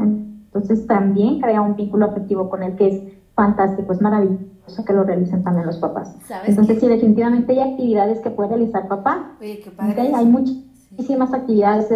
Entonces 0.53 0.87
también 0.87 1.41
crea 1.41 1.61
un 1.61 1.77
vínculo 1.77 2.07
afectivo 2.07 2.49
con 2.51 2.63
él 2.63 2.77
que 2.77 2.89
es 2.89 3.03
fantástico, 3.35 3.93
es 3.93 4.01
maravilloso 4.01 4.85
que 4.85 4.93
lo 4.93 5.05
realicen 5.05 5.43
también 5.45 5.67
los 5.67 5.79
papás. 5.79 6.17
Entonces 6.45 6.81
sí, 6.81 6.89
definitivamente 6.89 7.53
hay 7.53 7.73
actividades 7.73 8.21
que 8.21 8.31
puede 8.31 8.51
realizar 8.51 8.89
papá. 8.89 9.37
Oye, 9.41 9.61
qué 9.61 9.71
padre. 9.71 10.13
Hay 10.15 10.27
muchísimas 10.27 11.33
actividades. 11.33 11.93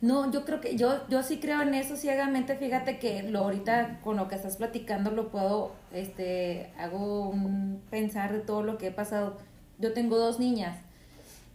No, 0.00 0.30
yo 0.30 0.44
creo 0.44 0.60
que 0.60 0.76
yo 0.76 0.90
yo 1.08 1.22
sí 1.22 1.38
creo 1.40 1.62
en 1.62 1.72
eso 1.72 1.96
ciegamente. 1.96 2.56
Fíjate 2.56 2.98
que 2.98 3.22
lo 3.22 3.40
ahorita 3.40 4.00
con 4.04 4.16
lo 4.18 4.28
que 4.28 4.34
estás 4.34 4.58
platicando 4.58 5.10
lo 5.10 5.30
puedo, 5.30 5.70
este, 5.92 6.72
hago 6.78 7.30
un 7.30 7.80
pensar 7.90 8.32
de 8.32 8.40
todo 8.40 8.62
lo 8.62 8.76
que 8.76 8.88
he 8.88 8.92
pasado. 8.92 9.38
Yo 9.78 9.94
tengo 9.94 10.18
dos 10.18 10.38
niñas 10.38 10.76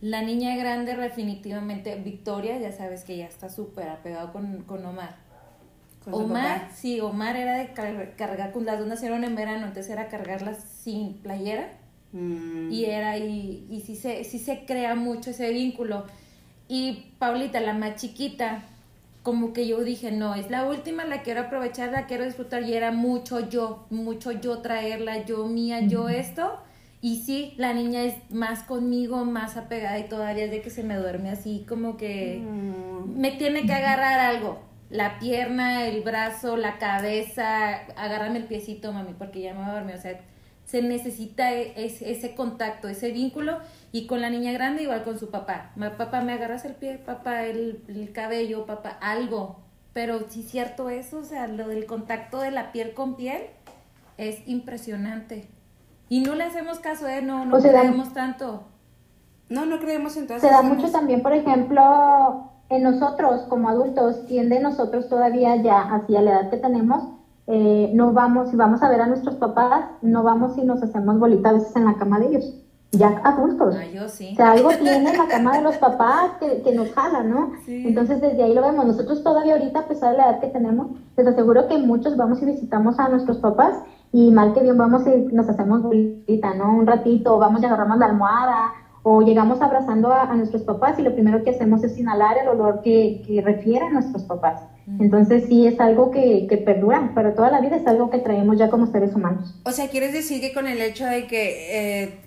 la 0.01 0.21
niña 0.21 0.55
grande 0.55 0.95
definitivamente, 0.95 1.95
Victoria, 1.95 2.57
ya 2.57 2.71
sabes 2.71 3.03
que 3.03 3.17
ya 3.17 3.25
está 3.25 3.49
súper 3.49 3.89
apegado 3.89 4.31
con, 4.31 4.63
con 4.63 4.85
Omar. 4.85 5.17
Omar, 6.11 6.69
sí, 6.73 6.99
Omar 6.99 7.35
era 7.35 7.57
de 7.57 7.73
cargar, 7.73 8.51
con 8.51 8.65
las 8.65 8.79
dos 8.79 8.87
nacieron 8.87 9.23
en 9.23 9.35
verano, 9.35 9.67
entonces 9.67 9.91
era 9.91 10.07
cargarlas 10.07 10.63
sin 10.63 11.15
playera. 11.15 11.71
Mm. 12.11 12.71
Y 12.71 12.85
era, 12.85 13.17
y, 13.17 13.67
y 13.69 13.81
sí, 13.81 13.95
se, 13.95 14.23
sí 14.23 14.39
se 14.39 14.65
crea 14.65 14.95
mucho 14.95 15.29
ese 15.29 15.51
vínculo. 15.51 16.05
Y 16.67 17.13
Paulita, 17.19 17.59
la 17.59 17.73
más 17.73 17.95
chiquita, 17.95 18.63
como 19.23 19.53
que 19.53 19.67
yo 19.67 19.83
dije, 19.83 20.11
no, 20.11 20.35
es 20.35 20.49
la 20.49 20.65
última, 20.65 21.03
la 21.05 21.23
quiero 21.23 21.41
aprovechar, 21.41 21.91
la 21.91 22.05
quiero 22.05 22.25
disfrutar. 22.25 22.63
Y 22.63 22.73
era 22.73 22.91
mucho 22.91 23.49
yo, 23.49 23.85
mucho 23.89 24.31
yo 24.31 24.59
traerla, 24.59 25.25
yo 25.25 25.45
mía, 25.47 25.81
yo 25.81 26.09
esto. 26.09 26.59
Y 27.01 27.23
sí, 27.23 27.53
la 27.57 27.73
niña 27.73 28.03
es 28.03 28.15
más 28.29 28.63
conmigo, 28.63 29.23
más 29.23 29.55
apegada 29.55 29.97
y 29.99 30.09
todavía 30.09 30.45
es 30.45 30.51
de 30.51 30.61
que 30.61 30.69
se 30.69 30.83
me 30.83 30.97
duerme 30.97 31.29
así, 31.29 31.65
como 31.67 31.95
que 31.95 32.41
mm. 32.43 33.17
me 33.19 33.31
tiene 33.31 33.65
que 33.65 33.73
agarrar 33.73 34.19
algo. 34.19 34.68
La 34.89 35.19
pierna, 35.19 35.85
el 35.85 36.01
brazo, 36.01 36.57
la 36.57 36.77
cabeza, 36.77 37.75
agárrame 37.95 38.39
el 38.39 38.45
piecito, 38.45 38.91
mami, 38.91 39.13
porque 39.13 39.41
ya 39.41 39.53
me 39.53 39.61
va 39.61 39.67
a 39.67 39.75
dormir. 39.75 39.95
O 39.95 40.01
sea, 40.01 40.19
se 40.65 40.81
necesita 40.81 41.53
e, 41.53 41.73
ese, 41.75 42.35
contacto, 42.35 42.87
ese 42.87 43.11
vínculo. 43.11 43.59
Y 43.91 44.07
con 44.07 44.21
la 44.21 44.29
niña 44.29 44.51
grande, 44.51 44.83
igual 44.83 45.03
con 45.03 45.19
su 45.19 45.29
papá. 45.29 45.71
Papá, 45.97 46.21
me 46.21 46.33
agarras 46.33 46.65
el 46.65 46.75
pie, 46.75 46.97
papá, 46.97 47.45
el, 47.45 47.83
el 47.87 48.11
cabello, 48.11 48.65
papá, 48.65 48.97
algo. 49.01 49.59
Pero 49.93 50.29
sí, 50.29 50.43
cierto 50.43 50.89
eso, 50.89 51.19
o 51.19 51.23
sea, 51.23 51.47
lo 51.47 51.67
del 51.67 51.85
contacto 51.85 52.39
de 52.39 52.51
la 52.51 52.71
piel 52.71 52.93
con 52.93 53.15
piel 53.15 53.41
es 54.17 54.47
impresionante. 54.47 55.47
Y 56.09 56.21
no 56.21 56.35
le 56.35 56.43
hacemos 56.43 56.79
caso, 56.79 57.07
¿eh? 57.07 57.21
No, 57.21 57.45
no 57.45 57.59
creemos 57.59 58.13
tanto. 58.13 58.63
No, 59.47 59.65
no 59.65 59.79
creemos 59.79 60.17
entonces. 60.17 60.47
Se 60.47 60.55
da 60.55 60.61
mucho 60.61 60.91
también, 60.91 61.21
por 61.21 61.33
ejemplo, 61.33 62.51
en 62.69 62.83
nosotros 62.83 63.41
como 63.49 63.69
adultos, 63.69 64.25
tiende 64.27 64.59
nosotros 64.59 65.09
todavía 65.09 65.55
ya 65.57 65.81
hacia 65.81 66.21
la 66.21 66.31
edad 66.31 66.49
que 66.49 66.57
tenemos, 66.57 67.03
eh, 67.47 67.91
no 67.95 68.13
vamos, 68.13 68.51
si 68.51 68.55
vamos 68.55 68.83
a 68.83 68.89
ver 68.89 69.01
a 69.01 69.07
nuestros 69.07 69.35
papás, 69.35 69.85
no 70.03 70.21
vamos 70.21 70.57
y 70.57 70.63
nos 70.63 70.83
hacemos 70.83 71.17
bolitas 71.17 71.51
a 71.51 71.53
veces 71.53 71.75
en 71.75 71.85
la 71.85 71.95
cama 71.95 72.19
de 72.19 72.27
ellos, 72.27 72.53
ya 72.91 73.21
adultos. 73.23 73.75
Ah, 73.75 73.85
yo 73.91 74.07
sí. 74.07 74.29
O 74.33 74.35
sea, 74.35 74.51
algo 74.51 74.69
tiene 74.69 75.17
la 75.17 75.27
cama 75.27 75.57
de 75.57 75.63
los 75.63 75.77
papás 75.77 76.33
que, 76.39 76.61
que 76.61 76.73
nos 76.73 76.91
jala, 76.91 77.23
¿no? 77.23 77.53
Entonces 77.67 78.21
desde 78.21 78.43
ahí 78.43 78.53
lo 78.53 78.61
vemos. 78.61 78.85
Nosotros 78.85 79.23
todavía 79.23 79.53
ahorita, 79.53 79.79
a 79.79 79.87
pesar 79.87 80.11
de 80.11 80.17
la 80.17 80.29
edad 80.29 80.39
que 80.39 80.47
tenemos, 80.47 80.87
les 81.17 81.25
aseguro 81.25 81.67
que 81.67 81.77
muchos 81.79 82.17
vamos 82.17 82.41
y 82.41 82.45
visitamos 82.45 82.99
a 82.99 83.09
nuestros 83.09 83.37
papás 83.37 83.75
y 84.11 84.31
mal 84.31 84.53
que 84.53 84.61
bien 84.61 84.77
vamos 84.77 85.03
y 85.07 85.33
nos 85.33 85.47
hacemos 85.49 85.83
bolita, 85.83 86.53
¿no? 86.55 86.77
Un 86.77 86.87
ratito, 86.87 87.37
vamos 87.37 87.61
y 87.61 87.65
agarramos 87.65 87.97
la 87.97 88.07
almohada, 88.07 88.73
o 89.03 89.21
llegamos 89.21 89.61
abrazando 89.61 90.13
a, 90.13 90.33
nuestros 90.35 90.63
papás 90.63 90.99
y 90.99 91.01
lo 91.01 91.13
primero 91.13 91.43
que 91.43 91.51
hacemos 91.51 91.83
es 91.83 91.97
inhalar 91.97 92.37
el 92.41 92.49
olor 92.49 92.81
que, 92.81 93.21
que 93.25 93.41
refiere 93.41 93.85
a 93.85 93.89
nuestros 93.89 94.23
papás. 94.23 94.61
Entonces 94.99 95.43
sí 95.47 95.67
es 95.67 95.79
algo 95.79 96.09
que, 96.09 96.47
que 96.49 96.57
perdura, 96.57 97.11
pero 97.13 97.33
toda 97.33 97.51
la 97.51 97.61
vida 97.61 97.75
es 97.75 97.85
algo 97.85 98.09
que 98.09 98.17
traemos 98.17 98.57
ya 98.57 98.69
como 98.69 98.91
seres 98.91 99.13
humanos. 99.13 99.55
O 99.63 99.71
sea, 99.71 99.87
¿quieres 99.89 100.13
decir 100.13 100.41
que 100.41 100.53
con 100.53 100.67
el 100.67 100.81
hecho 100.81 101.05
de 101.05 101.27
que... 101.27 102.03
Eh, 102.03 102.19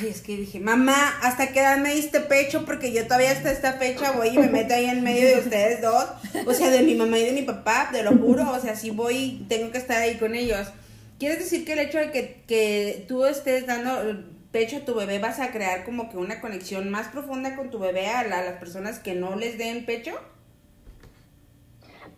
ay, 0.00 0.08
es 0.08 0.20
que 0.20 0.36
dije, 0.36 0.58
mamá, 0.58 0.96
¿hasta 1.22 1.48
qué 1.48 1.60
edad 1.60 1.78
me 1.78 1.94
diste 1.94 2.20
pecho? 2.20 2.64
Porque 2.66 2.92
yo 2.92 3.04
todavía 3.04 3.30
hasta 3.30 3.52
esta 3.52 3.74
fecha 3.74 4.12
voy 4.12 4.28
y 4.28 4.38
me 4.38 4.48
meto 4.48 4.74
ahí 4.74 4.86
en 4.86 5.04
medio 5.04 5.28
de 5.28 5.38
ustedes 5.38 5.80
dos. 5.80 6.06
O 6.46 6.52
sea, 6.52 6.70
de 6.70 6.82
mi 6.82 6.96
mamá 6.96 7.18
y 7.18 7.26
de 7.26 7.32
mi 7.32 7.42
papá, 7.42 7.88
te 7.92 8.02
lo 8.02 8.10
juro. 8.18 8.50
O 8.50 8.58
sea, 8.58 8.74
si 8.74 8.90
voy 8.90 9.46
tengo 9.48 9.70
que 9.70 9.78
estar 9.78 9.98
ahí 9.98 10.16
con 10.16 10.34
ellos. 10.34 10.66
¿Quieres 11.18 11.38
decir 11.38 11.64
que 11.64 11.74
el 11.74 11.78
hecho 11.78 11.98
de 11.98 12.10
que, 12.10 12.42
que 12.48 13.04
tú 13.06 13.24
estés 13.24 13.66
dando 13.66 13.92
pecho 14.52 14.76
a 14.76 14.84
tu 14.84 14.94
bebé 14.94 15.18
vas 15.18 15.40
a 15.40 15.50
crear 15.50 15.84
como 15.84 16.08
que 16.08 16.18
una 16.18 16.40
conexión 16.40 16.90
más 16.90 17.08
profunda 17.08 17.56
con 17.56 17.70
tu 17.70 17.78
bebé 17.78 18.08
a, 18.08 18.22
las 18.22 18.58
personas 18.58 19.00
que 19.00 19.14
no 19.14 19.34
les 19.34 19.58
den 19.58 19.86
pecho? 19.86 20.12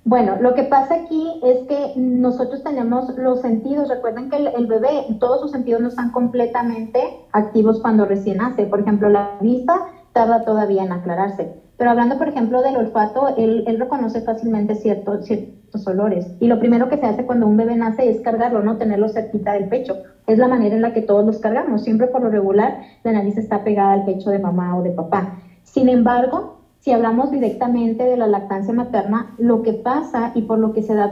Bueno, 0.06 0.36
lo 0.38 0.54
que 0.54 0.64
pasa 0.64 0.96
aquí 0.96 1.40
es 1.42 1.66
que 1.66 1.94
nosotros 1.96 2.62
tenemos 2.62 3.08
los 3.16 3.40
sentidos. 3.40 3.88
Recuerden 3.88 4.28
que 4.28 4.36
el, 4.36 4.48
el, 4.48 4.66
bebé, 4.66 5.06
todos 5.18 5.40
sus 5.40 5.52
sentidos 5.52 5.80
no 5.80 5.88
están 5.88 6.10
completamente 6.10 7.00
activos 7.32 7.80
cuando 7.80 8.04
recién 8.04 8.36
nace. 8.36 8.66
Por 8.66 8.80
ejemplo, 8.80 9.08
la 9.08 9.38
vista 9.40 9.80
tarda 10.12 10.44
todavía 10.44 10.84
en 10.84 10.92
aclararse. 10.92 11.63
Pero 11.76 11.90
hablando, 11.90 12.18
por 12.18 12.28
ejemplo, 12.28 12.62
del 12.62 12.76
olfato, 12.76 13.34
él, 13.36 13.64
reconoce 13.78 14.20
fácilmente 14.22 14.76
ciertos, 14.76 15.24
ciertos 15.24 15.86
olores. 15.86 16.36
Y 16.40 16.46
lo 16.46 16.58
primero 16.58 16.88
que 16.88 16.98
se 16.98 17.06
hace 17.06 17.24
cuando 17.24 17.46
un 17.46 17.56
bebé 17.56 17.76
nace 17.76 18.08
es 18.08 18.20
cargarlo, 18.20 18.62
no 18.62 18.76
tenerlo 18.76 19.08
cerquita 19.08 19.54
del 19.54 19.68
pecho. 19.68 19.98
Es 20.26 20.38
la 20.38 20.48
manera 20.48 20.76
en 20.76 20.82
la 20.82 20.92
que 20.92 21.02
todos 21.02 21.24
los 21.24 21.38
cargamos. 21.40 21.82
Siempre 21.82 22.06
por 22.06 22.22
lo 22.22 22.30
regular, 22.30 22.78
la 23.02 23.12
nariz 23.12 23.36
está 23.36 23.64
pegada 23.64 23.92
al 23.92 24.04
pecho 24.04 24.30
de 24.30 24.38
mamá 24.38 24.76
o 24.76 24.82
de 24.82 24.90
papá. 24.92 25.32
Sin 25.64 25.88
embargo, 25.88 26.54
si 26.78 26.92
hablamos 26.92 27.30
directamente 27.30 28.04
de 28.04 28.16
la 28.16 28.26
lactancia 28.26 28.72
materna, 28.74 29.34
lo 29.38 29.62
que 29.62 29.72
pasa 29.72 30.30
y 30.34 30.42
por 30.42 30.58
lo 30.58 30.72
que 30.72 30.82
se 30.82 30.94
da 30.94 31.10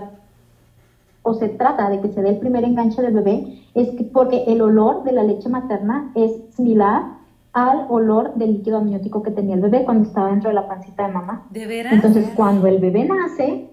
o 1.23 1.35
se 1.35 1.49
trata 1.49 1.89
de 1.89 2.01
que 2.01 2.09
se 2.09 2.21
dé 2.21 2.31
el 2.31 2.37
primer 2.37 2.65
enganche 2.65 3.01
del 3.01 3.15
bebé 3.15 3.43
es 3.75 3.91
que 3.93 4.05
porque 4.05 4.43
el 4.47 4.61
olor 4.61 5.03
de 5.03 5.13
la 5.13 5.23
leche 5.23 5.49
materna 5.49 6.11
es 6.15 6.33
similar 6.51 7.22
al 7.53 7.87
olor 7.89 8.35
del 8.35 8.55
líquido 8.55 8.79
amniótico 8.79 9.23
que 9.23 9.31
tenía 9.31 9.55
el 9.55 9.61
bebé 9.61 9.85
cuando 9.85 10.09
estaba 10.09 10.31
dentro 10.31 10.49
de 10.49 10.55
la 10.55 10.69
pancita 10.69 11.07
de 11.07 11.13
mamá. 11.13 11.47
¿De 11.51 11.67
veras? 11.67 11.93
Entonces, 11.93 12.29
cuando 12.35 12.67
el 12.67 12.79
bebé 12.79 13.05
nace, 13.05 13.69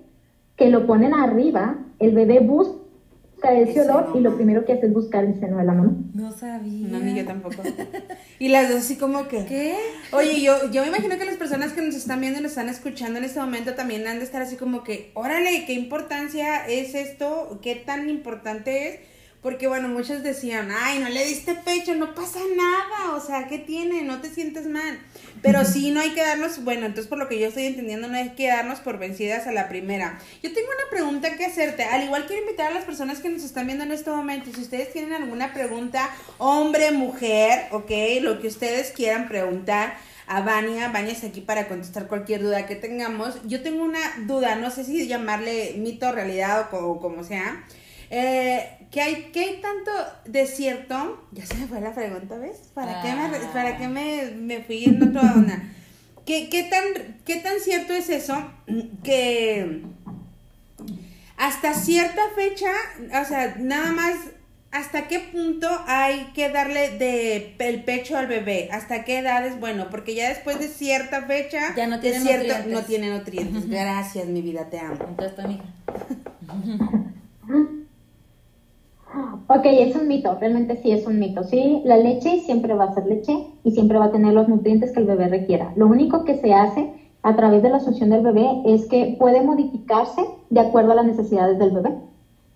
que 0.55 0.69
lo 0.69 0.85
ponen 0.85 1.13
arriba, 1.13 1.77
el 1.99 2.13
bebé 2.13 2.41
busca 2.41 3.53
ese 3.53 3.81
olor 3.81 4.11
y 4.13 4.19
lo 4.19 4.35
primero 4.35 4.65
que 4.65 4.73
hace 4.73 4.87
es 4.87 4.93
buscar 4.93 5.23
el 5.23 5.39
seno 5.39 5.57
de 5.57 5.63
la 5.63 5.73
mamá. 5.73 5.93
No 6.13 6.31
sabía. 6.33 6.89
No, 6.89 6.99
ni 6.99 7.15
yo 7.15 7.25
tampoco. 7.25 7.63
y 8.39 8.49
las 8.49 8.69
dos 8.69 8.79
así 8.79 8.97
como 8.97 9.29
que... 9.29 9.45
¿Qué? 9.45 9.77
Oye, 10.11 10.41
yo, 10.41 10.69
yo 10.71 10.81
me 10.81 10.89
imagino 10.89 11.17
que 11.17 11.23
las 11.23 11.37
personas 11.37 11.71
que 11.71 11.81
nos 11.81 11.95
están 11.95 12.19
viendo 12.19 12.39
y 12.39 12.43
nos 12.43 12.51
están 12.51 12.67
escuchando 12.67 13.17
en 13.17 13.23
este 13.23 13.39
momento 13.39 13.75
también 13.75 14.05
han 14.07 14.19
de 14.19 14.25
estar 14.25 14.41
así 14.41 14.57
como 14.57 14.83
que, 14.83 15.11
órale, 15.13 15.63
¿qué 15.65 15.73
importancia 15.73 16.67
es 16.67 16.93
esto? 16.95 17.59
¿Qué 17.61 17.75
tan 17.75 18.09
importante 18.09 18.89
es? 18.89 18.99
Porque 19.41 19.67
bueno, 19.67 19.87
muchos 19.87 20.21
decían, 20.21 20.69
ay, 20.69 20.99
no 20.99 21.07
le 21.07 21.25
diste 21.25 21.55
pecho, 21.55 21.95
no 21.95 22.13
pasa 22.13 22.39
nada, 22.57 23.15
o 23.15 23.21
sea, 23.21 23.47
¿qué 23.47 23.57
tiene? 23.57 24.01
No 24.01 24.19
te 24.19 24.29
sientes 24.29 24.67
mal. 24.67 24.99
Pero 25.41 25.63
sí, 25.63 25.91
no 25.91 26.01
hay 26.01 26.09
que 26.09 26.21
darnos, 26.21 26.61
bueno, 26.65 26.85
entonces 26.85 27.07
por 27.07 27.17
lo 27.17 27.29
que 27.29 27.39
yo 27.39 27.47
estoy 27.47 27.67
entendiendo, 27.67 28.09
no 28.09 28.17
hay 28.17 28.31
que 28.31 28.47
darnos 28.47 28.79
por 28.79 28.99
vencidas 28.99 29.47
a 29.47 29.53
la 29.53 29.69
primera. 29.69 30.19
Yo 30.43 30.53
tengo 30.53 30.67
una 30.67 30.89
pregunta 30.89 31.37
que 31.37 31.45
hacerte, 31.45 31.85
al 31.85 32.03
igual 32.03 32.25
quiero 32.27 32.41
invitar 32.41 32.71
a 32.71 32.75
las 32.75 32.83
personas 32.83 33.19
que 33.19 33.29
nos 33.29 33.43
están 33.43 33.65
viendo 33.65 33.85
en 33.85 33.93
este 33.93 34.09
momento, 34.09 34.51
si 34.53 34.61
ustedes 34.61 34.91
tienen 34.91 35.13
alguna 35.13 35.53
pregunta, 35.53 36.09
hombre, 36.37 36.91
mujer, 36.91 37.67
ok, 37.71 37.91
lo 38.21 38.41
que 38.41 38.47
ustedes 38.47 38.91
quieran 38.91 39.29
preguntar. 39.29 39.97
A 40.31 40.41
Vania, 40.41 40.89
Vania 40.89 41.13
está 41.13 41.25
aquí 41.25 41.41
para 41.41 41.67
contestar 41.67 42.05
cualquier 42.05 42.43
duda 42.43 42.67
que 42.67 42.75
tengamos. 42.75 43.39
Yo 43.47 43.63
tengo 43.63 43.83
una 43.83 43.99
duda, 44.27 44.57
no 44.57 44.69
sé 44.69 44.83
si 44.83 45.07
llamarle 45.07 45.73
mito, 45.77 46.11
realidad 46.11 46.69
o 46.71 46.99
como 46.99 47.23
sea. 47.23 47.65
Eh, 48.11 48.78
¿qué, 48.91 49.01
hay, 49.01 49.29
¿Qué 49.33 49.39
hay 49.41 49.61
tanto 49.61 49.91
desierto? 50.25 51.27
Ya 51.31 51.45
se 51.45 51.55
me 51.55 51.67
fue 51.67 51.81
la 51.81 51.93
pregunta, 51.93 52.37
¿ves? 52.37 52.57
¿Para 52.73 53.01
qué 53.01 53.13
me, 53.13 53.39
para 53.53 53.77
qué 53.77 53.87
me, 53.87 54.31
me 54.35 54.63
fui 54.63 54.85
en 54.85 55.01
otra 55.01 55.33
onda? 55.33 55.63
¿Qué, 56.25 56.49
qué, 56.49 56.63
tan, 56.63 57.17
¿Qué 57.25 57.37
tan 57.37 57.59
cierto 57.59 57.93
es 57.93 58.09
eso? 58.09 58.35
Que 59.03 59.83
hasta 61.37 61.73
cierta 61.73 62.21
fecha, 62.35 62.71
o 63.21 63.25
sea, 63.25 63.55
nada 63.57 63.91
más 63.91 64.15
¿Hasta 64.71 65.07
qué 65.07 65.19
punto 65.19 65.67
hay 65.87 66.25
que 66.35 66.49
darle 66.49 66.91
de 66.99 67.55
el 67.57 67.83
pecho 67.83 68.15
al 68.17 68.27
bebé? 68.27 68.69
¿Hasta 68.71 69.03
qué 69.03 69.17
edad 69.17 69.43
es 69.45 69.59
bueno? 69.59 69.89
Porque 69.89 70.13
ya 70.13 70.29
después 70.29 70.59
de 70.59 70.67
cierta 70.67 71.23
fecha 71.23 71.75
ya 71.75 71.87
no 71.87 71.99
tiene 71.99 72.19
cierto, 72.19 72.43
nutrientes. 72.43 72.71
No 72.71 72.83
tiene 72.83 73.09
nutrientes. 73.09 73.67
Gracias, 73.67 74.27
mi 74.27 74.43
vida, 74.43 74.69
te 74.69 74.79
amo. 74.79 74.97
Entonces, 75.09 75.35
tu 75.35 75.41
hija. 75.49 75.63
Ok, 79.47 79.61
es 79.65 79.95
un 79.95 80.07
mito, 80.07 80.35
realmente 80.35 80.75
sí 80.75 80.91
es 80.91 81.05
un 81.05 81.17
mito. 81.19 81.43
Sí, 81.43 81.79
la 81.83 81.97
leche 81.97 82.37
siempre 82.37 82.73
va 82.75 82.85
a 82.85 82.93
ser 82.93 83.05
leche 83.05 83.37
y 83.63 83.71
siempre 83.71 83.97
va 83.97 84.05
a 84.05 84.11
tener 84.11 84.33
los 84.33 84.47
nutrientes 84.47 84.91
que 84.91 84.99
el 84.99 85.05
bebé 85.05 85.27
requiera. 85.27 85.71
Lo 85.75 85.87
único 85.87 86.23
que 86.23 86.35
se 86.35 86.53
hace 86.53 86.87
a 87.23 87.35
través 87.35 87.61
de 87.61 87.69
la 87.69 87.79
succión 87.79 88.09
del 88.09 88.21
bebé 88.21 88.59
es 88.63 88.85
que 88.85 89.15
puede 89.17 89.41
modificarse 89.41 90.21
de 90.49 90.59
acuerdo 90.59 90.91
a 90.91 90.95
las 90.95 91.05
necesidades 91.05 91.57
del 91.57 91.71
bebé. 91.71 91.93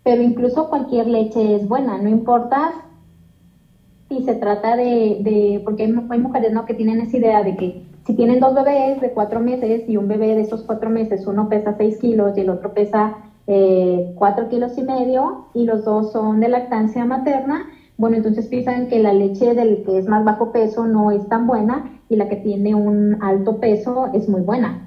Pero 0.03 0.21
incluso 0.21 0.69
cualquier 0.69 1.07
leche 1.07 1.55
es 1.55 1.67
buena, 1.67 1.97
no 1.97 2.09
importa 2.09 2.85
si 4.09 4.21
se 4.21 4.35
trata 4.35 4.75
de, 4.75 5.61
porque 5.63 5.83
hay, 5.83 5.89
hay 6.09 6.19
mujeres 6.19 6.51
¿no? 6.51 6.65
que 6.65 6.73
tienen 6.73 6.99
esa 7.01 7.17
idea 7.17 7.43
de 7.43 7.55
que 7.55 7.73
si 8.05 8.13
tienen 8.13 8.39
dos 8.39 8.53
bebés 8.53 8.99
de 8.99 9.11
cuatro 9.11 9.39
meses 9.39 9.83
y 9.87 9.97
un 9.97 10.07
bebé 10.07 10.35
de 10.35 10.41
esos 10.41 10.61
cuatro 10.63 10.89
meses, 10.89 11.25
uno 11.25 11.47
pesa 11.47 11.73
seis 11.73 11.97
kilos 11.97 12.33
y 12.37 12.41
el 12.41 12.49
otro 12.49 12.73
pesa 12.73 13.13
eh, 13.47 14.05
cuatro 14.15 14.47
kilos 14.47 14.77
y 14.77 14.83
medio 14.83 15.39
y 15.53 15.65
los 15.65 15.83
dos 15.83 16.11
son 16.11 16.39
de 16.39 16.47
lactancia 16.49 17.05
materna, 17.05 17.65
bueno, 17.97 18.15
entonces 18.15 18.47
piensan 18.47 18.87
que 18.87 18.99
la 18.99 19.13
leche 19.13 19.53
del 19.53 19.81
que 19.81 19.97
es 19.97 20.07
más 20.07 20.23
bajo 20.23 20.51
peso 20.51 20.85
no 20.87 21.11
es 21.11 21.27
tan 21.27 21.45
buena 21.45 21.83
y 22.09 22.15
la 22.15 22.27
que 22.27 22.37
tiene 22.37 22.75
un 22.75 23.17
alto 23.19 23.59
peso 23.59 24.09
es 24.13 24.27
muy 24.27 24.41
buena. 24.41 24.79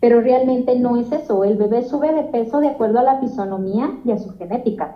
Pero 0.00 0.20
realmente 0.20 0.74
no 0.76 0.96
es 0.96 1.12
eso, 1.12 1.44
el 1.44 1.56
bebé 1.56 1.82
sube 1.82 2.12
de 2.12 2.24
peso 2.24 2.60
de 2.60 2.68
acuerdo 2.68 2.98
a 2.98 3.02
la 3.02 3.16
fisonomía 3.16 3.94
y 4.04 4.12
a 4.12 4.16
su 4.18 4.30
genética. 4.30 4.92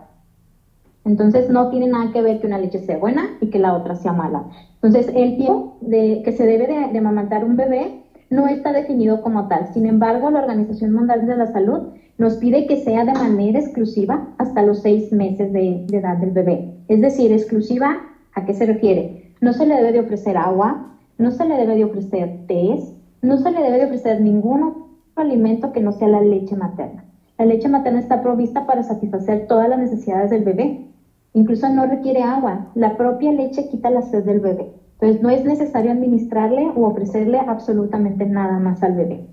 Entonces 1.05 1.49
no 1.49 1.69
tiene 1.69 1.87
nada 1.89 2.11
que 2.11 2.23
ver 2.23 2.39
que 2.39 2.47
una 2.47 2.59
leche 2.59 2.79
sea 2.79 2.97
buena 2.97 3.23
y 3.41 3.49
que 3.49 3.59
la 3.59 3.75
otra 3.75 3.95
sea 3.95 4.13
mala. 4.13 4.47
Entonces 4.75 5.11
el 5.15 5.35
tiempo 5.37 5.67
de, 5.81 6.21
que 6.25 6.33
se 6.33 6.47
debe 6.47 6.67
de, 6.67 6.89
de 6.91 6.99
amamantar 6.99 7.45
un 7.45 7.57
bebé 7.57 7.93
no 8.31 8.47
está 8.49 8.73
definido 8.73 9.21
como 9.21 9.47
tal. 9.47 9.67
Sin 9.67 9.87
embargo, 9.87 10.31
la 10.31 10.39
Organización 10.39 10.93
Mundial 10.93 11.27
de 11.27 11.37
la 11.37 11.47
Salud 11.47 11.83
nos 12.23 12.37
pide 12.37 12.69
que 12.69 12.77
sea 12.77 13.05
de 13.05 13.15
manera 13.15 13.59
exclusiva 13.59 14.29
hasta 14.39 14.63
los 14.63 14.81
seis 14.81 15.11
meses 15.13 15.53
de, 15.53 15.85
edad 15.91 16.19
del 16.19 16.31
bebé. 16.31 16.85
Es 16.87 17.01
decir, 17.01 17.33
exclusiva, 17.33 17.97
¿a 18.33 18.45
qué 18.45 18.55
se 18.55 18.65
refiere? 18.65 19.35
No 19.41 19.53
se 19.53 19.67
le 19.67 19.75
debe 19.75 19.91
de 19.91 19.99
ofrecer 19.99 20.37
agua, 20.37 20.95
no 21.19 21.33
se 21.33 21.45
le 21.45 21.57
debe 21.57 21.75
de 21.75 21.83
ofrecer 21.83 22.47
té, 22.47 22.79
no 23.23 23.39
se 23.39 23.51
le 23.51 23.61
debe 23.61 23.79
de 23.79 23.87
ofrecer 23.87 24.21
ningún 24.21 24.63
otro 24.63 24.87
alimento 25.17 25.73
que 25.73 25.81
no 25.81 25.91
sea 25.91 26.07
la 26.07 26.21
leche 26.21 26.55
materna. 26.55 27.03
La 27.39 27.45
leche 27.45 27.69
materna 27.69 27.99
está 27.99 28.23
provista 28.23 28.67
para 28.67 28.85
satisfacer 28.85 29.49
todas 29.49 29.69
las 29.69 29.81
necesidades 29.81 30.31
del 30.31 30.45
bebé. 30.45 30.93
Incluso 31.35 31.71
no 31.71 31.87
requiere 31.87 32.23
agua. 32.23 32.71
La 32.75 32.97
propia 32.97 33.33
leche 33.33 33.67
quita 33.67 33.91
la 33.91 34.03
sed 34.03 34.23
del 34.23 34.39
bebé. 34.39 34.69
Entonces 35.01 35.21
no 35.23 35.29
es 35.29 35.45
necesario 35.45 35.91
administrarle 35.91 36.71
o 36.77 36.87
ofrecerle 36.87 37.41
absolutamente 37.45 38.27
nada 38.27 38.61
más 38.61 38.81
al 38.85 38.93
bebé. 38.93 39.25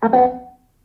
A 0.00 0.08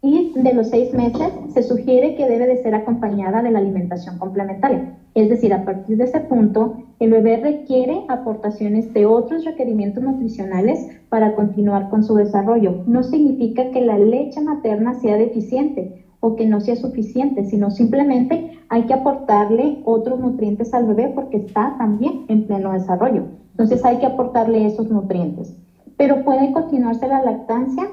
y 0.03 0.33
de 0.35 0.53
los 0.53 0.67
seis 0.67 0.93
meses 0.93 1.31
se 1.53 1.63
sugiere 1.63 2.15
que 2.15 2.27
debe 2.27 2.45
de 2.45 2.57
ser 2.57 2.75
acompañada 2.75 3.41
de 3.41 3.51
la 3.51 3.59
alimentación 3.59 4.17
complementaria. 4.19 4.97
Es 5.15 5.29
decir, 5.29 5.53
a 5.53 5.63
partir 5.63 5.95
de 5.95 6.03
ese 6.03 6.19
punto, 6.19 6.73
el 6.99 7.11
bebé 7.11 7.37
requiere 7.37 8.03
aportaciones 8.09 8.93
de 8.93 9.05
otros 9.05 9.45
requerimientos 9.45 10.03
nutricionales 10.03 10.89
para 11.07 11.35
continuar 11.35 11.89
con 11.89 12.03
su 12.03 12.15
desarrollo. 12.15 12.83
No 12.85 13.01
significa 13.01 13.71
que 13.71 13.79
la 13.79 13.97
leche 13.97 14.41
materna 14.41 14.93
sea 14.95 15.15
deficiente 15.15 16.05
o 16.19 16.35
que 16.35 16.47
no 16.47 16.59
sea 16.59 16.75
suficiente, 16.75 17.45
sino 17.45 17.71
simplemente 17.71 18.59
hay 18.67 18.83
que 18.83 18.93
aportarle 18.93 19.83
otros 19.85 20.19
nutrientes 20.19 20.73
al 20.73 20.85
bebé 20.85 21.13
porque 21.15 21.37
está 21.37 21.75
también 21.77 22.25
en 22.27 22.45
pleno 22.45 22.73
desarrollo. 22.73 23.27
Entonces 23.51 23.85
hay 23.85 23.99
que 23.99 24.07
aportarle 24.07 24.65
esos 24.65 24.89
nutrientes. 24.89 25.55
Pero 25.95 26.25
puede 26.25 26.51
continuarse 26.51 27.07
la 27.07 27.23
lactancia 27.23 27.87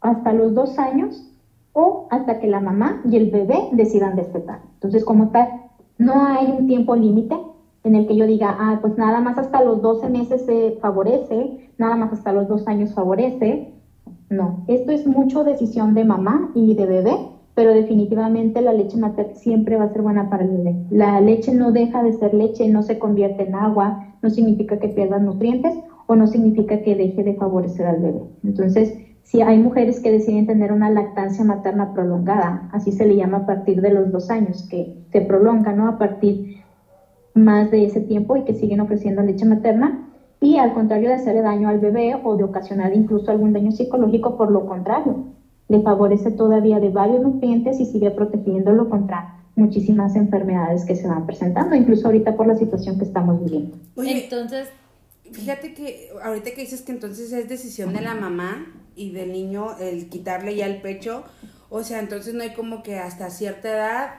hasta 0.00 0.32
los 0.32 0.54
dos 0.54 0.78
años 0.78 1.24
o 1.72 2.06
hasta 2.08 2.38
que 2.38 2.46
la 2.46 2.60
mamá 2.60 2.98
y 3.02 3.16
el 3.16 3.26
bebé 3.26 3.58
decidan 3.70 4.14
despertar. 4.14 4.60
Entonces, 4.74 5.04
como 5.04 5.28
tal, 5.28 5.50
no 5.98 6.24
hay 6.24 6.50
un 6.50 6.66
tiempo 6.66 6.96
límite 6.96 7.36
en 7.84 7.94
el 7.94 8.06
que 8.06 8.16
yo 8.16 8.26
diga, 8.26 8.54
ah, 8.58 8.78
pues 8.80 8.96
nada 8.96 9.20
más 9.20 9.38
hasta 9.38 9.60
los 9.60 9.80
12 9.80 10.08
meses 10.08 10.42
se 10.44 10.72
favorece, 10.80 11.50
nada 11.76 11.96
más 11.96 12.12
hasta 12.12 12.32
los 12.32 12.46
dos 12.48 12.66
años 12.66 12.92
favorece. 12.92 13.62
No, 14.30 14.56
esto 14.66 14.92
es 14.92 15.06
mucho 15.06 15.44
decisión 15.44 15.94
de 15.94 16.04
mamá 16.04 16.48
y 16.52 16.74
de 16.74 16.86
bebé, 16.86 17.16
pero 17.54 17.72
definitivamente 17.72 18.60
la 18.60 18.72
leche 18.72 18.96
materna 18.98 19.32
siempre 19.34 19.76
va 19.76 19.84
a 19.84 19.88
ser 19.88 20.02
buena 20.02 20.28
para 20.28 20.44
el 20.44 20.50
bebé. 20.50 20.76
La 20.90 21.20
leche 21.20 21.52
no 21.52 21.72
deja 21.72 22.02
de 22.02 22.12
ser 22.12 22.32
leche, 22.34 22.68
no 22.68 22.82
se 22.82 22.98
convierte 22.98 23.42
en 23.42 23.54
agua, 23.54 23.96
no 24.22 24.30
significa 24.30 24.76
que 24.78 24.88
pierda 24.88 25.18
nutrientes 25.18 25.80
o 26.06 26.14
no 26.16 26.26
significa 26.26 26.78
que 26.78 26.94
deje 26.96 27.22
de 27.22 27.34
favorecer 27.34 27.86
al 27.86 27.98
bebé. 27.98 28.20
Entonces, 28.42 28.94
si 29.28 29.42
hay 29.42 29.58
mujeres 29.58 30.00
que 30.00 30.10
deciden 30.10 30.46
tener 30.46 30.72
una 30.72 30.88
lactancia 30.88 31.44
materna 31.44 31.92
prolongada, 31.92 32.70
así 32.72 32.92
se 32.92 33.04
le 33.04 33.14
llama 33.14 33.38
a 33.38 33.46
partir 33.46 33.82
de 33.82 33.90
los 33.90 34.10
dos 34.10 34.30
años, 34.30 34.66
que 34.70 34.96
se 35.12 35.20
prolonga, 35.20 35.74
¿no? 35.74 35.86
A 35.86 35.98
partir 35.98 36.62
más 37.34 37.70
de 37.70 37.84
ese 37.84 38.00
tiempo 38.00 38.38
y 38.38 38.44
que 38.44 38.54
siguen 38.54 38.80
ofreciendo 38.80 39.20
leche 39.20 39.44
materna, 39.44 40.08
y 40.40 40.56
al 40.56 40.72
contrario 40.72 41.10
de 41.10 41.16
hacerle 41.16 41.42
daño 41.42 41.68
al 41.68 41.78
bebé 41.78 42.18
o 42.24 42.36
de 42.38 42.44
ocasionar 42.44 42.94
incluso 42.94 43.30
algún 43.30 43.52
daño 43.52 43.70
psicológico, 43.70 44.38
por 44.38 44.50
lo 44.50 44.64
contrario, 44.64 45.24
le 45.68 45.82
favorece 45.82 46.30
todavía 46.30 46.80
de 46.80 46.88
varios 46.88 47.20
nutrientes 47.20 47.80
y 47.80 47.84
sigue 47.84 48.10
protegiéndolo 48.10 48.88
contra 48.88 49.34
muchísimas 49.56 50.16
enfermedades 50.16 50.86
que 50.86 50.96
se 50.96 51.06
van 51.06 51.26
presentando, 51.26 51.76
incluso 51.76 52.06
ahorita 52.06 52.34
por 52.34 52.46
la 52.46 52.54
situación 52.54 52.96
que 52.96 53.04
estamos 53.04 53.44
viviendo. 53.44 53.76
Entonces, 53.98 54.70
fíjate 55.32 55.74
que 55.74 56.10
ahorita 56.22 56.50
que 56.52 56.62
dices 56.62 56.82
que 56.82 56.92
entonces 56.92 57.32
es 57.32 57.48
decisión 57.48 57.92
de 57.92 58.00
la 58.00 58.14
mamá, 58.14 58.66
y 58.98 59.12
del 59.12 59.32
niño 59.32 59.78
el 59.78 60.08
quitarle 60.08 60.56
ya 60.56 60.66
el 60.66 60.82
pecho, 60.82 61.24
o 61.70 61.84
sea, 61.84 62.00
entonces 62.00 62.34
no 62.34 62.42
hay 62.42 62.52
como 62.52 62.82
que 62.82 62.98
hasta 62.98 63.30
cierta 63.30 63.68
edad, 63.68 64.14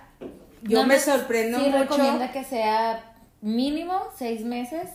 yo 0.64 0.86
me 0.86 1.00
sorprendo 1.00 1.60
sí 1.60 1.66
mucho. 1.66 1.78
recomienda 1.80 2.32
que 2.32 2.44
sea 2.44 3.14
mínimo 3.42 4.00
seis 4.18 4.46
meses, 4.46 4.90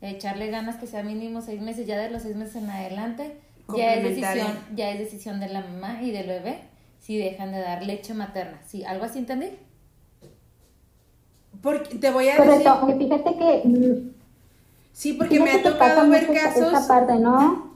echarle 0.00 0.50
ganas 0.50 0.76
que 0.76 0.86
sea 0.86 1.02
mínimo 1.02 1.40
seis 1.42 1.60
meses, 1.60 1.86
ya 1.86 1.98
de 1.98 2.10
los 2.10 2.22
seis 2.22 2.34
meses 2.34 2.56
en 2.56 2.70
adelante, 2.70 3.40
ya 3.74 3.94
es 3.94 4.02
decisión, 4.02 4.58
ya 4.74 4.90
es 4.90 4.98
decisión 4.98 5.40
de 5.40 5.48
la 5.48 5.60
mamá 5.60 6.02
y 6.02 6.10
del 6.10 6.26
bebé 6.26 6.58
si 6.98 7.16
dejan 7.16 7.52
de 7.52 7.60
dar 7.60 7.84
leche 7.84 8.14
materna. 8.14 8.60
¿Sí? 8.66 8.82
¿Algo 8.82 9.04
así 9.04 9.18
entendí? 9.18 9.50
Porque 11.62 11.96
te 11.96 12.10
voy 12.10 12.28
a 12.28 12.36
decir... 12.36 12.70
fíjate 12.98 13.36
que... 13.36 14.13
Sí, 14.94 15.14
porque 15.14 15.40
me 15.40 15.50
ha 15.50 15.62
tocado 15.62 16.08
ver 16.08 16.32
casos... 16.32 16.72
Esa 16.72 16.86
parte, 16.86 17.18
¿no? 17.18 17.74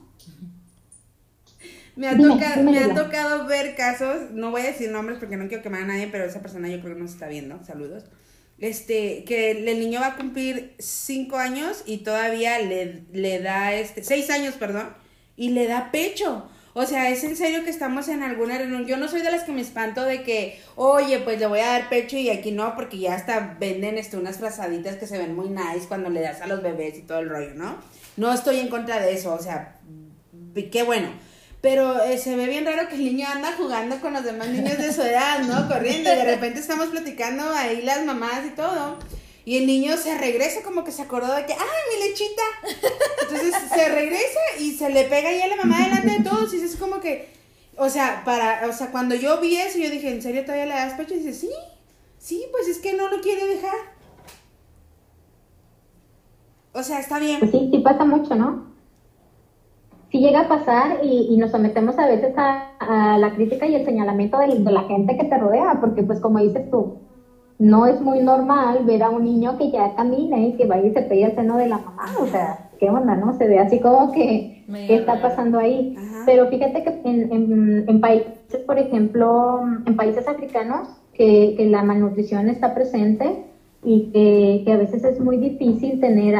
Me 1.97 2.07
ha, 2.07 2.17
tocado, 2.17 2.63
me 2.63 2.79
ha 2.79 2.93
tocado 2.95 3.45
ver 3.45 3.75
casos, 3.75 4.31
no 4.31 4.51
voy 4.51 4.61
a 4.61 4.67
decir 4.67 4.89
nombres 4.89 5.19
porque 5.19 5.35
no 5.35 5.49
quiero 5.49 5.61
quemar 5.61 5.83
a 5.83 5.87
nadie, 5.87 6.07
pero 6.07 6.23
esa 6.23 6.41
persona 6.41 6.69
yo 6.69 6.79
creo 6.79 6.95
que 6.95 7.01
nos 7.01 7.11
está 7.11 7.27
viendo, 7.27 7.61
saludos. 7.65 8.05
Este, 8.57 9.25
que 9.25 9.51
el 9.51 9.79
niño 9.79 9.99
va 9.99 10.07
a 10.07 10.15
cumplir 10.15 10.75
cinco 10.79 11.37
años 11.37 11.83
y 11.85 11.97
todavía 11.97 12.57
le, 12.59 13.03
le 13.11 13.41
da, 13.41 13.73
este, 13.73 14.01
seis 14.05 14.29
años, 14.29 14.55
perdón, 14.55 14.93
y 15.35 15.49
le 15.49 15.67
da 15.67 15.91
pecho. 15.91 16.49
O 16.79 16.85
sea, 16.85 17.09
es 17.09 17.25
en 17.25 17.35
serio 17.35 17.65
que 17.65 17.69
estamos 17.69 18.07
en 18.07 18.23
alguna 18.23 18.57
reunión. 18.57 18.85
Yo 18.85 18.95
no 18.95 19.09
soy 19.09 19.21
de 19.21 19.29
las 19.29 19.43
que 19.43 19.51
me 19.51 19.59
espanto 19.59 20.05
de 20.05 20.23
que, 20.23 20.61
oye, 20.77 21.19
pues 21.19 21.37
le 21.37 21.45
voy 21.45 21.59
a 21.59 21.71
dar 21.71 21.89
pecho 21.89 22.15
y 22.15 22.29
aquí 22.29 22.53
no, 22.53 22.73
porque 22.73 22.97
ya 22.97 23.15
hasta 23.15 23.57
venden 23.59 23.97
este, 23.97 24.15
unas 24.15 24.37
frazaditas 24.37 24.95
que 24.95 25.05
se 25.05 25.17
ven 25.17 25.35
muy 25.35 25.49
nice 25.49 25.89
cuando 25.89 26.09
le 26.09 26.21
das 26.21 26.39
a 26.39 26.47
los 26.47 26.63
bebés 26.63 26.97
y 26.97 27.01
todo 27.01 27.19
el 27.19 27.27
rollo, 27.27 27.53
¿no? 27.53 27.75
No 28.15 28.31
estoy 28.31 28.59
en 28.59 28.69
contra 28.69 29.01
de 29.01 29.11
eso, 29.11 29.33
o 29.33 29.41
sea, 29.41 29.75
qué 30.71 30.83
bueno. 30.83 31.09
Pero 31.59 32.01
eh, 32.01 32.17
se 32.17 32.37
ve 32.37 32.45
bien 32.45 32.63
raro 32.63 32.87
que 32.87 32.95
el 32.95 33.03
niño 33.03 33.27
anda 33.27 33.51
jugando 33.57 33.99
con 33.99 34.13
los 34.13 34.23
demás 34.23 34.47
niños 34.47 34.77
de 34.77 34.93
su 34.93 35.01
edad, 35.01 35.39
¿no? 35.39 35.67
Corriendo. 35.67 36.13
Y 36.13 36.15
de 36.15 36.23
repente 36.23 36.61
estamos 36.61 36.87
platicando 36.87 37.43
ahí 37.55 37.81
las 37.81 38.05
mamás 38.05 38.45
y 38.45 38.51
todo. 38.51 38.99
Y 39.45 39.57
el 39.57 39.67
niño 39.67 39.97
se 39.97 40.17
regresa 40.17 40.61
como 40.63 40.83
que 40.83 40.91
se 40.91 41.01
acordó 41.01 41.33
de 41.33 41.45
que, 41.45 41.53
¡ay, 41.53 41.59
mi 41.91 42.07
lechita! 42.07 42.41
Entonces 43.21 43.55
se 43.73 43.89
regresa 43.89 44.39
y 44.59 44.71
se 44.71 44.89
le 44.89 45.05
pega 45.05 45.29
ahí 45.29 45.41
a 45.41 45.47
la 45.47 45.55
mamá 45.55 45.83
delante 45.83 46.09
de 46.09 46.29
todos. 46.29 46.53
Y 46.53 46.57
es 46.57 46.75
como 46.75 46.99
que, 46.99 47.29
o 47.77 47.89
sea, 47.89 48.23
para, 48.25 48.67
o 48.67 48.73
sea, 48.73 48.91
cuando 48.91 49.15
yo 49.15 49.39
vi 49.39 49.57
eso, 49.57 49.79
yo 49.79 49.89
dije, 49.89 50.11
¿en 50.11 50.21
serio 50.21 50.43
todavía 50.43 50.65
le 50.65 50.73
das 50.73 50.93
pecho? 50.93 51.13
Y 51.13 51.19
dice, 51.19 51.33
sí, 51.33 51.51
sí, 52.17 52.45
pues 52.51 52.67
es 52.67 52.79
que 52.79 52.93
no 52.93 53.09
lo 53.09 53.21
quiere 53.21 53.45
dejar. 53.45 53.77
O 56.73 56.83
sea, 56.83 56.99
está 56.99 57.19
bien. 57.19 57.39
Pues 57.39 57.51
sí, 57.51 57.69
sí 57.71 57.79
pasa 57.79 58.05
mucho, 58.05 58.35
¿no? 58.35 58.69
sí 60.11 60.19
llega 60.19 60.41
a 60.41 60.47
pasar 60.47 60.99
y, 61.03 61.37
nos 61.37 61.51
sometemos 61.51 61.97
a 61.97 62.07
veces 62.07 62.33
a, 62.37 63.17
la 63.19 63.33
crítica 63.35 63.67
y 63.67 63.75
el 63.75 63.85
señalamiento 63.85 64.39
de, 64.39 64.47
la 64.59 64.83
gente 64.83 65.17
que 65.17 65.25
te 65.25 65.37
rodea, 65.37 65.77
porque 65.79 66.03
pues 66.03 66.19
como 66.19 66.39
dices 66.39 66.69
tú, 66.71 66.97
no 67.59 67.85
es 67.85 68.01
muy 68.01 68.21
normal 68.21 68.85
ver 68.85 69.03
a 69.03 69.09
un 69.09 69.25
niño 69.25 69.57
que 69.57 69.69
ya 69.69 69.93
camina 69.95 70.39
y 70.39 70.53
que 70.53 70.65
va 70.65 70.79
y 70.79 70.91
se 70.91 71.01
pega 71.03 71.27
el 71.27 71.35
seno 71.35 71.57
de 71.57 71.67
la 71.67 71.77
mamá, 71.77 72.05
o 72.19 72.25
sea, 72.25 72.69
qué 72.79 72.89
onda, 72.89 73.15
¿no? 73.15 73.33
Se 73.33 73.47
ve 73.47 73.59
así 73.59 73.79
como 73.79 74.11
que, 74.11 74.63
¿qué 74.87 74.95
está 74.95 75.21
pasando 75.21 75.59
ahí? 75.59 75.95
Pero 76.25 76.47
fíjate 76.47 76.83
que 76.83 77.01
en, 77.03 78.01
países, 78.01 78.61
por 78.65 78.79
ejemplo, 78.79 79.61
en 79.85 79.95
países 79.95 80.27
africanos, 80.27 80.87
que, 81.13 81.67
la 81.69 81.83
malnutrición 81.83 82.49
está 82.49 82.73
presente 82.73 83.43
y 83.83 84.09
que, 84.13 84.63
que 84.65 84.71
a 84.71 84.77
veces 84.77 85.03
es 85.03 85.19
muy 85.19 85.37
difícil 85.37 85.99
tener 85.99 86.35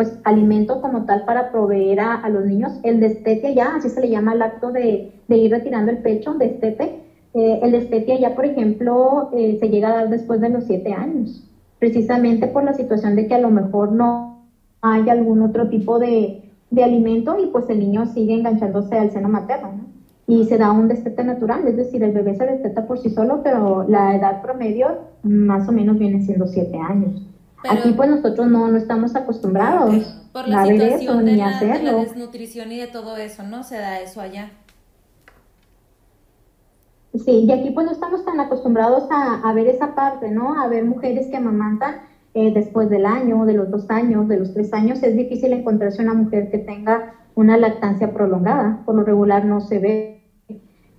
pues 0.00 0.18
alimento 0.24 0.80
como 0.80 1.04
tal 1.04 1.26
para 1.26 1.52
proveer 1.52 2.00
a, 2.00 2.26
los 2.30 2.46
niños. 2.46 2.72
El 2.84 3.00
destete 3.00 3.54
ya, 3.54 3.74
así 3.76 3.90
se 3.90 4.00
le 4.00 4.08
llama 4.08 4.32
el 4.32 4.40
acto 4.40 4.72
de, 4.72 5.12
ir 5.28 5.50
retirando 5.50 5.90
el 5.90 5.98
pecho, 5.98 6.32
destete, 6.32 7.02
Eh, 7.34 7.60
el 7.62 7.72
despete 7.72 8.18
ya, 8.18 8.34
por 8.34 8.44
ejemplo, 8.44 9.30
eh, 9.32 9.56
se 9.60 9.68
llega 9.68 9.88
a 9.90 9.94
dar 9.96 10.08
después 10.10 10.40
de 10.40 10.48
los 10.48 10.64
siete 10.64 10.92
años, 10.92 11.44
precisamente 11.78 12.46
por 12.48 12.64
la 12.64 12.74
situación 12.74 13.14
de 13.16 13.26
que 13.28 13.34
a 13.34 13.38
lo 13.40 13.50
mejor 13.50 13.92
no 13.92 14.44
hay 14.82 15.08
algún 15.10 15.42
otro 15.42 15.68
tipo 15.68 15.98
de, 15.98 16.50
de 16.70 16.84
alimento 16.84 17.36
y 17.42 17.46
pues 17.46 17.68
el 17.70 17.78
niño 17.78 18.06
sigue 18.06 18.34
enganchándose 18.34 18.98
al 18.98 19.10
seno 19.12 19.28
materno, 19.28 19.72
¿no? 19.76 19.90
Y 20.26 20.44
se 20.46 20.58
da 20.58 20.70
un 20.70 20.86
destete 20.88 21.24
natural, 21.24 21.66
es 21.66 21.76
decir, 21.76 22.02
el 22.04 22.12
bebé 22.12 22.36
se 22.36 22.46
desteta 22.46 22.86
por 22.86 22.98
sí 22.98 23.10
solo, 23.10 23.40
pero 23.42 23.84
la 23.88 24.14
edad 24.14 24.42
promedio 24.42 24.86
más 25.24 25.68
o 25.68 25.72
menos 25.72 25.98
viene 25.98 26.22
siendo 26.22 26.46
siete 26.46 26.78
años. 26.78 27.22
Pero- 27.62 27.74
Aquí 27.74 27.92
pues 27.92 28.08
nosotros 28.08 28.46
no, 28.48 28.68
no 28.68 28.78
estamos 28.78 29.14
acostumbrados 29.16 30.16
Por 30.32 30.48
la 30.48 30.62
a 30.62 30.66
ver 30.66 30.80
situación 30.80 31.00
eso 31.02 31.16
de 31.18 31.32
ni 31.32 31.36
la, 31.38 31.44
de 31.46 31.50
la 31.50 31.56
hacerlo. 31.74 31.98
desnutrición 31.98 32.72
y 32.72 32.78
de 32.78 32.86
todo 32.86 33.16
eso, 33.16 33.42
¿no? 33.42 33.64
Se 33.64 33.76
da 33.76 34.00
eso 34.00 34.20
allá. 34.20 34.50
Sí, 37.14 37.44
y 37.46 37.52
aquí 37.52 37.70
pues 37.70 37.84
no 37.86 37.92
estamos 37.92 38.22
tan 38.24 38.38
acostumbrados 38.38 39.06
a, 39.10 39.34
a 39.34 39.52
ver 39.52 39.66
esa 39.66 39.88
parte, 39.88 40.30
¿no? 40.30 40.54
A 40.60 40.68
ver 40.68 40.84
mujeres 40.84 41.28
que 41.28 41.36
amamantan 41.36 41.96
eh, 42.34 42.52
después 42.52 42.88
del 42.88 43.04
año, 43.04 43.44
de 43.44 43.54
los 43.54 43.68
dos 43.68 43.90
años, 43.90 44.28
de 44.28 44.36
los 44.36 44.52
tres 44.52 44.72
años. 44.72 45.02
Es 45.02 45.14
difícil 45.16 45.52
encontrarse 45.52 46.02
una 46.02 46.14
mujer 46.14 46.48
que 46.48 46.58
tenga 46.58 47.02
una 47.34 47.56
lactancia 47.56 48.12
prolongada. 48.12 48.78
Por 48.84 48.94
lo 48.94 49.02
regular 49.02 49.44
no 49.44 49.60
se 49.60 49.78
ve. 49.80 50.20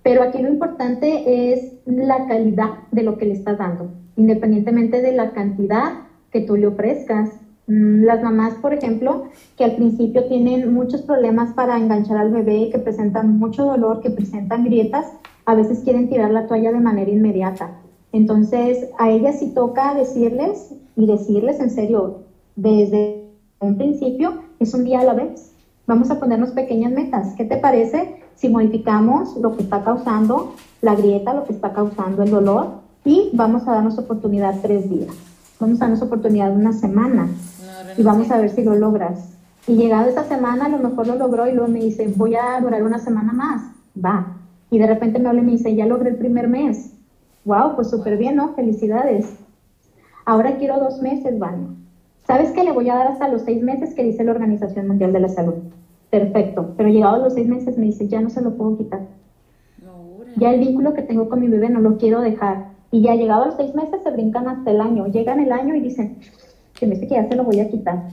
Pero 0.02 0.22
aquí 0.22 0.38
lo 0.38 0.48
importante 0.48 1.52
es 1.52 1.74
la 1.86 2.26
calidad 2.26 2.72
de 2.90 3.02
lo 3.02 3.16
que 3.16 3.24
le 3.26 3.32
estás 3.32 3.56
dando, 3.56 3.88
independientemente 4.16 5.00
de 5.00 5.12
la 5.12 5.28
cantidad 5.28 5.94
que 6.30 6.40
tú 6.40 6.56
le 6.56 6.66
ofrezcas. 6.66 7.40
Mm, 7.68 8.02
Las 8.04 8.20
mamás, 8.22 8.54
por 8.56 8.74
ejemplo, 8.74 9.22
que 9.56 9.64
al 9.64 9.72
principio 9.72 10.24
tienen 10.24 10.72
muchos 10.72 11.02
problemas 11.02 11.52
para 11.52 11.78
enganchar 11.78 12.16
al 12.18 12.30
bebé, 12.30 12.68
que 12.70 12.78
presentan 12.78 13.38
mucho 13.38 13.64
dolor, 13.64 14.00
que 14.00 14.10
presentan 14.10 14.64
grietas, 14.64 15.14
a 15.44 15.54
veces 15.54 15.80
quieren 15.80 16.08
tirar 16.08 16.30
la 16.30 16.46
toalla 16.46 16.72
de 16.72 16.80
manera 16.80 17.10
inmediata. 17.10 17.70
Entonces, 18.12 18.88
a 18.98 19.10
ellas 19.10 19.38
sí 19.38 19.52
toca 19.54 19.94
decirles 19.94 20.74
y 20.96 21.06
decirles 21.06 21.60
en 21.60 21.70
serio, 21.70 22.20
desde 22.56 23.30
un 23.60 23.78
principio, 23.78 24.42
es 24.58 24.74
un 24.74 24.84
día 24.84 25.00
a 25.00 25.04
la 25.04 25.14
vez. 25.14 25.52
Vamos 25.86 26.10
a 26.10 26.20
ponernos 26.20 26.50
pequeñas 26.50 26.92
metas. 26.92 27.34
¿Qué 27.36 27.44
te 27.44 27.56
parece 27.56 28.16
si 28.34 28.48
modificamos 28.48 29.36
lo 29.36 29.56
que 29.56 29.62
está 29.62 29.82
causando 29.82 30.54
la 30.80 30.94
grieta, 30.94 31.34
lo 31.34 31.44
que 31.44 31.52
está 31.52 31.72
causando 31.72 32.22
el 32.22 32.30
dolor 32.30 32.82
y 33.04 33.30
vamos 33.32 33.66
a 33.66 33.72
darnos 33.72 33.98
oportunidad 33.98 34.60
tres 34.62 34.88
días? 34.88 35.14
Vamos 35.58 35.80
a 35.80 35.84
darnos 35.84 36.02
oportunidad 36.02 36.54
una 36.54 36.72
semana 36.72 37.26
No, 37.26 38.00
y 38.00 38.02
vamos 38.02 38.30
a 38.30 38.38
ver 38.38 38.50
si 38.50 38.62
lo 38.62 38.74
logras. 38.74 39.32
Y 39.66 39.76
llegado 39.76 40.08
esa 40.08 40.24
semana, 40.24 40.66
a 40.66 40.68
lo 40.68 40.78
mejor 40.78 41.06
lo 41.06 41.14
logró 41.16 41.48
y 41.48 41.52
luego 41.52 41.70
me 41.70 41.80
dice, 41.80 42.12
voy 42.16 42.34
a 42.34 42.60
durar 42.60 42.82
una 42.82 42.98
semana 42.98 43.32
más. 43.32 43.62
Va. 43.96 44.36
Y 44.72 44.78
de 44.78 44.86
repente 44.86 45.18
me 45.18 45.28
habla 45.28 45.42
y 45.42 45.44
me 45.44 45.52
dice, 45.52 45.76
ya 45.76 45.84
logré 45.84 46.08
el 46.08 46.16
primer 46.16 46.48
mes. 46.48 46.94
Wow, 47.44 47.74
pues 47.76 47.90
súper 47.90 48.16
bien, 48.16 48.36
¿no? 48.36 48.54
Felicidades. 48.54 49.36
Ahora 50.24 50.56
quiero 50.56 50.80
dos 50.80 51.02
meses, 51.02 51.38
Vania. 51.38 51.68
¿Sabes 52.26 52.52
que 52.52 52.64
le 52.64 52.72
voy 52.72 52.88
a 52.88 52.94
dar 52.94 53.08
hasta 53.08 53.28
los 53.28 53.42
seis 53.42 53.62
meses 53.62 53.94
que 53.94 54.02
dice 54.02 54.24
la 54.24 54.30
Organización 54.30 54.88
Mundial 54.88 55.12
de 55.12 55.20
la 55.20 55.28
Salud? 55.28 55.56
Perfecto. 56.08 56.72
Pero 56.78 56.88
llegado 56.88 57.16
a 57.16 57.18
los 57.18 57.34
seis 57.34 57.46
meses 57.46 57.76
me 57.76 57.84
dice, 57.84 58.08
ya 58.08 58.22
no 58.22 58.30
se 58.30 58.40
lo 58.40 58.56
puedo 58.56 58.78
quitar. 58.78 59.00
No. 59.84 60.24
Ya 60.36 60.54
el 60.54 60.60
vínculo 60.60 60.94
que 60.94 61.02
tengo 61.02 61.28
con 61.28 61.40
mi 61.40 61.48
bebé 61.48 61.68
no 61.68 61.80
lo 61.80 61.98
quiero 61.98 62.22
dejar. 62.22 62.68
Y 62.90 63.02
ya 63.02 63.14
llegado 63.14 63.42
a 63.42 63.46
los 63.48 63.56
seis 63.56 63.74
meses 63.74 64.02
se 64.02 64.10
brincan 64.10 64.48
hasta 64.48 64.70
el 64.70 64.80
año. 64.80 65.06
Llegan 65.06 65.38
el 65.40 65.52
año 65.52 65.74
y 65.74 65.80
dicen, 65.80 66.16
que 66.72 66.86
me 66.86 66.94
dice 66.94 67.08
que 67.08 67.16
ya 67.16 67.28
se 67.28 67.36
lo 67.36 67.44
voy 67.44 67.60
a 67.60 67.68
quitar. 67.68 68.04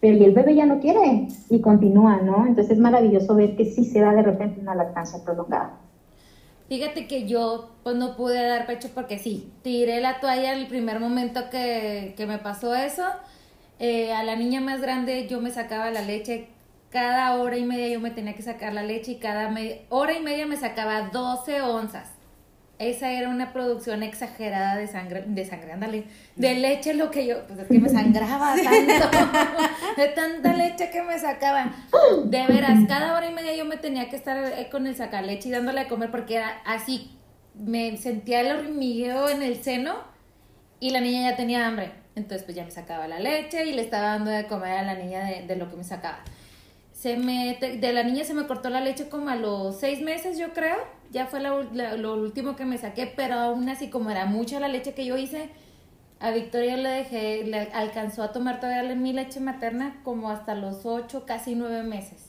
Pero 0.00 0.16
y 0.16 0.24
el 0.24 0.32
bebé 0.32 0.54
ya 0.54 0.64
no 0.64 0.80
quiere 0.80 1.28
y 1.50 1.60
continúa, 1.60 2.22
¿no? 2.22 2.46
Entonces 2.46 2.70
es 2.70 2.78
maravilloso 2.78 3.34
ver 3.34 3.54
que 3.54 3.66
sí 3.66 3.84
se 3.84 4.00
da 4.00 4.14
de 4.14 4.22
repente 4.22 4.62
una 4.62 4.74
lactancia 4.74 5.22
prolongada. 5.22 5.76
Fíjate 6.70 7.08
que 7.08 7.26
yo 7.26 7.68
pues 7.82 7.96
no 7.96 8.14
pude 8.16 8.46
dar 8.46 8.64
pecho 8.64 8.90
porque 8.94 9.18
sí, 9.18 9.52
tiré 9.64 10.00
la 10.00 10.20
toalla 10.20 10.52
el 10.52 10.68
primer 10.68 11.00
momento 11.00 11.50
que, 11.50 12.14
que 12.16 12.26
me 12.26 12.38
pasó 12.38 12.76
eso. 12.76 13.02
Eh, 13.80 14.12
a 14.12 14.22
la 14.22 14.36
niña 14.36 14.60
más 14.60 14.80
grande 14.80 15.26
yo 15.26 15.40
me 15.40 15.50
sacaba 15.50 15.90
la 15.90 16.02
leche. 16.02 16.46
Cada 16.90 17.34
hora 17.34 17.56
y 17.56 17.64
media 17.64 17.88
yo 17.88 17.98
me 17.98 18.12
tenía 18.12 18.36
que 18.36 18.42
sacar 18.42 18.72
la 18.72 18.84
leche 18.84 19.10
y 19.12 19.16
cada 19.16 19.52
hora 19.88 20.12
y 20.16 20.22
media 20.22 20.46
me 20.46 20.56
sacaba 20.56 21.10
12 21.12 21.60
onzas. 21.60 22.19
Esa 22.80 23.12
era 23.12 23.28
una 23.28 23.52
producción 23.52 24.02
exagerada 24.02 24.74
de 24.76 24.86
sangre, 24.86 25.22
de 25.26 25.44
sangre, 25.44 25.72
ándale, 25.72 26.04
de 26.36 26.54
leche 26.54 26.94
lo 26.94 27.10
que 27.10 27.26
yo, 27.26 27.46
pues 27.46 27.58
es 27.58 27.68
que 27.68 27.78
me 27.78 27.90
sangraba 27.90 28.54
tanto, 28.64 29.18
de 29.98 30.08
tanta 30.08 30.54
leche 30.54 30.88
que 30.88 31.02
me 31.02 31.18
sacaban. 31.18 31.74
De 32.24 32.46
veras, 32.46 32.78
cada 32.88 33.14
hora 33.14 33.28
y 33.28 33.34
media 33.34 33.54
yo 33.54 33.66
me 33.66 33.76
tenía 33.76 34.08
que 34.08 34.16
estar 34.16 34.42
eh, 34.42 34.70
con 34.70 34.86
el 34.86 34.96
sacaleche 34.96 35.50
y 35.50 35.52
dándole 35.52 35.80
a 35.82 35.88
comer 35.88 36.10
porque 36.10 36.36
era 36.36 36.62
así, 36.64 37.18
me 37.54 37.98
sentía 37.98 38.40
el 38.40 38.56
hormigueo 38.56 39.28
en 39.28 39.42
el 39.42 39.62
seno 39.62 39.96
y 40.80 40.88
la 40.88 41.02
niña 41.02 41.32
ya 41.32 41.36
tenía 41.36 41.66
hambre. 41.66 41.92
Entonces 42.16 42.44
pues 42.44 42.56
ya 42.56 42.64
me 42.64 42.70
sacaba 42.70 43.06
la 43.08 43.18
leche 43.18 43.66
y 43.66 43.74
le 43.74 43.82
estaba 43.82 44.08
dando 44.08 44.30
de 44.30 44.46
comer 44.46 44.78
a 44.78 44.82
la 44.84 44.94
niña 44.94 45.22
de, 45.26 45.46
de 45.46 45.56
lo 45.56 45.68
que 45.68 45.76
me 45.76 45.84
sacaba. 45.84 46.20
Se 47.00 47.16
me, 47.16 47.56
de 47.56 47.92
la 47.94 48.02
niña 48.02 48.24
se 48.24 48.34
me 48.34 48.46
cortó 48.46 48.68
la 48.68 48.82
leche 48.82 49.08
como 49.08 49.30
a 49.30 49.34
los 49.36 49.80
seis 49.80 50.02
meses, 50.02 50.38
yo 50.38 50.52
creo. 50.52 50.76
Ya 51.10 51.26
fue 51.26 51.40
lo 51.40 52.14
último 52.14 52.56
que 52.56 52.66
me 52.66 52.76
saqué, 52.76 53.06
pero 53.06 53.36
aún 53.36 53.66
así, 53.70 53.88
como 53.88 54.10
era 54.10 54.26
mucha 54.26 54.60
la 54.60 54.68
leche 54.68 54.92
que 54.92 55.06
yo 55.06 55.16
hice, 55.16 55.48
a 56.20 56.30
Victoria 56.30 56.76
le 56.76 56.90
dejé, 56.90 57.44
le 57.44 57.60
alcanzó 57.72 58.22
a 58.22 58.32
tomar 58.32 58.60
todavía 58.60 58.94
mi 58.94 59.14
leche 59.14 59.40
materna 59.40 60.02
como 60.04 60.30
hasta 60.30 60.54
los 60.54 60.84
ocho, 60.84 61.24
casi 61.24 61.54
nueve 61.54 61.82
meses. 61.84 62.26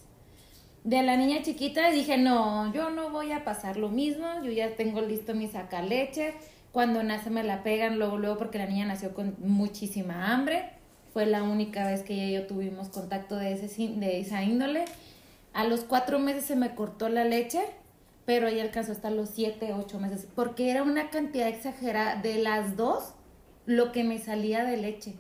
De 0.86 1.04
la 1.04 1.18
niña 1.18 1.42
chiquita 1.42 1.92
dije, 1.92 2.18
no, 2.18 2.74
yo 2.74 2.92
no 2.92 3.10
voy 3.10 3.34
a 3.34 3.44
pasar 3.44 3.76
lo 3.76 3.90
mismo, 3.90 4.26
yo 4.42 4.52
ya 4.52 4.74
tengo 4.78 5.02
listo 5.02 5.36
mi 5.36 5.50
sacaleche. 5.50 6.34
Cuando 6.72 7.04
nace 7.04 7.30
me 7.30 7.44
la 7.44 7.62
pegan 7.62 8.00
luego, 8.00 8.18
luego, 8.18 8.38
porque 8.38 8.58
la 8.58 8.68
niña 8.68 8.86
nació 8.86 9.14
con 9.14 9.36
muchísima 9.40 10.32
hambre. 10.32 10.81
Fue 11.13 11.26
la 11.26 11.43
única 11.43 11.86
vez 11.86 12.04
que 12.04 12.13
ella 12.13 12.26
y 12.28 12.34
yo 12.34 12.47
tuvimos 12.47 12.89
contacto 12.89 13.36
de, 13.36 13.54
ese, 13.54 13.67
sin- 13.67 14.00
de 14.00 14.19
esa 14.19 14.43
índole. 14.43 14.86
A 15.54 15.65
los 15.65 15.82
cuatro 15.82 16.19
meses 16.19 16.45
se 16.45 16.56
me 16.56 16.74
cortó 16.76 17.10
la 17.10 17.26
leche, 17.26 17.62
pero 18.26 18.47
ella 18.47 18.63
alcanzó 18.63 18.93
hasta 18.93 19.10
los 19.12 19.30
siete, 19.30 19.74
ocho 19.74 20.00
meses, 20.00 20.28
porque 20.36 20.71
era 20.71 20.84
una 20.84 21.10
cantidad 21.10 21.47
exagerada 21.50 22.15
de 22.21 22.36
las 22.38 22.78
dos 22.78 23.13
lo 23.65 23.91
que 23.91 24.04
me 24.04 24.19
salía 24.19 24.63
de 24.63 24.78
leche. 24.78 25.15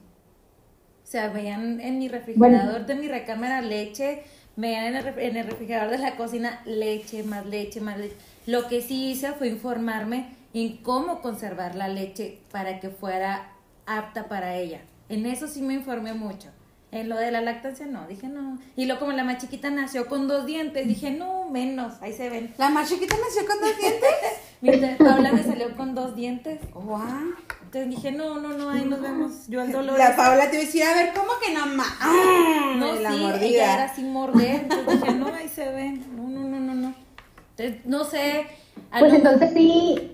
O 1.03 1.07
sea, 1.11 1.27
veían 1.29 1.81
en 1.81 1.99
mi 1.99 2.07
refrigerador 2.07 2.85
de 2.85 2.95
mi 2.95 3.07
recámara 3.07 3.61
leche, 3.61 4.23
veían 4.55 4.85
en 4.85 4.95
el, 4.95 5.19
en 5.19 5.37
el 5.37 5.47
refrigerador 5.47 5.91
de 5.91 5.97
la 5.97 6.15
cocina 6.15 6.61
leche, 6.65 7.23
más 7.23 7.45
leche, 7.45 7.81
más 7.81 7.97
leche. 7.97 8.15
Lo 8.45 8.67
que 8.67 8.81
sí 8.81 9.11
hice 9.11 9.33
fue 9.33 9.49
informarme 9.49 10.27
en 10.53 10.77
cómo 10.77 11.21
conservar 11.21 11.75
la 11.75 11.87
leche 11.89 12.39
para 12.51 12.79
que 12.79 12.89
fuera 12.89 13.51
apta 13.85 14.29
para 14.29 14.55
ella. 14.55 14.79
En 15.11 15.25
eso 15.25 15.47
sí 15.47 15.61
me 15.61 15.73
informé 15.73 16.13
mucho. 16.13 16.47
En 16.91 17.09
lo 17.09 17.17
de 17.17 17.31
la 17.31 17.41
lactancia 17.41 17.85
no, 17.85 18.07
dije 18.07 18.27
no. 18.27 18.59
Y 18.77 18.85
luego 18.85 19.01
como 19.01 19.11
la 19.11 19.25
más 19.25 19.39
chiquita 19.39 19.69
nació 19.69 20.07
con 20.07 20.27
dos 20.29 20.45
dientes, 20.45 20.87
dije 20.87 21.11
no, 21.11 21.49
menos, 21.49 22.01
ahí 22.01 22.13
se 22.13 22.29
ven. 22.29 22.53
La 22.57 22.69
más 22.69 22.89
chiquita 22.89 23.15
nació 23.15 23.45
con 23.45 23.59
dos 23.59 23.77
dientes. 23.77 24.09
Mi 24.61 24.95
Paula 25.05 25.33
me 25.33 25.43
salió 25.43 25.75
con 25.75 25.95
dos 25.95 26.15
dientes. 26.15 26.59
Wow. 26.73 27.35
Entonces 27.63 27.89
dije, 27.89 28.11
no, 28.11 28.39
no, 28.39 28.49
no, 28.49 28.69
ahí 28.69 28.85
nos 28.85 29.01
vemos. 29.01 29.47
Yo 29.47 29.61
el 29.61 29.71
dolor. 29.71 29.97
La 29.97 30.15
Paula 30.15 30.49
te 30.49 30.61
iba 30.61 30.89
a 30.89 30.93
ver, 30.93 31.13
¿cómo 31.13 31.31
que 31.45 31.53
no 31.53 31.65
más? 31.67 31.87
No, 32.77 32.95
la 32.95 33.11
sí, 33.11 33.17
mordida. 33.17 33.45
ella 33.45 33.73
era 33.73 33.95
sin 33.95 34.13
morder. 34.13 34.61
Entonces 34.61 35.01
dije, 35.01 35.13
no, 35.15 35.27
ahí 35.33 35.49
se 35.49 35.69
ven. 35.71 36.05
No, 36.15 36.27
no, 36.27 36.47
no, 36.47 36.59
no, 36.59 36.73
no. 36.73 36.93
Entonces, 37.57 37.85
no 37.85 38.03
sé. 38.03 38.47
Pues 38.97 39.13
entonces 39.13 39.51
sí, 39.53 40.13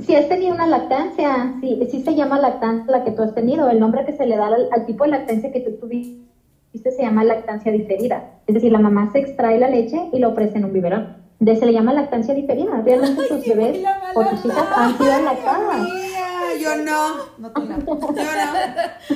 Si 0.00 0.14
has 0.14 0.28
tenido 0.28 0.54
una 0.54 0.66
lactancia, 0.66 1.54
sí, 1.60 1.80
sí 1.90 2.02
se 2.02 2.14
llama 2.14 2.38
lactancia 2.38 2.90
la 2.90 3.04
que 3.04 3.10
tú 3.10 3.22
has 3.22 3.34
tenido. 3.34 3.68
El 3.68 3.80
nombre 3.80 4.04
que 4.04 4.16
se 4.16 4.26
le 4.26 4.36
da 4.36 4.46
al, 4.48 4.68
al 4.72 4.86
tipo 4.86 5.04
de 5.04 5.10
lactancia 5.10 5.52
que 5.52 5.60
tú 5.60 5.76
tuviste 5.76 6.30
se 6.72 7.02
llama 7.02 7.24
lactancia 7.24 7.72
diferida. 7.72 8.40
Es 8.46 8.54
decir, 8.54 8.72
la 8.72 8.78
mamá 8.78 9.10
se 9.12 9.18
extrae 9.18 9.58
la 9.58 9.68
leche 9.68 10.08
y 10.12 10.18
la 10.18 10.28
ofrece 10.28 10.58
en 10.58 10.64
un 10.64 10.72
biberón. 10.72 11.16
De 11.38 11.56
se 11.56 11.66
le 11.66 11.72
llama 11.72 11.92
lactancia 11.92 12.34
diferida. 12.34 12.82
Realmente 12.84 13.22
tus 13.26 13.46
bebés 13.46 13.80
la 13.82 13.98
o 14.14 14.24
tus 14.24 14.44
hijas 14.44 14.66
han 14.76 14.96
sido 14.98 15.22
lactadas. 15.22 15.88
Yo 16.60 16.76
no. 16.76 17.14
No, 17.38 17.50
tú 17.52 17.62
no. 17.62 17.78
Yo 17.78 18.24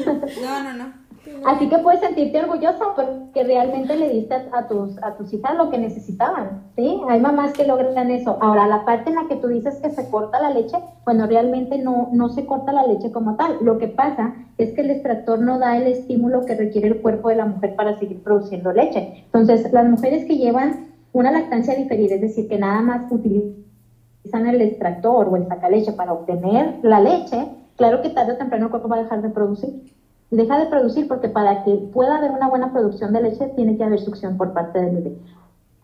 no. 0.05 0.23
No, 0.43 0.63
no, 0.63 0.73
no. 0.73 1.04
Así 1.47 1.69
que 1.69 1.79
puedes 1.79 2.01
sentirte 2.01 2.41
orgullosa 2.41 2.85
porque 2.95 3.45
realmente 3.45 3.97
le 3.97 4.11
diste 4.11 4.35
a, 4.35 4.67
tus, 4.67 5.03
a 5.03 5.15
tus 5.17 5.33
hijas 5.33 5.57
lo 5.57 5.71
que 5.71 5.79
necesitaban, 5.79 6.63
¿sí? 6.77 7.01
Hay 7.09 7.21
mamás 7.21 7.53
que 7.53 7.67
logran 7.67 8.11
eso. 8.11 8.39
Ahora, 8.41 8.67
la 8.67 8.85
parte 8.85 9.11
en 9.11 9.17
la 9.17 9.29
que 9.29 9.37
tú 9.37 9.49
dices 9.49 9.77
que 9.77 9.91
se 9.91 10.11
corta 10.11 10.41
la 10.41 10.51
leche, 10.51 10.77
bueno, 11.05 11.27
realmente 11.27 11.79
no, 11.79 12.09
no 12.13 12.29
se 12.31 12.47
corta 12.47 12.73
la 12.73 12.87
leche 12.87 13.11
como 13.11 13.37
tal. 13.37 13.57
Lo 13.63 13.79
que 13.79 13.89
pasa 13.89 14.35
es 14.59 14.73
que 14.73 14.83
el 14.83 14.91
extractor 14.91 15.39
no 15.41 15.59
da 15.59 15.77
el 15.77 15.87
estímulo 15.87 16.45
que 16.45 16.55
requiere 16.55 16.89
el 16.89 17.01
cuerpo 17.01 17.29
de 17.29 17.37
la 17.37 17.47
mujer 17.47 17.75
para 17.75 17.99
seguir 17.99 18.23
produciendo 18.23 18.73
leche. 18.73 19.25
Entonces, 19.27 19.73
las 19.73 19.89
mujeres 19.89 20.25
que 20.27 20.37
llevan 20.37 20.89
una 21.13 21.31
lactancia 21.31 21.75
diferida, 21.75 22.17
es 22.17 22.21
decir, 22.21 22.49
que 22.49 22.59
nada 22.59 22.81
más 22.83 23.11
utilizan 23.11 24.47
el 24.47 24.61
extractor 24.61 25.29
o 25.29 25.37
el 25.37 25.47
sacaleche 25.47 25.93
para 25.93 26.13
obtener 26.13 26.79
la 26.83 27.01
leche, 27.01 27.49
claro 27.77 28.03
que 28.03 28.11
tarde 28.11 28.33
o 28.33 28.37
temprano 28.37 28.67
el 28.67 28.71
cuerpo 28.71 28.89
va 28.89 28.97
a 28.97 29.03
dejar 29.03 29.23
de 29.23 29.31
producir 29.31 29.95
deja 30.37 30.59
de 30.59 30.67
producir 30.67 31.09
porque 31.09 31.29
para 31.29 31.65
que 31.65 31.75
pueda 31.93 32.17
haber 32.19 32.31
una 32.33 32.49
buena 32.49 32.73
producción 32.73 33.13
de 33.13 33.23
leche 33.23 33.47
tiene 33.57 33.77
que 33.77 33.85
haber 33.85 34.01
succión 34.01 34.37
por 34.37 34.53
parte 34.53 34.81
del 34.81 34.95
bebé. 34.97 35.13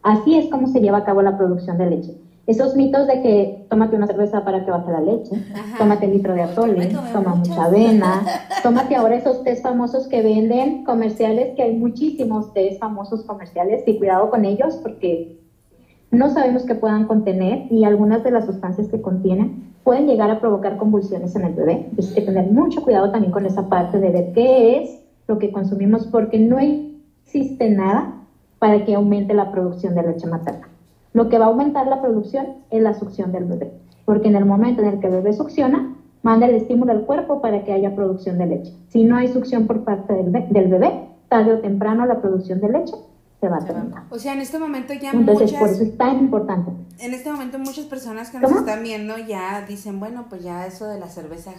Así 0.02 0.36
es 0.36 0.50
como 0.50 0.66
se 0.66 0.80
lleva 0.80 0.98
a 0.98 1.04
cabo 1.04 1.22
la 1.22 1.36
producción 1.36 1.76
de 1.78 1.86
leche. 1.90 2.14
esos 2.46 2.74
mitos 2.74 3.06
de 3.06 3.20
que 3.22 3.66
tómate 3.70 3.94
una 3.96 4.06
cerveza 4.08 4.42
para 4.44 4.64
que 4.64 4.70
baje 4.72 4.90
la 4.90 5.00
leche, 5.00 5.36
Ajá. 5.54 5.78
tómate 5.78 6.06
el 6.06 6.12
litro 6.14 6.34
de 6.34 6.42
atole, 6.42 6.86
toma 7.12 7.34
muchas. 7.34 7.48
mucha 7.50 7.64
avena, 7.64 8.22
tómate 8.62 8.96
ahora 8.96 9.14
esos 9.16 9.44
tés 9.44 9.62
famosos 9.62 10.08
que 10.08 10.20
venden 10.22 10.84
comerciales, 10.84 11.54
que 11.54 11.62
hay 11.62 11.76
muchísimos 11.76 12.52
tés 12.52 12.78
famosos 12.78 13.22
comerciales 13.24 13.82
y 13.86 13.98
cuidado 13.98 14.30
con 14.30 14.44
ellos 14.44 14.78
porque 14.82 15.38
no 16.10 16.30
sabemos 16.30 16.64
qué 16.64 16.74
puedan 16.74 17.06
contener 17.06 17.70
y 17.70 17.84
algunas 17.84 18.24
de 18.24 18.32
las 18.32 18.46
sustancias 18.46 18.88
que 18.88 19.00
contienen 19.00 19.69
pueden 19.84 20.06
llegar 20.06 20.30
a 20.30 20.40
provocar 20.40 20.76
convulsiones 20.76 21.34
en 21.36 21.44
el 21.44 21.54
bebé. 21.54 21.86
Entonces 21.90 22.08
hay 22.08 22.22
que 22.22 22.32
tener 22.32 22.50
mucho 22.50 22.82
cuidado 22.82 23.10
también 23.10 23.32
con 23.32 23.46
esa 23.46 23.68
parte 23.68 23.98
de 23.98 24.10
ver 24.10 24.32
qué 24.32 24.78
es 24.78 25.00
lo 25.26 25.38
que 25.38 25.52
consumimos 25.52 26.06
porque 26.06 26.38
no 26.38 26.58
existe 26.58 27.70
nada 27.70 28.14
para 28.58 28.84
que 28.84 28.94
aumente 28.94 29.34
la 29.34 29.50
producción 29.50 29.94
de 29.94 30.02
leche 30.02 30.26
materna. 30.26 30.68
Lo 31.12 31.28
que 31.28 31.38
va 31.38 31.46
a 31.46 31.48
aumentar 31.48 31.86
la 31.86 32.00
producción 32.00 32.46
es 32.70 32.82
la 32.82 32.94
succión 32.94 33.32
del 33.32 33.44
bebé, 33.44 33.72
porque 34.04 34.28
en 34.28 34.36
el 34.36 34.44
momento 34.44 34.82
en 34.82 34.88
el 34.88 35.00
que 35.00 35.06
el 35.06 35.14
bebé 35.14 35.32
succiona, 35.32 35.96
manda 36.22 36.46
el 36.46 36.54
estímulo 36.54 36.92
al 36.92 37.06
cuerpo 37.06 37.40
para 37.40 37.64
que 37.64 37.72
haya 37.72 37.94
producción 37.94 38.38
de 38.38 38.46
leche. 38.46 38.72
Si 38.88 39.04
no 39.04 39.16
hay 39.16 39.28
succión 39.28 39.66
por 39.66 39.84
parte 39.84 40.12
del, 40.12 40.30
del 40.30 40.68
bebé, 40.68 41.08
tarde 41.28 41.54
o 41.54 41.58
temprano 41.60 42.06
la 42.06 42.20
producción 42.20 42.60
de 42.60 42.68
leche 42.68 42.94
se 43.40 43.48
va 43.48 43.56
a 43.56 43.64
terminar. 43.64 44.02
O 44.10 44.18
sea, 44.18 44.34
en 44.34 44.40
este 44.40 44.58
momento 44.58 44.92
ya 44.92 45.10
Entonces, 45.12 45.52
por 45.52 45.60
muchas, 45.60 45.76
eso 45.76 45.82
es 45.84 45.96
tan 45.96 46.18
importante. 46.18 46.70
en 46.98 47.14
este 47.14 47.32
momento 47.32 47.58
muchas 47.58 47.86
personas 47.86 48.30
que 48.30 48.38
nos 48.38 48.50
¿Cómo? 48.50 48.60
están 48.60 48.82
viendo 48.82 49.16
ya 49.18 49.64
dicen, 49.66 49.98
bueno, 49.98 50.26
pues 50.28 50.42
ya 50.42 50.66
eso 50.66 50.86
de 50.86 51.00
la 51.00 51.08
cerveza, 51.08 51.52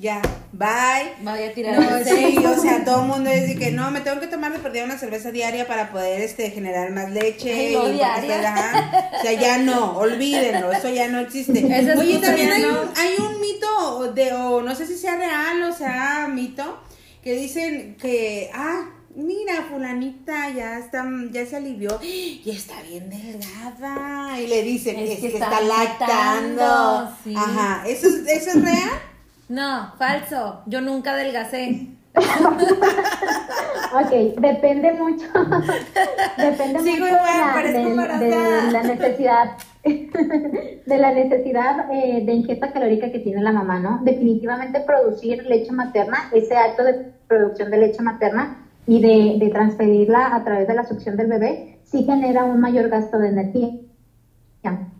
ya, 0.00 0.20
bye. 0.52 1.14
Voy 1.22 1.42
a 1.42 1.54
tirar 1.54 1.80
No, 1.80 2.04
sí, 2.04 2.36
o 2.44 2.60
sea, 2.60 2.84
todo 2.84 3.02
el 3.02 3.08
mundo 3.08 3.30
dice 3.30 3.56
que 3.56 3.70
no, 3.72 3.90
me 3.90 4.00
tengo 4.02 4.20
que 4.20 4.26
tomar 4.26 4.52
de 4.52 4.58
perdida 4.58 4.84
una 4.84 4.98
cerveza 4.98 5.32
diaria 5.32 5.66
para 5.66 5.90
poder 5.90 6.20
este 6.20 6.50
generar 6.50 6.90
más 6.92 7.10
leche. 7.10 7.52
Ay, 7.52 7.74
no, 7.74 7.88
diaria. 7.88 9.10
O 9.18 9.22
sea, 9.22 9.32
ya 9.32 9.58
no, 9.58 9.98
olvídenlo, 9.98 10.70
eso 10.72 10.90
ya 10.90 11.08
no 11.08 11.18
existe. 11.20 11.60
Esa 11.60 11.98
Oye, 11.98 12.18
también 12.18 12.52
hay 12.52 12.62
no. 12.62 12.68
hay 12.96 13.16
un 13.18 13.40
mito 13.40 14.12
de, 14.12 14.34
o 14.34 14.62
no 14.62 14.74
sé 14.74 14.86
si 14.86 14.96
sea 14.96 15.16
real 15.16 15.62
o 15.62 15.72
sea 15.72 16.28
mito, 16.32 16.78
que 17.22 17.34
dicen 17.34 17.96
que, 17.98 18.50
ah, 18.54 18.90
mira, 19.18 19.62
fulanita 19.70 20.48
ya 20.50 20.78
está, 20.78 21.04
ya 21.32 21.44
se 21.46 21.56
alivió 21.56 21.98
y 22.02 22.42
está 22.50 22.74
bien 22.82 23.10
delgada. 23.10 24.40
Y 24.40 24.46
le 24.46 24.62
dicen, 24.62 24.96
Es 24.98 25.10
es, 25.10 25.16
que 25.16 25.30
que, 25.30 25.38
está 25.38 25.46
está 25.46 25.60
lactando. 25.62 27.10
sí. 27.24 27.34
Ajá, 27.36 27.86
¿Eso, 27.86 28.06
es- 28.08 28.26
¿eso 28.28 28.50
es 28.58 28.64
real? 28.64 28.90
No, 29.48 29.92
falso. 29.98 30.62
Yo 30.66 30.80
nunca 30.80 31.12
adelgacé. 31.12 31.86
Ok, 33.90 34.10
depende 34.38 34.92
mucho, 34.92 35.24
depende 36.36 36.80
Sigo 36.80 37.06
mucho 37.06 37.16
igual, 37.16 37.72
de, 37.72 37.94
la, 37.94 38.18
de 38.18 38.70
la 38.72 38.82
necesidad, 38.82 39.56
de 39.84 40.98
la 40.98 41.10
necesidad 41.12 41.90
eh, 41.90 42.22
de 42.24 42.32
ingesta 42.32 42.70
calórica 42.70 43.10
que 43.10 43.20
tiene 43.20 43.40
la 43.42 43.52
mamá, 43.52 43.78
¿no? 43.78 44.00
Definitivamente 44.02 44.80
producir 44.80 45.42
leche 45.46 45.72
materna, 45.72 46.28
ese 46.34 46.54
acto 46.54 46.84
de 46.84 47.12
producción 47.28 47.70
de 47.70 47.78
leche 47.78 48.02
materna 48.02 48.67
y 48.88 49.00
de, 49.00 49.44
de 49.44 49.50
transferirla 49.52 50.34
a 50.34 50.42
través 50.42 50.66
de 50.66 50.74
la 50.74 50.84
succión 50.84 51.16
del 51.16 51.28
bebé, 51.28 51.78
sí 51.84 52.02
genera 52.02 52.44
un 52.44 52.58
mayor 52.60 52.88
gasto 52.88 53.18
de 53.18 53.28
energía. 53.28 53.70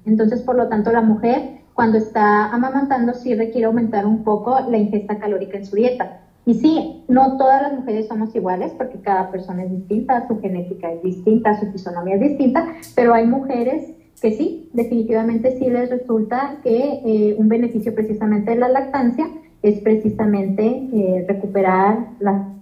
Entonces, 0.05 0.41
por 0.43 0.57
lo 0.57 0.69
tanto, 0.69 0.91
la 0.91 1.03
mujer 1.03 1.59
cuando 1.75 1.99
está 1.99 2.47
amamantando 2.47 3.15
sí 3.15 3.35
requiere 3.35 3.67
aumentar 3.67 4.07
un 4.07 4.25
poco 4.25 4.59
la 4.69 4.79
ingesta 4.79 5.19
calórica 5.19 5.59
en 5.59 5.67
su 5.67 5.77
dieta. 5.77 6.21
Y 6.47 6.55
sí, 6.55 7.05
no 7.09 7.37
todas 7.37 7.61
las 7.61 7.75
mujeres 7.75 8.09
somos 8.09 8.35
iguales 8.35 8.73
porque 8.77 9.01
cada 9.01 9.31
persona 9.31 9.65
es 9.65 9.71
distinta, 9.71 10.27
su 10.27 10.41
genética 10.41 10.91
es 10.91 11.03
distinta, 11.03 11.61
su 11.61 11.71
fisonomía 11.71 12.15
es 12.15 12.23
distinta, 12.23 12.67
pero 12.95 13.13
hay 13.13 13.27
mujeres 13.27 13.93
que 14.21 14.33
sí, 14.33 14.71
definitivamente 14.73 15.59
sí 15.59 15.69
les 15.69 15.91
resulta 15.91 16.57
que 16.63 17.03
eh, 17.05 17.37
un 17.39 17.49
beneficio 17.49 17.95
precisamente 17.95 18.53
de 18.53 18.57
la 18.57 18.69
lactancia 18.71 19.29
es 19.63 19.79
precisamente 19.81 20.65
eh, 20.65 21.27
recuperar 21.29 22.09
la 22.19 22.58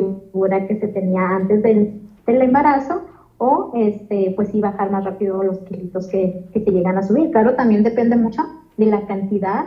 figura 0.00 0.66
que 0.66 0.76
se 0.76 0.88
tenía 0.88 1.28
antes 1.28 1.62
del, 1.62 2.00
del 2.26 2.42
embarazo 2.42 3.02
o 3.38 3.72
este 3.74 4.32
pues 4.34 4.48
sí 4.48 4.60
bajar 4.60 4.90
más 4.90 5.04
rápido 5.04 5.42
los 5.42 5.58
kilitos 5.60 6.08
que, 6.08 6.44
que 6.52 6.60
se 6.60 6.70
llegan 6.70 6.98
a 6.98 7.02
subir. 7.02 7.30
Claro, 7.30 7.54
también 7.54 7.82
depende 7.82 8.16
mucho 8.16 8.42
de 8.76 8.86
la 8.86 9.06
cantidad 9.06 9.66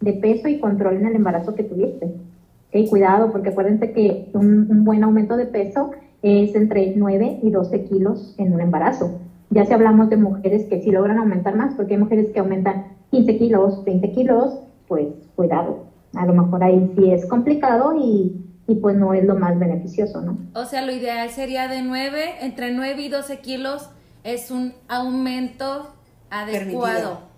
de 0.00 0.12
peso 0.14 0.48
y 0.48 0.58
control 0.58 0.96
en 0.96 1.06
el 1.06 1.16
embarazo 1.16 1.54
que 1.54 1.64
tuviste. 1.64 2.06
Ok, 2.06 2.88
Cuidado, 2.88 3.30
porque 3.30 3.50
acuérdense 3.50 3.92
que 3.92 4.30
un, 4.32 4.66
un 4.68 4.84
buen 4.84 5.04
aumento 5.04 5.36
de 5.36 5.46
peso 5.46 5.90
es 6.22 6.54
entre 6.54 6.94
9 6.96 7.40
y 7.42 7.50
12 7.50 7.84
kilos 7.84 8.34
en 8.38 8.52
un 8.52 8.60
embarazo. 8.60 9.20
Ya 9.50 9.64
si 9.66 9.74
hablamos 9.74 10.08
de 10.08 10.16
mujeres 10.16 10.66
que 10.66 10.80
sí 10.80 10.90
logran 10.90 11.18
aumentar 11.18 11.54
más, 11.54 11.74
porque 11.74 11.94
hay 11.94 12.00
mujeres 12.00 12.30
que 12.30 12.40
aumentan 12.40 12.84
15 13.10 13.36
kilos, 13.36 13.84
20 13.84 14.12
kilos, 14.12 14.58
pues 14.88 15.08
cuidado. 15.36 15.84
A 16.14 16.26
lo 16.26 16.32
mejor 16.32 16.64
ahí 16.64 16.90
sí 16.96 17.10
es 17.10 17.26
complicado 17.26 17.92
y, 17.94 18.32
y 18.66 18.76
pues 18.76 18.96
no 18.96 19.14
es 19.14 19.24
lo 19.24 19.36
más 19.36 19.58
beneficioso, 19.58 20.20
¿no? 20.20 20.38
O 20.54 20.64
sea, 20.64 20.82
lo 20.82 20.92
ideal 20.92 21.28
sería 21.30 21.68
de 21.68 21.82
9, 21.82 22.36
entre 22.40 22.72
9 22.72 23.02
y 23.02 23.08
12 23.08 23.40
kilos 23.40 23.90
es 24.24 24.50
un 24.50 24.74
aumento 24.88 25.94
adecuado. 26.30 26.70
Permitido. 26.94 27.32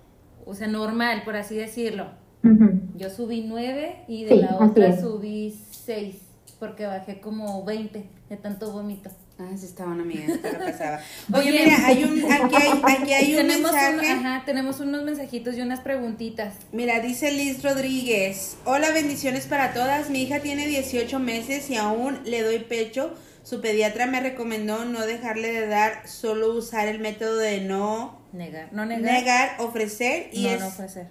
O 0.47 0.55
sea, 0.55 0.69
normal, 0.69 1.23
por 1.25 1.37
así 1.37 1.57
decirlo. 1.57 2.07
Ujú. 2.43 2.81
Yo 2.97 3.09
subí 3.09 3.45
9 3.49 4.05
y 4.07 4.25
de 4.25 4.31
Sí, 4.31 4.41
la 4.43 4.57
otra 4.57 5.01
subí 5.01 5.55
6 5.71 6.21
porque 6.59 6.87
bajé 6.87 7.21
como 7.21 7.65
20 7.65 8.05
de 8.29 8.37
tanto 8.37 8.71
vómito. 8.71 9.11
Ah, 9.37 9.49
sí 9.57 9.67
estaba 9.67 9.91
una 9.91 10.03
amiga, 10.05 10.25
esta 10.33 10.53
la 10.53 10.59
pasaba. 10.61 11.01
Oye, 11.33 11.51
Oye, 11.51 11.65
mira, 11.65 11.87
hay 11.87 12.05
un, 12.05 12.33
aquí 12.33 12.55
hay, 12.55 12.95
aquí 12.95 13.13
hay 13.13 13.31
un 13.33 13.37
tenemos, 13.49 13.73
un- 13.73 13.77
mensaje. 13.97 14.11
ajá, 14.13 14.43
tenemos 14.47 14.79
unos 14.81 15.03
mensajitos 15.03 15.57
y 15.57 15.61
unas 15.61 15.81
preguntitas. 15.81 16.55
Mira, 16.71 17.01
dice 17.01 17.33
Liz 17.33 17.63
Rodríguez. 17.63 18.57
Hola, 18.65 18.91
bendiciones 18.93 19.47
para 19.47 19.73
todas. 19.75 20.09
Mi 20.09 20.23
hija 20.23 20.39
tiene 20.39 20.69
18 20.69 21.19
meses 21.19 21.69
y 21.69 21.77
aún 21.77 22.21
le 22.25 22.43
doy 22.43 22.61
pecho. 22.61 23.13
Su 23.43 23.61
pediatra 23.61 24.07
me 24.07 24.21
recomendó 24.21 24.85
no 24.85 25.05
dejarle 25.05 25.53
de 25.53 25.67
dar, 25.67 26.07
solo 26.09 26.55
usar 26.55 26.87
el 26.89 27.01
método 27.01 27.37
de 27.37 27.61
no 27.61 28.21
Negar, 28.33 28.73
no 28.73 28.87
negar. 28.87 29.13
negar, 29.13 29.57
ofrecer 29.59 30.29
y 30.33 30.45
no, 30.45 30.49
es 30.51 30.61
no 30.61 30.67
ofrecer. 30.69 31.07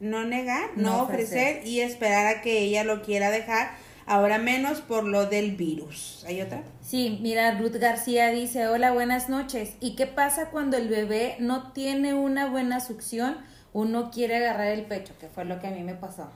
no 0.00 0.24
negar, 0.24 0.70
no, 0.76 0.82
No 0.82 1.02
ofrecer. 1.04 1.52
ofrecer. 1.54 1.66
y 1.66 1.80
esperar 1.80 2.26
a 2.26 2.42
que 2.42 2.58
ella 2.58 2.82
lo 2.84 3.02
quiera 3.02 3.30
dejar. 3.30 3.70
Ahora 4.08 4.38
menos 4.38 4.80
por 4.80 5.04
lo 5.04 5.26
del 5.26 5.54
virus. 5.56 6.24
¿Hay 6.26 6.40
otra? 6.40 6.62
Sí, 6.80 7.18
mira, 7.22 7.58
Ruth 7.58 7.76
García 7.76 8.30
dice, 8.30 8.66
hola, 8.66 8.92
buenas 8.92 9.28
noches. 9.28 9.74
¿Y 9.80 9.96
qué 9.96 10.06
pasa 10.06 10.46
cuando 10.50 10.78
el 10.78 10.88
bebé 10.88 11.36
no 11.40 11.72
tiene 11.72 12.14
una 12.14 12.46
buena 12.48 12.80
succión 12.80 13.36
o 13.74 13.84
no 13.84 14.10
quiere 14.10 14.36
agarrar 14.36 14.68
el 14.68 14.86
pecho? 14.86 15.12
Que 15.20 15.28
fue 15.28 15.44
lo 15.44 15.60
que 15.60 15.66
a 15.66 15.70
mí 15.72 15.82
me 15.82 15.94
pasó. 15.94 16.30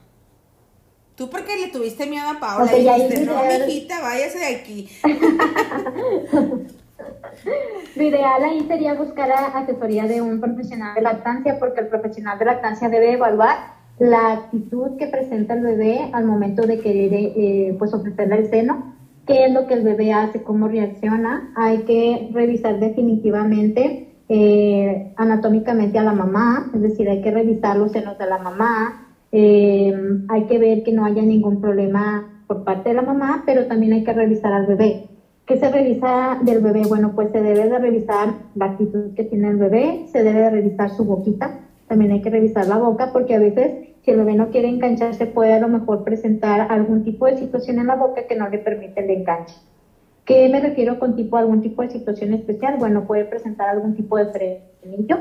Tú 1.17 1.31
porque 1.31 1.57
le 1.57 1.69
tuviste 1.69 2.05
miedo 2.07 2.29
a 2.29 2.39
Paola 2.41 2.71
Ok, 2.73 2.79
y 2.79 2.85
ya 2.85 2.95
dijiste, 2.97 3.25
no, 3.25 3.43
el- 3.43 3.67
mijita, 3.67 4.01
váyase 4.01 4.39
de 4.39 4.47
aquí. 4.57 4.89
Lo 7.97 8.03
ideal 8.03 8.45
ahí 8.45 8.65
sería 8.69 8.95
buscar 8.95 9.31
a- 9.31 9.59
asesoría 9.59 10.05
de 10.05 10.21
un 10.23 10.41
profesional 10.41 10.95
de 10.95 11.01
lactancia 11.03 11.59
porque 11.59 11.81
el 11.81 11.89
profesional 11.89 12.39
de 12.39 12.45
lactancia 12.45 12.89
debe 12.89 13.13
evaluar 13.13 13.75
la 14.03 14.33
actitud 14.33 14.97
que 14.99 15.07
presenta 15.07 15.55
el 15.55 15.63
bebé 15.63 16.11
al 16.13 16.25
momento 16.25 16.67
de 16.67 16.81
querer 16.81 17.13
eh, 17.15 17.77
pues 17.79 17.95
ofrecerle 17.95 18.39
el 18.39 18.51
seno, 18.51 18.95
qué 19.29 19.45
es 19.45 19.53
lo 19.53 19.69
que 19.69 19.75
el 19.75 19.85
bebé 19.85 20.13
hace, 20.13 20.43
cómo 20.43 20.67
reacciona. 20.67 21.53
Hay 21.55 21.83
que 21.83 22.29
revisar 22.33 22.81
definitivamente 22.81 24.09
eh, 24.29 25.13
anatómicamente 25.17 26.01
a 26.01 26.03
la 26.03 26.15
mamá, 26.15 26.73
es 26.75 26.83
decir, 26.83 27.09
hay 27.09 27.21
que 27.23 27.31
revisar 27.31 27.77
los 27.77 27.93
senos 27.93 28.19
de 28.19 28.27
la 28.27 28.39
mamá, 28.39 29.07
eh, 29.31 29.95
hay 30.29 30.47
que 30.47 30.59
ver 30.59 30.83
que 30.83 30.93
no 30.93 31.05
haya 31.05 31.23
ningún 31.23 31.61
problema 31.61 32.43
por 32.49 32.65
parte 32.65 32.89
de 32.89 32.97
la 32.97 33.03
mamá, 33.03 33.45
pero 33.47 33.67
también 33.67 33.93
hay 33.93 34.03
que 34.03 34.13
revisar 34.13 34.53
al 34.53 34.67
bebé. 34.67 35.07
¿Qué 35.47 35.59
se 35.59 35.71
revisa 35.71 36.41
del 36.43 36.61
bebé? 36.61 36.83
Bueno, 36.89 37.13
pues 37.15 37.31
se 37.31 37.41
debe 37.41 37.69
de 37.69 37.79
revisar 37.79 38.35
la 38.57 38.65
actitud 38.65 39.15
que 39.15 39.23
tiene 39.23 39.49
el 39.49 39.59
bebé, 39.59 40.07
se 40.11 40.25
debe 40.25 40.41
de 40.41 40.51
revisar 40.51 40.91
su 40.91 41.05
boquita, 41.05 41.61
también 41.93 42.13
hay 42.13 42.23
que 42.23 42.31
revisar 42.31 42.67
la 42.69 42.79
boca 42.79 43.11
porque 43.13 43.35
a 43.35 43.39
veces 43.39 43.91
si 44.03 44.11
el 44.11 44.17
bebé 44.17 44.35
no 44.35 44.49
quiere 44.49 44.67
engancharse 44.67 45.27
puede 45.27 45.53
a 45.53 45.61
lo 45.61 45.69
mejor 45.69 46.05
presentar 46.05 46.73
algún 46.73 47.05
tipo 47.05 47.27
de 47.27 47.37
situación 47.37 47.79
en 47.79 47.87
la 47.87 47.97
boca 47.97 48.27
que 48.27 48.35
no 48.35 48.49
le 48.49 48.57
permite 48.57 49.05
el 49.05 49.11
enganche. 49.11 49.55
¿Qué 50.25 50.49
me 50.49 50.61
refiero 50.61 50.99
con 50.99 51.17
tipo 51.17 51.37
algún 51.37 51.61
tipo 51.61 51.83
de 51.83 51.91
situación 51.91 52.33
especial? 52.33 52.77
Bueno, 52.79 53.05
puede 53.05 53.27
presentar 53.27 53.69
algún 53.69 53.95
tipo 53.95 54.17
de 54.17 54.25
frenillo, 54.25 55.19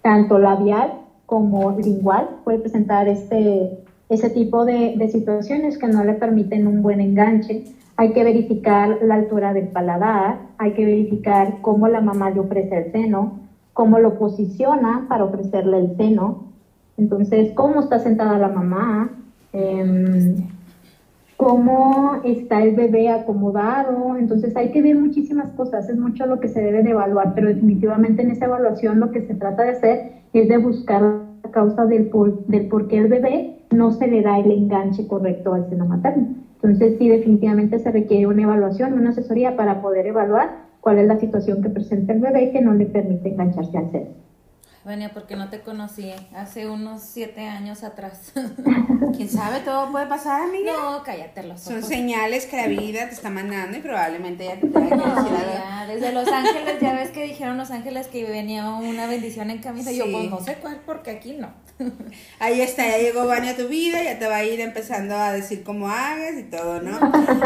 tanto 0.00 0.38
labial 0.38 0.92
como 1.26 1.76
lingual, 1.76 2.28
puede 2.44 2.60
presentar 2.60 3.08
este, 3.08 3.80
ese 4.08 4.30
tipo 4.30 4.64
de, 4.64 4.94
de 4.96 5.08
situaciones 5.08 5.76
que 5.76 5.88
no 5.88 6.04
le 6.04 6.14
permiten 6.14 6.68
un 6.68 6.82
buen 6.82 7.00
enganche. 7.00 7.64
Hay 7.96 8.12
que 8.12 8.22
verificar 8.22 8.98
la 9.02 9.16
altura 9.16 9.52
del 9.52 9.66
paladar, 9.66 10.38
hay 10.58 10.70
que 10.74 10.84
verificar 10.84 11.60
cómo 11.62 11.88
la 11.88 12.00
mamá 12.00 12.30
le 12.30 12.38
ofrece 12.38 12.76
el 12.76 12.92
seno, 12.92 13.41
cómo 13.72 13.98
lo 13.98 14.18
posiciona 14.18 15.06
para 15.08 15.24
ofrecerle 15.24 15.78
el 15.78 15.96
seno. 15.96 16.44
Entonces, 16.96 17.52
cómo 17.54 17.80
está 17.80 17.98
sentada 17.98 18.38
la 18.38 18.48
mamá, 18.48 19.10
Em, 19.52 20.48
cómo 21.36 22.20
está 22.24 22.62
el 22.62 22.74
bebé 22.74 23.10
acomodado. 23.10 24.16
Entonces 24.16 24.56
hay 24.56 24.70
que 24.70 24.82
ver 24.82 24.96
muchísimas 24.96 25.50
cosas, 25.52 25.88
es 25.88 25.98
mucho 25.98 26.26
lo 26.26 26.40
que 26.40 26.48
se 26.48 26.60
debe 26.60 26.82
de 26.82 26.90
evaluar, 26.90 27.34
pero 27.34 27.48
definitivamente 27.48 28.22
en 28.22 28.30
esa 28.30 28.46
evaluación 28.46 29.00
lo 29.00 29.10
que 29.10 29.22
se 29.22 29.34
trata 29.34 29.64
de 29.64 29.70
hacer 29.70 30.12
es 30.32 30.48
de 30.48 30.56
buscar 30.58 31.02
la 31.02 31.50
causa 31.50 31.84
del 31.86 32.06
por, 32.06 32.46
del 32.46 32.68
por 32.68 32.88
qué 32.88 32.98
el 32.98 33.08
bebé 33.08 33.58
no 33.70 33.90
se 33.90 34.06
le 34.06 34.22
da 34.22 34.38
el 34.38 34.50
enganche 34.50 35.06
correcto 35.06 35.52
al 35.52 35.68
seno 35.68 35.86
materno. 35.86 36.28
Entonces 36.62 36.96
sí, 36.98 37.08
definitivamente 37.08 37.78
se 37.80 37.90
requiere 37.90 38.26
una 38.28 38.42
evaluación, 38.42 38.94
una 38.94 39.10
asesoría 39.10 39.56
para 39.56 39.82
poder 39.82 40.06
evaluar 40.06 40.61
cuál 40.82 40.98
es 40.98 41.06
la 41.06 41.18
situación 41.18 41.62
que 41.62 41.70
presenta 41.70 42.12
el 42.12 42.20
bebé 42.20 42.50
que 42.52 42.60
no 42.60 42.74
le 42.74 42.84
permite 42.84 43.30
engancharse 43.30 43.78
al 43.78 43.90
seno. 43.90 44.10
Vania, 44.84 45.12
porque 45.14 45.36
no 45.36 45.48
te 45.48 45.60
conocí 45.60 46.10
hace 46.34 46.68
unos 46.68 47.02
siete 47.02 47.42
años 47.46 47.84
atrás. 47.84 48.32
¿Quién 49.16 49.28
sabe? 49.28 49.60
Todo 49.60 49.92
puede 49.92 50.06
pasar, 50.06 50.42
amiga. 50.42 50.72
No, 50.72 51.04
cállate 51.04 51.44
los 51.44 51.60
Son 51.60 51.76
ojos. 51.78 51.88
señales 51.88 52.46
que 52.46 52.56
la 52.56 52.66
vida 52.66 53.06
te 53.08 53.14
está 53.14 53.30
mandando 53.30 53.78
y 53.78 53.80
probablemente 53.80 54.44
ya 54.44 54.54
te 54.56 54.62
que 54.62 54.96
No, 54.96 55.28
ya, 55.30 55.86
desde 55.86 56.12
Los 56.12 56.26
Ángeles, 56.26 56.80
ya 56.80 56.94
ves 56.94 57.10
que 57.12 57.22
dijeron 57.22 57.58
Los 57.58 57.70
Ángeles 57.70 58.08
que 58.08 58.24
venía 58.24 58.68
una 58.70 59.06
bendición 59.06 59.50
en 59.50 59.58
camisa. 59.58 59.92
Yo, 59.92 60.04
Sí. 60.06 60.10
pues 60.12 60.30
no 60.30 60.40
sé 60.40 60.56
cuál, 60.56 60.80
porque 60.84 61.12
aquí 61.12 61.36
no. 61.38 61.50
Ahí 62.38 62.60
está, 62.60 62.86
ya 62.86 62.98
llegó 62.98 63.26
Vania 63.26 63.52
a 63.52 63.56
tu 63.56 63.68
vida, 63.68 64.02
ya 64.02 64.18
te 64.18 64.26
va 64.26 64.36
a 64.36 64.44
ir 64.44 64.60
empezando 64.60 65.16
a 65.16 65.32
decir 65.32 65.62
cómo 65.62 65.88
hagas 65.88 66.38
y 66.38 66.44
todo, 66.44 66.80
¿no? 66.80 66.98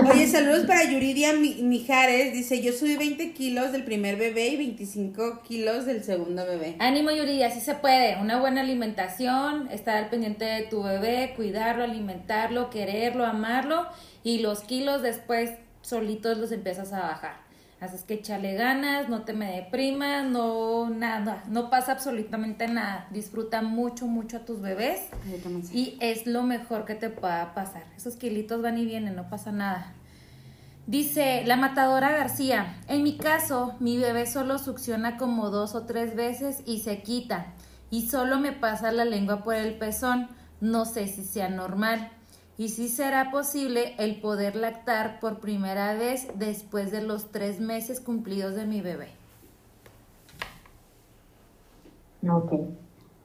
Oye, 0.11 0.27
saludos 0.27 0.67
para 0.67 0.85
Yuridia 0.85 1.33
Mi- 1.33 1.63
Mijares, 1.63 2.33
dice, 2.33 2.61
yo 2.63 2.73
subí 2.73 2.97
20 2.97 3.33
kilos 3.33 3.73
del 3.73 3.85
primer 3.85 4.17
bebé 4.17 4.49
y 4.49 4.57
25 4.57 5.43
kilos 5.43 5.87
del 5.87 6.05
segundo 6.05 6.45
bebé. 6.45 6.77
Ánimo, 6.79 7.11
Yuri, 7.11 7.43
así 7.43 7.61
se 7.61 7.75
puede. 7.75 8.21
Una 8.21 8.39
buena 8.41 8.61
alimentación, 8.63 9.69
estar 9.71 9.97
al 9.97 10.09
pendiente 10.11 10.45
de 10.45 10.63
tu 10.63 10.83
bebé, 10.83 11.33
cuidarlo, 11.37 11.85
alimentarlo, 11.85 12.71
quererlo, 12.71 13.25
amarlo. 13.25 13.87
Y 14.23 14.39
los 14.41 14.61
kilos 14.61 15.03
después 15.03 15.51
solitos 15.83 16.37
los 16.39 16.51
empiezas 16.53 16.93
a 16.93 17.01
bajar. 17.01 17.46
Así 17.79 17.97
es 17.97 18.05
que 18.05 18.15
échale 18.15 18.55
ganas, 18.55 19.11
no 19.11 19.23
te 19.23 19.35
me 19.35 19.57
deprimas, 19.57 20.25
no 20.25 20.89
nada, 20.89 21.45
no 21.49 21.69
pasa 21.69 21.93
absolutamente 21.93 22.69
nada. 22.69 23.07
Disfruta 23.11 23.61
mucho, 23.61 24.07
mucho 24.07 24.39
a 24.39 24.41
tus 24.41 24.63
bebés 24.63 25.03
y 25.73 25.99
es 26.01 26.27
lo 26.27 26.43
mejor 26.43 26.87
que 26.87 26.95
te 26.95 27.11
pueda 27.11 27.53
pasar. 27.53 27.85
Esos 27.95 28.17
kilitos 28.17 28.63
van 28.63 28.79
y 28.79 28.87
vienen, 28.87 29.15
no 29.15 29.29
pasa 29.29 29.53
nada. 29.53 29.93
Dice 30.87 31.43
la 31.45 31.57
matadora 31.57 32.13
García, 32.13 32.77
en 32.89 33.03
mi 33.03 33.19
caso, 33.19 33.75
mi 33.81 33.99
bebé 33.99 34.25
solo 34.25 34.59
succiona 34.59 35.19
como 35.19 35.51
dos 35.51 35.75
o 35.75 35.85
tres 35.85 36.15
veces 36.15 36.63
y 36.65 36.79
se 36.79 37.03
quita, 37.03 37.47
y 37.91 38.09
solo 38.09 38.39
me 38.39 38.53
pasa 38.53 38.93
la 38.93 39.05
lengua 39.05 39.43
por 39.43 39.57
el 39.57 39.77
pezón, 39.79 40.29
no 40.61 40.85
sé 40.85 41.09
si 41.09 41.25
sea 41.25 41.49
normal, 41.49 42.13
y 42.59 42.69
si 42.69 42.89
será 42.89 43.31
posible 43.31 43.95
el 43.99 44.21
poder 44.21 44.57
lactar 44.57 45.21
por 45.21 45.41
primera 45.41 45.95
vez 45.95 46.29
después 46.39 46.91
de 46.91 47.03
los 47.03 47.31
tres 47.31 47.61
meses 47.61 48.01
cumplidos 48.01 48.55
de 48.55 48.67
mi 48.67 48.81
bebé. 48.81 49.09
Ok. 52.29 52.53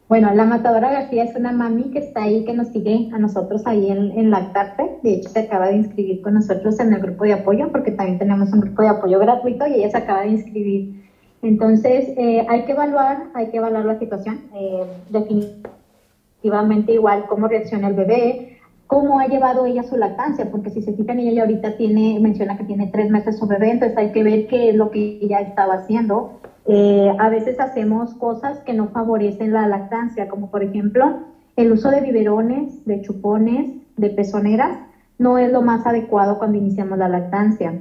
Bueno, 0.09 0.33
la 0.35 0.43
matadora 0.43 0.91
García 0.91 1.23
es 1.23 1.35
una 1.37 1.53
mami 1.53 1.91
que 1.91 1.99
está 1.99 2.23
ahí, 2.23 2.43
que 2.43 2.53
nos 2.53 2.67
sigue 2.67 3.09
a 3.13 3.17
nosotros 3.17 3.61
ahí 3.65 3.89
en, 3.89 4.11
en 4.11 4.29
Lactarte. 4.29 4.97
De 5.03 5.13
hecho, 5.13 5.29
se 5.29 5.39
acaba 5.39 5.69
de 5.69 5.77
inscribir 5.77 6.21
con 6.21 6.33
nosotros 6.33 6.77
en 6.81 6.93
el 6.93 7.01
grupo 7.01 7.23
de 7.23 7.31
apoyo, 7.31 7.71
porque 7.71 7.91
también 7.91 8.19
tenemos 8.19 8.51
un 8.51 8.59
grupo 8.59 8.81
de 8.81 8.89
apoyo 8.89 9.19
gratuito 9.19 9.65
y 9.67 9.75
ella 9.75 9.89
se 9.89 9.97
acaba 9.97 10.23
de 10.23 10.31
inscribir. 10.31 11.09
Entonces, 11.41 12.09
eh, 12.17 12.45
hay 12.49 12.65
que 12.65 12.73
evaluar, 12.73 13.29
hay 13.33 13.51
que 13.51 13.57
evaluar 13.57 13.85
la 13.85 13.99
situación. 13.99 14.41
Eh, 14.53 14.83
definitivamente 15.09 16.91
igual 16.91 17.25
cómo 17.29 17.47
reacciona 17.47 17.87
el 17.87 17.93
bebé, 17.93 18.50
cómo 18.91 19.21
ha 19.21 19.27
llevado 19.27 19.65
ella 19.65 19.83
su 19.83 19.95
lactancia, 19.95 20.51
porque 20.51 20.69
si 20.69 20.81
se 20.81 20.91
fijan, 20.91 21.17
ella 21.17 21.43
ahorita 21.43 21.77
tiene, 21.77 22.19
menciona 22.19 22.57
que 22.57 22.65
tiene 22.65 22.87
tres 22.87 23.09
meses 23.09 23.39
su 23.39 23.47
bebé, 23.47 23.71
entonces 23.71 23.97
hay 23.97 24.11
que 24.11 24.21
ver 24.21 24.47
qué 24.47 24.71
es 24.71 24.75
lo 24.75 24.91
que 24.91 25.17
ella 25.21 25.39
estaba 25.39 25.75
haciendo. 25.75 26.41
Eh, 26.67 27.09
a 27.17 27.29
veces 27.29 27.61
hacemos 27.61 28.13
cosas 28.15 28.59
que 28.65 28.73
no 28.73 28.89
favorecen 28.89 29.53
la 29.53 29.65
lactancia, 29.65 30.27
como 30.27 30.51
por 30.51 30.61
ejemplo 30.61 31.19
el 31.55 31.71
uso 31.71 31.89
de 31.89 32.01
biberones, 32.01 32.83
de 32.83 33.01
chupones, 33.01 33.71
de 33.95 34.09
pezoneras, 34.09 34.77
no 35.17 35.37
es 35.37 35.49
lo 35.49 35.61
más 35.61 35.85
adecuado 35.87 36.37
cuando 36.37 36.57
iniciamos 36.57 36.97
la 36.97 37.07
lactancia. 37.07 37.73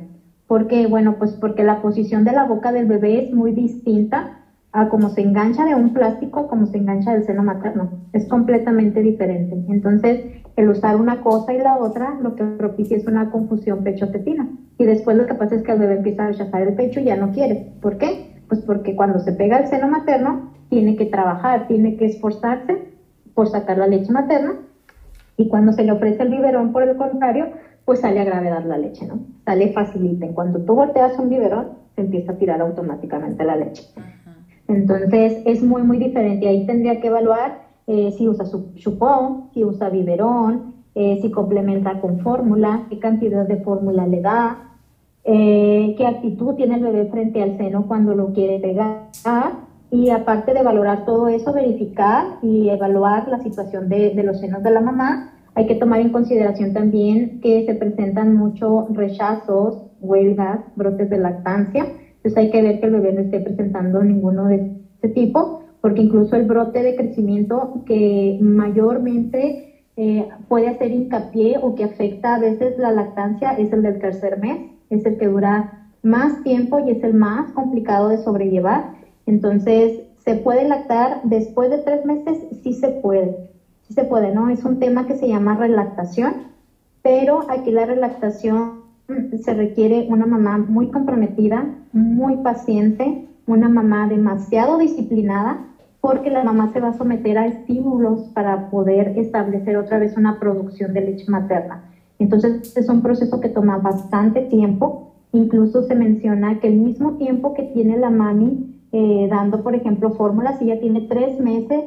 ¿Por 0.47 0.69
qué? 0.69 0.87
Bueno, 0.87 1.17
pues 1.19 1.33
porque 1.33 1.65
la 1.65 1.83
posición 1.83 2.23
de 2.23 2.35
la 2.35 2.45
boca 2.45 2.71
del 2.71 2.87
bebé 2.87 3.25
es 3.25 3.33
muy 3.33 3.51
distinta 3.51 4.41
a 4.73 4.89
cómo 4.89 5.09
se 5.09 5.23
engancha 5.23 5.65
de 5.65 5.75
un 5.75 5.93
plástico, 5.93 6.47
como 6.47 6.67
se 6.67 6.79
engancha 6.79 7.13
del 7.13 7.25
seno 7.25 7.43
materno. 7.43 7.91
Es 8.13 8.29
completamente 8.29 9.03
diferente. 9.03 9.57
Entonces, 9.69 10.40
el 10.61 10.69
usar 10.69 10.97
una 10.97 11.23
cosa 11.23 11.55
y 11.55 11.59
la 11.59 11.79
otra 11.79 12.19
lo 12.21 12.37
que 12.37 12.45
propicia 12.45 12.97
es 12.97 13.07
una 13.07 13.31
confusión 13.31 13.83
pecho-tetina. 13.83 14.49
Y 14.79 14.85
después 14.85 15.17
lo 15.17 15.27
que 15.27 15.35
pasa 15.35 15.55
es 15.55 15.63
que 15.63 15.73
el 15.73 15.79
bebé 15.79 15.97
empieza 15.97 16.25
a 16.25 16.29
rechazar 16.29 16.63
el 16.63 16.75
pecho 16.75 17.01
y 17.01 17.05
ya 17.05 17.17
no 17.17 17.33
quiere. 17.33 17.73
¿Por 17.81 17.97
qué? 17.99 18.43
Pues 18.49 18.61
porque 18.61 18.95
cuando 18.95 19.19
se 19.21 19.33
pega 19.33 19.57
al 19.57 19.69
seno 19.69 19.89
materno, 19.89 20.53
tiene 20.69 20.97
que 20.97 21.07
trabajar, 21.07 21.67
tiene 21.67 21.97
que 21.97 22.07
esforzarse 22.07 22.79
por 23.35 23.49
sacar 23.49 23.79
la 23.79 23.87
leche 23.87 24.13
materna. 24.13 24.55
Y 25.37 25.49
cuando 25.49 25.73
se 25.73 25.85
le 25.85 25.93
ofrece 25.93 26.23
el 26.23 26.29
biberón, 26.29 26.73
por 26.73 26.83
el 26.83 26.97
contrario, 26.97 27.47
pues 27.87 28.01
sale 28.01 28.21
a 28.21 28.25
gravedad 28.25 28.65
la 28.65 28.77
leche, 28.77 29.07
¿no? 29.07 29.21
Sale 29.45 29.73
facilita. 29.73 30.27
En 30.27 30.35
cuanto 30.35 30.61
tú 30.61 30.75
volteas 30.75 31.19
un 31.19 31.31
biberón, 31.31 31.69
se 31.95 32.03
empieza 32.03 32.33
a 32.33 32.37
tirar 32.37 32.61
automáticamente 32.61 33.45
la 33.45 33.57
leche. 33.57 33.85
Entonces 34.69 35.43
es 35.47 35.63
muy, 35.63 35.83
muy 35.83 35.99
diferente. 35.99 36.47
Ahí 36.47 36.67
tendría 36.67 37.01
que 37.01 37.09
evaluar 37.09 37.70
eh, 37.91 38.13
si 38.17 38.29
usa 38.29 38.47
su 38.47 38.73
chupón, 38.77 39.51
si 39.53 39.65
usa 39.65 39.89
biberón, 39.91 40.75
eh, 40.95 41.19
si 41.21 41.33
complementa 41.33 42.01
con 42.01 42.21
fórmula, 42.21 42.87
qué 42.89 43.01
cantidad 43.01 43.45
de 43.49 43.57
fórmula 43.57 44.07
le 44.07 44.21
da, 44.21 44.77
eh, 45.25 45.97
qué 45.99 46.07
actitud 46.07 46.55
tiene 46.55 46.77
el 46.77 46.85
bebé 46.85 47.07
frente 47.07 47.43
al 47.43 47.57
seno 47.57 47.89
cuando 47.89 48.15
lo 48.15 48.33
quiere 48.33 48.61
pegar. 48.61 49.09
Y 49.91 50.11
aparte 50.11 50.55
de 50.55 50.63
valorar 50.63 51.05
todo 51.05 51.27
eso, 51.27 51.53
verificar 51.53 52.39
y 52.43 52.69
evaluar 52.69 53.27
la 53.27 53.41
situación 53.41 53.89
de, 53.89 54.11
de 54.11 54.23
los 54.23 54.39
senos 54.39 54.63
de 54.63 54.71
la 54.71 54.81
mamá, 54.81 55.33
hay 55.57 55.67
que 55.67 55.75
tomar 55.75 55.99
en 55.99 56.11
consideración 56.11 56.73
también 56.73 57.41
que 57.41 57.67
se 57.67 57.75
presentan 57.75 58.37
muchos 58.37 58.89
rechazos, 58.95 59.83
huelgas, 60.01 60.61
brotes 60.77 61.11
de 61.11 61.19
lactancia. 61.19 61.87
Entonces 62.19 62.37
hay 62.37 62.51
que 62.53 62.63
ver 62.63 62.79
que 62.79 62.87
el 62.87 62.93
bebé 62.93 63.15
no 63.15 63.21
esté 63.23 63.41
presentando 63.41 64.01
ninguno 64.05 64.45
de 64.45 64.77
este 64.95 65.09
tipo, 65.09 65.60
porque 65.81 66.03
incluso 66.03 66.37
el 66.37 66.43
brote 66.45 66.83
de 66.83 66.95
crecimiento 66.95 67.71
que 67.85 68.37
mayormente 68.39 69.55
eh, 69.97 70.27
puede 70.49 70.69
hacer 70.69 70.93
hincapié 70.93 71.59
o 71.61 71.75
que 71.75 71.85
afecta 71.85 72.35
a 72.35 72.39
veces 72.39 72.79
la 72.79 72.93
lactancia 72.93 73.53
es 73.53 73.73
el 73.73 73.83
del 73.83 73.99
tercer 73.99 74.37
mes, 74.39 74.59
es 74.89 75.05
el 75.07 75.17
que 75.17 75.27
dura 75.27 75.67
más 76.03 76.41
tiempo 76.43 76.79
y 76.79 76.91
es 76.91 77.03
el 77.03 77.13
más 77.13 77.53
complicado 77.53 78.09
de 78.09 78.17
sobrellevar. 78.19 78.85
Entonces, 79.27 80.03
¿se 80.17 80.37
puede 80.37 80.65
lactar 80.65 81.19
después 81.23 81.71
de 81.71 81.79
tres 81.79 82.05
meses? 82.05 82.47
Sí 82.63 82.73
se 82.73 82.91
puede, 82.91 83.37
sí 83.83 83.93
se 83.93 84.05
puede, 84.05 84.31
¿no? 84.31 84.49
Es 84.49 84.65
un 84.65 84.77
tema 84.77 85.05
que 85.05 85.15
se 85.15 85.27
llama 85.27 85.55
relactación, 85.55 86.35
pero 87.03 87.41
aquí 87.49 87.71
la 87.71 87.85
relactación 87.85 88.73
se 89.33 89.55
requiere 89.55 90.05
una 90.07 90.27
mamá 90.27 90.59
muy 90.59 90.87
comprometida, 90.87 91.67
muy 91.93 92.37
paciente, 92.37 93.17
una 93.47 93.69
mamá 93.69 94.07
demasiado 94.07 94.79
disciplinada, 94.79 95.59
porque 96.01 96.31
la 96.31 96.45
mamá 96.45 96.73
se 96.73 96.81
va 96.81 96.89
a 96.89 96.99
someter 96.99 97.37
a 97.39 97.47
estímulos 97.47 98.23
para 98.33 98.71
poder 98.71 99.19
establecer 99.19 99.77
otra 99.77 99.99
vez 99.99 100.17
una 100.17 100.39
producción 100.39 100.95
de 100.95 101.03
leche 101.03 101.27
materna. 101.29 101.85
Entonces 102.19 102.77
es 102.77 102.89
un 102.89 103.03
proceso 103.03 103.41
que 103.41 103.49
toma 103.49 103.79
bastante 103.79 104.43
tiempo. 104.43 105.13
Incluso 105.33 105.83
se 105.83 105.95
menciona 105.95 106.59
que 106.59 106.69
el 106.69 106.77
mismo 106.77 107.13
tiempo 107.13 107.55
que 107.55 107.65
tiene 107.65 107.99
la 107.99 108.11
mami 108.11 108.75
eh, 108.93 109.29
dando, 109.31 109.63
por 109.63 109.75
ejemplo, 109.75 110.11
fórmulas, 110.13 110.59
si 110.59 110.65
ella 110.65 110.81
tiene 110.81 111.03
tres 111.03 111.39
meses 111.39 111.85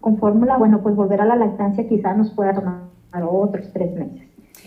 con 0.00 0.18
fórmula, 0.18 0.56
bueno, 0.56 0.80
pues 0.82 0.96
volver 0.96 1.20
a 1.20 1.26
la 1.26 1.36
lactancia 1.36 1.86
quizás 1.86 2.16
nos 2.16 2.30
pueda 2.30 2.54
tomar 2.54 2.80
otros 3.28 3.70
tres 3.72 3.94
meses. 3.94 4.22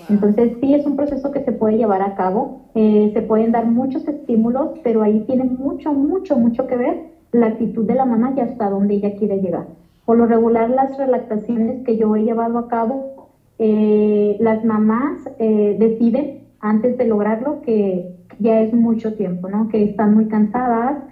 Entonces 0.09 0.57
sí 0.59 0.74
es 0.74 0.86
un 0.86 0.95
proceso 0.95 1.32
que 1.32 1.43
se 1.43 1.51
puede 1.51 1.78
llevar 1.78 2.01
a 2.01 2.16
cabo, 2.16 2.61
eh, 2.76 3.11
se 3.14 3.22
pueden 3.22 3.51
dar 3.51 3.66
muchos 3.66 4.07
estímulos, 4.07 4.80
pero 4.84 5.01
ahí 5.01 5.24
tiene 5.26 5.43
mucho, 5.43 5.93
mucho, 5.93 6.38
mucho 6.38 6.68
que 6.68 6.76
ver 6.76 7.12
la 7.34 7.48
actitud 7.48 7.86
de 7.86 7.96
la 7.96 8.06
mamá 8.06 8.34
y 8.38 8.40
hasta 8.40 8.70
dónde 8.70 8.96
ella 8.96 9.16
quiere 9.18 9.42
llegar. 9.42 9.66
Por 10.06 10.18
lo 10.18 10.26
regular 10.26 10.70
las 10.70 10.98
relactaciones 10.98 11.84
que 11.84 11.98
yo 11.98 12.16
he 12.16 12.24
llevado 12.24 12.58
a 12.58 12.68
cabo, 12.68 13.30
eh, 13.60 14.38
las 14.40 14.64
mamás 14.64 15.30
eh, 15.40 15.76
deciden 15.80 16.44
antes 16.60 16.98
de 16.98 17.06
lograrlo 17.06 17.62
que 17.62 18.16
ya 18.40 18.62
es 18.62 18.74
mucho 18.74 19.16
tiempo, 19.16 19.50
¿no? 19.50 19.68
Que 19.70 19.84
están 19.84 20.14
muy 20.14 20.28
cansadas 20.28 21.04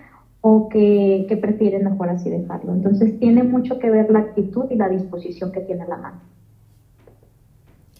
o 0.41 0.69
que, 0.69 1.25
que 1.27 1.37
prefieren 1.37 1.83
mejor 1.85 2.09
así 2.09 2.29
dejarlo. 2.29 2.73
Entonces 2.73 3.19
tiene 3.19 3.43
mucho 3.43 3.79
que 3.79 3.89
ver 3.89 4.11
la 4.11 4.19
actitud 4.19 4.65
y 4.69 4.75
la 4.75 4.89
disposición 4.89 5.51
que 5.51 5.61
tiene 5.61 5.87
la 5.87 5.97
mamá. 5.97 6.21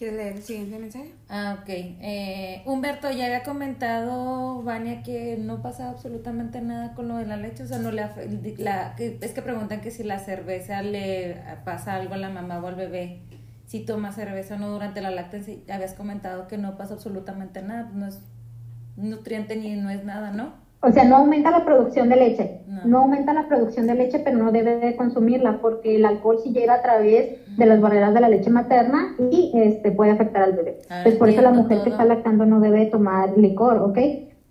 ¿Quieres 0.02 0.18
leer 0.18 0.32
el 0.34 0.42
siguiente 0.42 0.78
mensaje? 0.80 1.14
Ah, 1.28 1.58
ok. 1.60 1.68
Eh, 1.68 2.62
Humberto, 2.66 3.08
ya 3.12 3.26
había 3.26 3.44
comentado, 3.44 4.60
Vania, 4.64 5.04
que 5.04 5.36
no 5.38 5.62
pasa 5.62 5.90
absolutamente 5.90 6.60
nada 6.60 6.92
con 6.94 7.06
lo 7.06 7.18
de 7.18 7.26
la 7.26 7.36
leche. 7.36 7.62
O 7.62 7.66
sea, 7.68 7.78
no 7.78 7.92
le 7.92 8.08
la, 8.58 8.96
es 8.98 9.32
que 9.32 9.42
preguntan 9.42 9.80
que 9.80 9.92
si 9.92 10.02
la 10.02 10.18
cerveza 10.18 10.82
le 10.82 11.36
pasa 11.64 11.94
algo 11.94 12.14
a 12.14 12.16
la 12.16 12.30
mamá 12.30 12.58
o 12.58 12.66
al 12.66 12.74
bebé. 12.74 13.20
si 13.66 13.84
tomas 13.84 14.16
cerveza 14.16 14.56
o 14.56 14.58
no 14.58 14.72
durante 14.72 15.00
la 15.02 15.12
lactancia, 15.12 15.54
habías 15.72 15.94
comentado 15.94 16.48
que 16.48 16.58
no 16.58 16.76
pasa 16.76 16.94
absolutamente 16.94 17.62
nada, 17.62 17.88
no 17.94 18.08
es 18.08 18.18
nutriente 18.96 19.54
ni 19.54 19.76
no 19.76 19.88
es 19.88 20.02
nada, 20.02 20.32
¿no? 20.32 20.54
O 20.84 20.90
sea, 20.90 21.04
no 21.04 21.16
aumenta 21.16 21.50
la 21.52 21.64
producción 21.64 22.08
de 22.08 22.16
leche. 22.16 22.58
No. 22.84 22.98
aumenta 22.98 23.32
la 23.32 23.46
producción 23.46 23.86
de 23.86 23.94
leche, 23.94 24.18
pero 24.18 24.36
no 24.36 24.50
debe 24.50 24.76
de 24.76 24.96
consumirla 24.96 25.58
porque 25.62 25.94
el 25.94 26.04
alcohol 26.04 26.40
sí 26.42 26.50
llega 26.50 26.74
a 26.74 26.82
través 26.82 27.38
de 27.56 27.66
las 27.66 27.80
barreras 27.80 28.12
de 28.12 28.20
la 28.20 28.28
leche 28.28 28.50
materna 28.50 29.14
y 29.30 29.52
este 29.54 29.92
puede 29.92 30.10
afectar 30.10 30.42
al 30.42 30.54
bebé. 30.54 30.78
Ah, 30.90 31.00
pues 31.04 31.14
por 31.14 31.28
eso 31.28 31.42
la 31.42 31.52
mujer 31.52 31.82
que 31.84 31.90
está 31.90 32.04
lactando 32.04 32.44
no 32.44 32.58
debe 32.58 32.86
tomar 32.86 33.38
licor, 33.38 33.76
¿ok? 33.76 33.98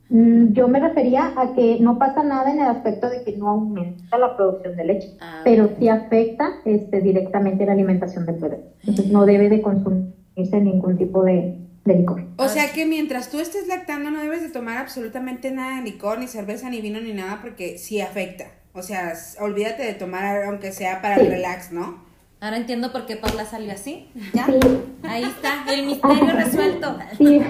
Mm, 0.09 0.53
yo 0.53 0.69
me 0.69 0.79
refería 0.79 1.33
a 1.35 1.53
que 1.53 1.79
no 1.81 1.97
pasa 1.97 2.23
nada 2.23 2.49
en 2.49 2.61
el 2.61 2.67
aspecto 2.67 3.09
de 3.09 3.23
que 3.23 3.35
no 3.35 3.49
aumenta 3.49 4.17
la 4.17 4.37
producción 4.37 4.77
de 4.77 4.85
leche, 4.85 5.09
ah, 5.19 5.41
pero 5.43 5.69
sí 5.77 5.89
afecta 5.89 6.51
este, 6.63 7.01
directamente 7.01 7.65
la 7.65 7.73
alimentación 7.73 8.25
del 8.25 8.35
bebé. 8.35 8.59
Entonces 8.79 9.11
no 9.11 9.25
debe 9.25 9.49
de 9.49 9.61
consumirse 9.61 10.61
ningún 10.61 10.97
tipo 10.97 11.23
de, 11.23 11.57
de 11.85 11.95
licor. 11.95 12.23
O 12.37 12.47
sea 12.47 12.71
que 12.71 12.85
mientras 12.85 13.29
tú 13.29 13.39
estés 13.39 13.67
lactando 13.67 14.11
no 14.11 14.21
debes 14.21 14.41
de 14.41 14.49
tomar 14.49 14.77
absolutamente 14.77 15.51
nada 15.51 15.77
de 15.77 15.83
licor, 15.83 16.19
ni 16.19 16.27
cerveza, 16.27 16.69
ni 16.69 16.81
vino, 16.81 16.99
ni 16.99 17.13
nada, 17.13 17.39
porque 17.41 17.77
sí 17.77 18.01
afecta. 18.01 18.45
O 18.73 18.81
sea, 18.81 19.13
olvídate 19.39 19.83
de 19.83 19.93
tomar 19.93 20.43
aunque 20.43 20.71
sea 20.71 21.01
para 21.01 21.15
el 21.15 21.27
relax, 21.27 21.71
¿no? 21.71 22.09
Ahora 22.39 22.57
entiendo 22.57 22.91
por 22.91 23.05
qué 23.05 23.17
Paula 23.17 23.45
salió 23.45 23.71
así. 23.71 24.09
¿Ya? 24.33 24.47
Ahí 25.03 25.23
está, 25.23 25.63
el 25.71 25.85
misterio 25.85 26.31
resuelto. 26.33 26.97
Sí. 27.17 27.41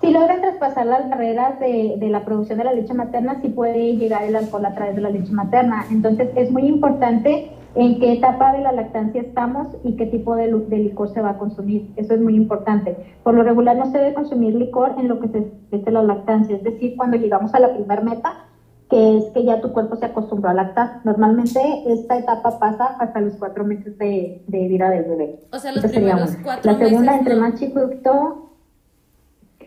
si 0.00 0.10
logran 0.10 0.40
traspasar 0.40 0.86
las 0.86 1.08
barreras 1.08 1.60
de, 1.60 1.94
de, 1.98 2.08
la 2.08 2.24
producción 2.24 2.58
de 2.58 2.64
la 2.64 2.72
leche 2.72 2.92
materna, 2.94 3.40
sí 3.40 3.48
puede 3.48 3.96
llegar 3.96 4.24
el 4.24 4.34
alcohol 4.34 4.66
a 4.66 4.74
través 4.74 4.96
de 4.96 5.02
la 5.02 5.10
leche 5.10 5.30
materna. 5.30 5.86
Entonces, 5.90 6.28
es 6.34 6.50
muy 6.50 6.66
importante 6.66 7.50
en 7.74 7.98
qué 7.98 8.12
etapa 8.12 8.52
de 8.52 8.60
la 8.60 8.72
lactancia 8.72 9.20
estamos 9.20 9.68
y 9.82 9.96
qué 9.96 10.06
tipo 10.06 10.36
de, 10.36 10.52
de, 10.52 10.78
licor 10.78 11.12
se 11.12 11.20
va 11.20 11.30
a 11.30 11.38
consumir. 11.38 11.90
Eso 11.96 12.14
es 12.14 12.20
muy 12.20 12.36
importante. 12.36 12.96
Por 13.22 13.34
lo 13.34 13.42
regular 13.42 13.76
no 13.76 13.90
se 13.90 13.98
debe 13.98 14.14
consumir 14.14 14.54
licor 14.54 14.94
en 14.98 15.08
lo 15.08 15.20
que 15.20 15.28
se 15.28 15.52
es 15.70 15.92
la 15.92 16.02
lactancia, 16.02 16.56
es 16.56 16.62
decir, 16.62 16.96
cuando 16.96 17.16
llegamos 17.16 17.52
a 17.52 17.58
la 17.58 17.74
primer 17.74 18.04
meta, 18.04 18.46
que 18.88 19.18
es 19.18 19.24
que 19.32 19.44
ya 19.44 19.60
tu 19.60 19.72
cuerpo 19.72 19.96
se 19.96 20.06
acostumbró 20.06 20.50
a 20.50 20.54
lactar. 20.54 21.00
Normalmente 21.04 21.60
esta 21.86 22.16
etapa 22.16 22.58
pasa 22.60 22.96
hasta 23.00 23.20
los 23.20 23.34
cuatro 23.34 23.64
meses 23.64 23.98
de, 23.98 24.42
de 24.46 24.68
vida 24.68 24.90
del 24.90 25.04
bebé. 25.04 25.40
O 25.52 25.58
sea, 25.58 25.72
los 25.72 25.84
primeros 25.86 26.36
cuatro 26.44 26.70
La 26.70 26.78
segunda, 26.78 27.16
entre 27.16 27.34
más 27.34 27.54
chiquito, 27.58 28.50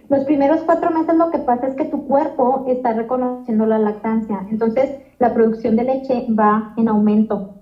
los 0.08 0.24
primeros 0.24 0.62
cuatro 0.62 0.92
meses 0.92 1.16
lo 1.16 1.30
que 1.32 1.40
pasa 1.40 1.68
es 1.68 1.76
que 1.76 1.86
tu 1.86 2.08
cuerpo 2.08 2.66
está 2.70 2.94
reconociendo 2.94 3.66
la 3.66 3.80
lactancia. 3.80 4.46
Entonces, 4.50 4.92
la 5.20 5.34
producción 5.34 5.76
de 5.76 5.84
leche 5.84 6.28
va 6.30 6.74
en 6.78 6.88
aumento 6.88 7.57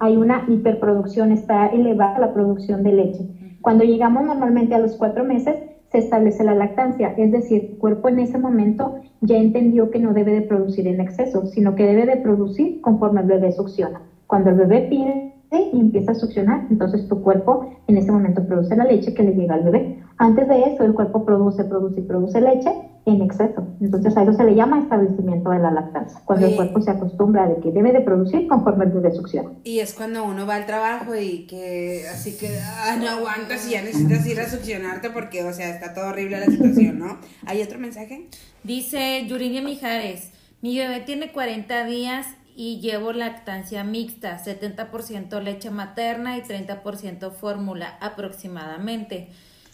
hay 0.00 0.16
una 0.16 0.44
hiperproducción, 0.48 1.32
está 1.32 1.66
elevada 1.66 2.18
la 2.18 2.32
producción 2.32 2.82
de 2.82 2.92
leche. 2.92 3.24
Cuando 3.60 3.84
llegamos 3.84 4.24
normalmente 4.24 4.74
a 4.74 4.78
los 4.78 4.96
cuatro 4.96 5.24
meses, 5.24 5.58
se 5.90 5.98
establece 5.98 6.44
la 6.44 6.54
lactancia, 6.54 7.14
es 7.16 7.30
decir, 7.32 7.68
el 7.72 7.78
cuerpo 7.78 8.08
en 8.08 8.20
ese 8.20 8.38
momento 8.38 8.94
ya 9.20 9.36
entendió 9.36 9.90
que 9.90 9.98
no 9.98 10.12
debe 10.12 10.32
de 10.32 10.42
producir 10.42 10.86
en 10.86 11.00
exceso, 11.00 11.46
sino 11.46 11.74
que 11.74 11.84
debe 11.84 12.06
de 12.06 12.16
producir 12.16 12.80
conforme 12.80 13.20
el 13.20 13.26
bebé 13.26 13.50
succiona. 13.50 14.00
Cuando 14.26 14.50
el 14.50 14.56
bebé 14.56 14.82
pide 14.88 15.34
y 15.72 15.80
empieza 15.80 16.12
a 16.12 16.14
succionar, 16.14 16.60
entonces 16.70 17.08
tu 17.08 17.20
cuerpo 17.20 17.60
en 17.88 17.96
ese 17.96 18.12
momento 18.12 18.40
produce 18.40 18.76
la 18.76 18.84
leche 18.84 19.12
que 19.12 19.24
le 19.24 19.34
llega 19.34 19.54
al 19.54 19.62
bebé. 19.62 19.84
Antes 20.20 20.48
de 20.48 20.60
eso, 20.64 20.84
el 20.84 20.92
cuerpo 20.92 21.24
produce, 21.24 21.64
produce 21.64 22.00
y 22.00 22.02
produce 22.02 22.42
leche 22.42 22.70
en 23.06 23.22
exceso. 23.22 23.66
Entonces 23.80 24.14
a 24.14 24.22
eso 24.22 24.34
se 24.34 24.44
le 24.44 24.54
llama 24.54 24.78
establecimiento 24.78 25.48
de 25.48 25.60
la 25.60 25.70
lactancia, 25.70 26.20
cuando 26.26 26.46
el 26.46 26.56
cuerpo 26.56 26.82
se 26.82 26.90
acostumbra 26.90 27.48
de 27.48 27.58
que 27.62 27.72
debe 27.72 27.90
de 27.90 28.02
producir 28.02 28.46
conforme 28.46 28.84
el 28.84 28.90
bebé 28.90 29.12
succiona. 29.12 29.52
Y 29.64 29.78
es 29.78 29.94
cuando 29.94 30.22
uno 30.24 30.46
va 30.46 30.56
al 30.56 30.66
trabajo 30.66 31.16
y 31.16 31.46
que 31.46 32.04
así 32.12 32.36
que 32.36 32.50
ah, 32.62 32.98
no 33.00 33.08
aguantas 33.08 33.66
y 33.66 33.70
ya 33.70 33.80
necesitas 33.80 34.26
ir 34.26 34.40
a 34.40 34.46
succionarte 34.50 35.08
porque, 35.08 35.42
o 35.42 35.54
sea, 35.54 35.70
está 35.70 35.94
todo 35.94 36.08
horrible 36.08 36.38
la 36.38 36.46
situación, 36.46 36.98
¿no? 36.98 37.16
¿Hay 37.46 37.62
otro 37.62 37.78
mensaje? 37.78 38.28
Dice 38.62 39.24
Yuridia 39.26 39.62
Mijares, 39.62 40.32
mi 40.60 40.76
bebé 40.76 41.00
tiene 41.00 41.32
40 41.32 41.86
días 41.86 42.26
y 42.54 42.80
llevo 42.80 43.14
lactancia 43.14 43.84
mixta, 43.84 44.38
70% 44.38 45.40
leche 45.40 45.70
materna 45.70 46.36
y 46.36 46.42
30% 46.42 47.32
fórmula 47.32 47.96
aproximadamente. 48.02 49.30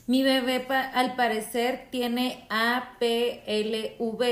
Mi 0.06 0.22
bebé 0.22 0.64
al 0.94 1.16
parecer 1.16 1.88
tiene 1.90 2.46
APLV 2.48 4.22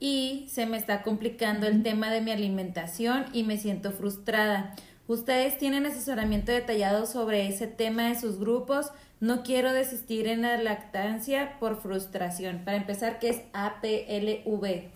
y 0.00 0.46
se 0.48 0.66
me 0.66 0.76
está 0.76 1.02
complicando 1.02 1.68
el 1.68 1.84
tema 1.84 2.10
de 2.10 2.20
mi 2.20 2.32
alimentación 2.32 3.26
y 3.32 3.44
me 3.44 3.56
siento 3.56 3.92
frustrada. 3.92 4.74
¿Ustedes 5.06 5.58
tienen 5.58 5.86
asesoramiento 5.86 6.50
detallado 6.50 7.06
sobre 7.06 7.46
ese 7.46 7.68
tema 7.68 8.08
en 8.08 8.18
sus 8.18 8.40
grupos? 8.40 8.90
No 9.20 9.44
quiero 9.44 9.72
desistir 9.72 10.26
en 10.26 10.42
la 10.42 10.56
lactancia 10.56 11.56
por 11.60 11.80
frustración. 11.80 12.62
Para 12.64 12.76
empezar, 12.76 13.20
¿qué 13.20 13.28
es 13.28 13.42
APLV? 13.52 14.90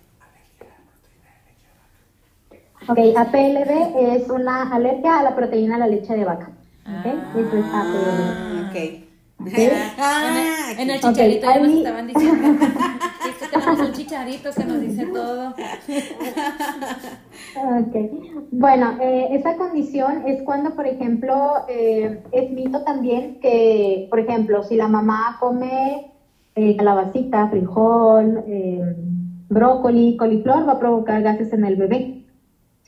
Ok, 2.89 2.99
APLV 3.17 4.17
es 4.17 4.29
una 4.29 4.75
alergia 4.75 5.21
a 5.21 5.23
la 5.23 5.37
proteína 5.37 5.75
de 5.75 5.81
la 5.81 5.87
leche 5.87 6.15
de 6.15 6.25
vaca. 6.25 6.51
Okay? 6.83 7.13
Eso 7.37 7.57
es 7.57 7.65
APLV. 7.65 8.71
Okay. 8.71 9.10
Ah, 9.99 10.73
en, 10.79 10.91
el, 10.91 11.01
chicharito 11.01 11.47
ya 11.47 11.59
nos 11.61 11.73
estaban 11.73 12.07
diciendo. 12.07 12.49
es 13.29 13.37
que 13.37 13.47
tenemos 13.47 13.81
un 13.81 13.93
chicharito 13.93 14.51
que 14.51 14.65
nos 14.65 14.81
dice 14.81 15.07
todo. 15.07 15.55
Okay. 17.89 18.11
Bueno, 18.51 18.99
eh, 19.01 19.29
esa 19.33 19.57
condición 19.57 20.25
es 20.27 20.43
cuando, 20.43 20.75
por 20.75 20.87
ejemplo, 20.87 21.65
eh, 21.69 22.23
es 22.33 22.51
mito 22.51 22.83
también 22.83 23.41
que, 23.41 24.07
por 24.11 24.21
ejemplo, 24.21 24.63
si 24.63 24.77
la 24.77 24.89
mamá 24.89 25.39
come 25.41 26.13
eh, 26.55 26.77
calabacita, 26.77 27.49
frijol, 27.49 28.45
eh, 28.47 28.97
brócoli, 29.49 30.17
coliflor, 30.17 30.69
va 30.69 30.73
a 30.73 30.79
provocar 30.79 31.23
gases 31.23 31.53
en 31.53 31.65
el 31.65 31.77
bebé. 31.77 32.25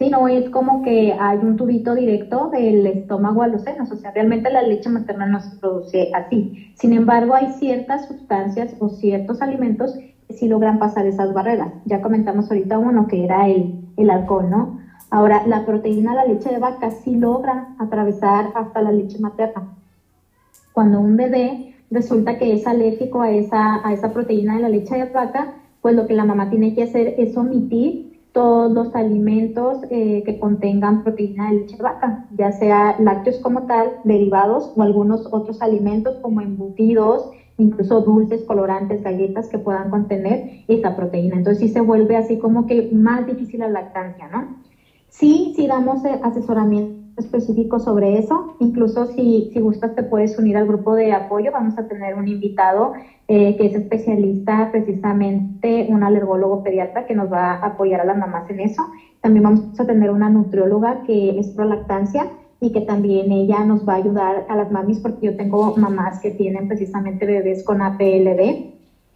Sí, 0.02 0.10
no 0.10 0.26
es 0.26 0.50
como 0.50 0.82
que 0.82 1.12
hay 1.12 1.38
un 1.38 1.56
tubito 1.56 1.94
directo 1.94 2.50
del 2.50 2.84
estómago 2.88 3.44
a 3.44 3.46
los 3.46 3.62
senos, 3.62 3.88
o 3.92 3.94
sea, 3.94 4.10
realmente 4.10 4.50
la 4.50 4.62
leche 4.62 4.90
materna 4.90 5.26
no 5.26 5.38
se 5.38 5.54
produce 5.58 6.10
así. 6.12 6.72
Sin 6.74 6.92
embargo, 6.92 7.34
hay 7.34 7.52
ciertas 7.52 8.08
sustancias 8.08 8.74
o 8.80 8.88
ciertos 8.88 9.40
alimentos 9.40 9.94
que 10.26 10.34
sí 10.34 10.48
logran 10.48 10.80
pasar 10.80 11.06
esas 11.06 11.32
barreras. 11.32 11.72
Ya 11.84 12.02
comentamos 12.02 12.50
ahorita 12.50 12.78
uno 12.78 13.06
que 13.06 13.22
era 13.24 13.46
el, 13.46 13.80
el 13.96 14.10
alcohol, 14.10 14.50
¿no? 14.50 14.80
Ahora, 15.08 15.46
la 15.46 15.64
proteína 15.64 16.16
la 16.16 16.24
leche 16.24 16.50
de 16.50 16.58
vaca 16.58 16.90
sí 16.90 17.14
logra 17.14 17.68
atravesar 17.78 18.46
hasta 18.56 18.82
la 18.82 18.90
leche 18.90 19.20
materna. 19.20 19.68
Cuando 20.72 20.98
un 20.98 21.16
bebé 21.16 21.76
resulta 21.92 22.38
que 22.38 22.54
es 22.54 22.66
alérgico 22.66 23.22
a 23.22 23.30
esa, 23.30 23.86
a 23.86 23.92
esa 23.92 24.12
proteína 24.12 24.56
de 24.56 24.62
la 24.62 24.68
leche 24.68 24.96
de 24.96 25.04
vaca, 25.12 25.52
pues 25.80 25.94
lo 25.94 26.08
que 26.08 26.14
la 26.14 26.24
mamá 26.24 26.50
tiene 26.50 26.74
que 26.74 26.82
hacer 26.82 27.14
es 27.18 27.36
omitir 27.36 28.11
todos 28.32 28.72
los 28.72 28.94
alimentos 28.94 29.78
eh, 29.90 30.22
que 30.24 30.38
contengan 30.38 31.02
proteína 31.02 31.50
de 31.50 31.60
leche 31.60 31.76
vaca, 31.76 32.24
ya 32.30 32.50
sea 32.52 32.96
lácteos 32.98 33.38
como 33.40 33.66
tal, 33.66 33.92
derivados 34.04 34.72
o 34.74 34.82
algunos 34.82 35.28
otros 35.30 35.60
alimentos 35.60 36.16
como 36.22 36.40
embutidos, 36.40 37.30
incluso 37.58 38.00
dulces, 38.00 38.44
colorantes, 38.44 39.02
galletas 39.02 39.48
que 39.48 39.58
puedan 39.58 39.90
contener 39.90 40.64
esa 40.66 40.96
proteína. 40.96 41.36
Entonces 41.36 41.60
sí 41.60 41.68
se 41.68 41.80
vuelve 41.80 42.16
así 42.16 42.38
como 42.38 42.66
que 42.66 42.88
más 42.92 43.26
difícil 43.26 43.60
la 43.60 43.68
lactancia, 43.68 44.28
¿no? 44.28 44.62
Sí, 45.08 45.52
sí 45.54 45.66
damos 45.66 46.04
eh, 46.06 46.18
asesoramiento 46.22 47.02
específico 47.18 47.78
sobre 47.78 48.18
eso. 48.18 48.56
Incluso 48.60 49.06
si, 49.06 49.50
si 49.52 49.60
gustas 49.60 49.94
te 49.94 50.02
puedes 50.02 50.38
unir 50.38 50.56
al 50.56 50.66
grupo 50.66 50.94
de 50.94 51.12
apoyo. 51.12 51.52
Vamos 51.52 51.76
a 51.78 51.86
tener 51.86 52.14
un 52.14 52.28
invitado 52.28 52.92
eh, 53.34 53.56
que 53.56 53.64
es 53.64 53.74
especialista 53.74 54.68
precisamente, 54.70 55.86
un 55.88 56.02
alergólogo 56.02 56.62
pediatra 56.62 57.06
que 57.06 57.14
nos 57.14 57.32
va 57.32 57.52
a 57.52 57.68
apoyar 57.68 58.02
a 58.02 58.04
las 58.04 58.14
mamás 58.14 58.44
en 58.50 58.60
eso. 58.60 58.82
También 59.22 59.44
vamos 59.44 59.62
a 59.78 59.86
tener 59.86 60.10
una 60.10 60.28
nutrióloga 60.28 60.98
que 61.06 61.30
es 61.38 61.50
pro 61.50 61.64
lactancia 61.64 62.28
y 62.60 62.72
que 62.72 62.82
también 62.82 63.32
ella 63.32 63.64
nos 63.64 63.84
va 63.88 63.94
a 63.94 63.96
ayudar 63.96 64.44
a 64.48 64.54
las 64.54 64.70
mamis 64.70 65.00
porque 65.00 65.24
yo 65.24 65.34
tengo 65.34 65.72
mamás 65.76 66.20
que 66.20 66.30
tienen 66.30 66.66
precisamente 66.66 67.24
bebés 67.24 67.62
con 67.62 67.80
APLB. 67.80 68.58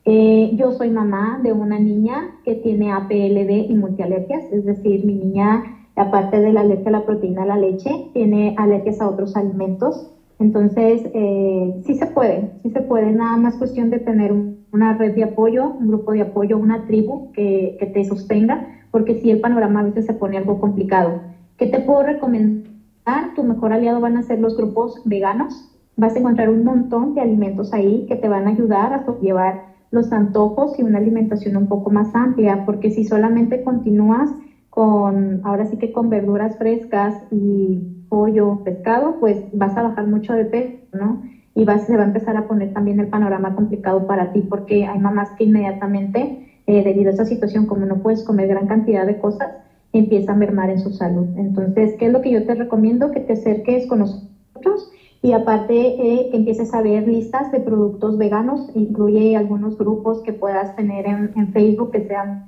Eh, 0.07 0.49
yo 0.55 0.71
soy 0.71 0.89
mamá 0.89 1.37
de 1.43 1.53
una 1.53 1.79
niña 1.79 2.27
que 2.43 2.55
tiene 2.55 2.93
APLB 2.93 3.67
y 3.69 3.75
multialergias, 3.75 4.51
es 4.51 4.64
decir, 4.64 5.05
mi 5.05 5.14
niña 5.14 5.61
aparte 5.95 6.41
de 6.41 6.53
la 6.53 6.61
alergia 6.61 6.89
a 6.89 6.93
la 6.93 7.01
proteína 7.01 7.43
de 7.43 7.49
la 7.49 7.59
leche, 7.59 7.91
tiene 8.12 8.55
alergias 8.57 8.99
a 9.03 9.09
otros 9.09 9.37
alimentos. 9.37 10.07
Entonces, 10.39 11.03
eh, 11.12 11.74
sí 11.84 11.95
se 11.95 12.07
puede, 12.07 12.49
sí 12.62 12.70
se 12.70 12.82
puede, 12.82 13.12
nada 13.12 13.37
más 13.37 13.57
cuestión 13.57 13.89
de 13.91 13.99
tener 13.99 14.32
una 14.72 14.93
red 14.93 15.12
de 15.12 15.22
apoyo, 15.22 15.74
un 15.78 15.87
grupo 15.89 16.12
de 16.12 16.20
apoyo, 16.20 16.59
una 16.59 16.84
tribu 16.84 17.22
que, 17.32 17.74
que 17.78 17.87
te 17.87 18.05
sostenga, 18.05 18.61
porque 18.91 19.14
si 19.14 19.30
el 19.30 19.39
panorama 19.39 19.80
a 19.80 19.84
veces 19.84 20.05
se 20.05 20.12
pone 20.12 20.37
algo 20.37 20.59
complicado. 20.59 21.18
¿Qué 21.57 21.66
te 21.66 21.80
puedo 21.80 22.03
recomendar? 22.03 23.32
Tu 23.34 23.43
mejor 23.45 23.72
aliado 23.72 24.01
van 24.01 24.16
a 24.16 24.22
ser 24.22 24.39
los 24.39 24.55
grupos 24.57 24.99
veganos. 25.05 25.66
Vas 25.97 26.14
a 26.16 26.18
encontrar 26.18 26.51
un 26.51 26.62
montón 26.64 27.14
de 27.14 27.20
alimentos 27.22 27.72
ahí 27.72 28.05
que 28.07 28.16
te 28.16 28.28
van 28.28 28.47
a 28.47 28.51
ayudar 28.51 28.93
a 28.93 29.03
llevar 29.20 29.59
los 29.91 30.12
antojos 30.12 30.78
y 30.78 30.82
una 30.82 30.99
alimentación 30.99 31.57
un 31.57 31.66
poco 31.66 31.89
más 31.91 32.14
amplia, 32.14 32.59
porque 32.59 32.91
si 32.91 33.05
solamente 33.05 33.61
continúas 33.61 34.34
con, 34.68 35.41
ahora 35.43 35.64
sí 35.64 35.76
que 35.76 35.91
con 35.91 36.09
verduras 36.11 36.57
frescas 36.57 37.24
y, 37.30 37.82
pollo, 38.09 38.57
pescado, 38.62 39.14
pues 39.18 39.44
vas 39.52 39.76
a 39.76 39.82
bajar 39.82 40.07
mucho 40.07 40.32
de 40.34 40.44
peso, 40.44 40.72
¿no? 40.92 41.18
Y 41.54 41.64
vas, 41.64 41.82
se 41.82 41.96
va 41.96 42.02
a 42.02 42.07
empezar 42.07 42.36
a 42.36 42.42
poner 42.42 42.70
también 42.70 43.00
el 43.00 43.09
panorama 43.09 43.50
complicado 43.52 44.00
para 44.02 44.26
ti 44.26 44.42
porque 44.42 44.84
hay 44.86 44.98
mamás 44.98 45.32
que 45.32 45.44
inmediatamente, 45.44 46.30
eh, 46.66 46.82
debido 46.82 47.09
a 47.09 47.11
esa 47.12 47.24
situación, 47.24 47.64
como 47.66 47.86
no 47.86 47.96
puedes 47.96 48.22
comer 48.24 48.48
gran 48.48 48.66
cantidad 48.66 49.07
de 49.07 49.16
cosas, 49.16 49.52
empieza 49.92 50.32
a 50.32 50.34
mermar 50.34 50.70
en 50.70 50.78
su 50.78 50.90
salud. 50.90 51.26
Entonces, 51.34 51.94
¿qué 51.94 52.07
es 52.07 52.12
lo 52.12 52.20
que 52.20 52.30
yo 52.30 52.42
te 52.42 52.54
recomiendo? 52.54 53.11
Que 53.11 53.20
te 53.20 53.32
acerques 53.34 53.86
con 53.86 54.00
nosotros 54.00 54.88
y 55.22 55.32
aparte 55.32 55.94
eh, 55.98 56.26
que 56.30 56.36
empieces 56.36 56.72
a 56.74 56.82
ver 56.82 57.07
listas 57.07 57.50
de 57.50 57.61
productos 57.61 58.16
veganos, 58.16 58.70
incluye 58.74 59.36
algunos 59.36 59.76
grupos 59.76 60.20
que 60.22 60.32
puedas 60.32 60.74
tener 60.74 61.07
en, 61.07 61.30
en 61.34 61.48
Facebook 61.48 61.90
que 61.90 62.00
sean 62.00 62.38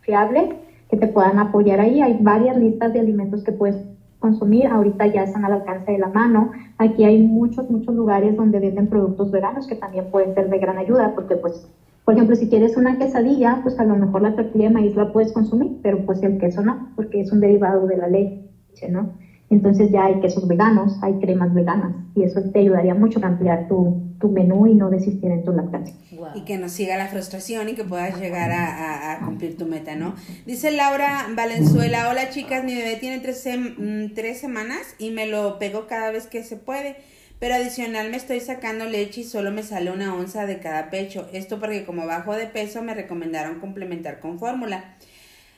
fiables, 0.00 0.48
que 0.88 0.96
te 0.96 1.08
puedan 1.08 1.38
apoyar 1.38 1.80
ahí. 1.80 2.00
Hay 2.00 2.14
varias 2.14 2.56
listas 2.56 2.92
de 2.92 3.00
alimentos 3.00 3.42
que 3.42 3.52
puedes 3.52 3.78
consumir, 4.22 4.68
ahorita 4.68 5.08
ya 5.08 5.24
están 5.24 5.44
al 5.44 5.52
alcance 5.54 5.92
de 5.92 5.98
la 5.98 6.08
mano. 6.08 6.52
Aquí 6.78 7.04
hay 7.04 7.18
muchos, 7.18 7.70
muchos 7.70 7.94
lugares 7.94 8.36
donde 8.36 8.60
venden 8.60 8.88
productos 8.88 9.30
veganos 9.30 9.66
que 9.66 9.76
también 9.76 10.10
pueden 10.10 10.32
ser 10.34 10.48
de 10.48 10.58
gran 10.60 10.78
ayuda, 10.78 11.14
porque 11.14 11.36
pues, 11.36 11.68
por 12.06 12.14
ejemplo, 12.14 12.36
si 12.36 12.48
quieres 12.48 12.78
una 12.78 12.98
quesadilla, 12.98 13.60
pues 13.62 13.78
a 13.80 13.84
lo 13.84 13.96
mejor 13.96 14.22
la 14.22 14.34
tortilla 14.34 14.66
de 14.66 14.70
maíz 14.70 14.96
la 14.96 15.12
puedes 15.12 15.32
consumir, 15.32 15.72
pero 15.82 15.98
pues 16.06 16.22
el 16.24 16.38
queso 16.38 16.62
no, 16.62 16.78
porque 16.96 17.20
es 17.20 17.32
un 17.32 17.40
derivado 17.40 17.86
de 17.86 17.98
la 17.98 18.08
leche, 18.08 18.88
¿no? 18.88 19.10
Entonces 19.50 19.90
ya 19.90 20.06
hay 20.06 20.16
quesos 20.16 20.46
veganos, 20.46 20.98
hay 21.02 21.16
cremas 21.16 21.52
veganas 21.52 21.94
y 22.14 22.22
eso 22.24 22.40
te 22.42 22.60
ayudaría 22.60 22.94
mucho 22.94 23.20
a 23.22 23.26
ampliar 23.26 23.66
tu, 23.68 23.94
tu 24.22 24.28
menú 24.28 24.68
y 24.68 24.74
no 24.74 24.88
desistir 24.88 25.32
en 25.32 25.44
tu 25.44 25.52
lactancia. 25.52 25.96
Y 26.36 26.44
que 26.44 26.56
nos 26.56 26.70
siga 26.70 26.96
la 26.96 27.08
frustración 27.08 27.68
y 27.68 27.74
que 27.74 27.82
puedas 27.82 28.18
llegar 28.20 28.52
a, 28.52 29.12
a, 29.12 29.18
cumplir 29.24 29.58
tu 29.58 29.66
meta, 29.66 29.96
¿no? 29.96 30.14
Dice 30.46 30.70
Laura 30.70 31.26
Valenzuela, 31.34 32.08
hola 32.08 32.30
chicas, 32.30 32.62
mi 32.64 32.74
bebé 32.74 32.96
tiene 32.96 33.18
tres, 33.18 33.44
mm, 33.44 34.14
tres 34.14 34.38
semanas 34.38 34.94
y 34.98 35.10
me 35.10 35.26
lo 35.26 35.58
pego 35.58 35.88
cada 35.88 36.12
vez 36.12 36.28
que 36.28 36.44
se 36.44 36.56
puede. 36.56 36.96
Pero 37.40 37.56
adicional 37.56 38.08
me 38.10 38.16
estoy 38.16 38.38
sacando 38.38 38.84
leche 38.84 39.22
y 39.22 39.24
solo 39.24 39.50
me 39.50 39.64
sale 39.64 39.90
una 39.90 40.14
onza 40.14 40.46
de 40.46 40.60
cada 40.60 40.88
pecho. 40.90 41.28
Esto 41.32 41.58
porque 41.58 41.84
como 41.84 42.06
bajo 42.06 42.36
de 42.36 42.46
peso 42.46 42.80
me 42.82 42.94
recomendaron 42.94 43.58
complementar 43.58 44.20
con 44.20 44.38
fórmula. 44.38 44.94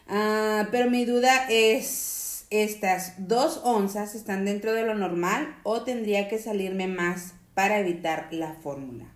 Ah, 0.08 0.68
pero 0.72 0.90
mi 0.90 1.04
duda 1.04 1.46
es 1.50 2.46
estas 2.48 3.14
dos 3.18 3.60
onzas 3.64 4.14
están 4.14 4.46
dentro 4.46 4.72
de 4.72 4.86
lo 4.86 4.94
normal 4.94 5.54
o 5.64 5.82
tendría 5.82 6.28
que 6.28 6.38
salirme 6.38 6.86
más 6.86 7.34
para 7.54 7.78
evitar 7.78 8.28
la 8.32 8.54
fórmula? 8.54 9.06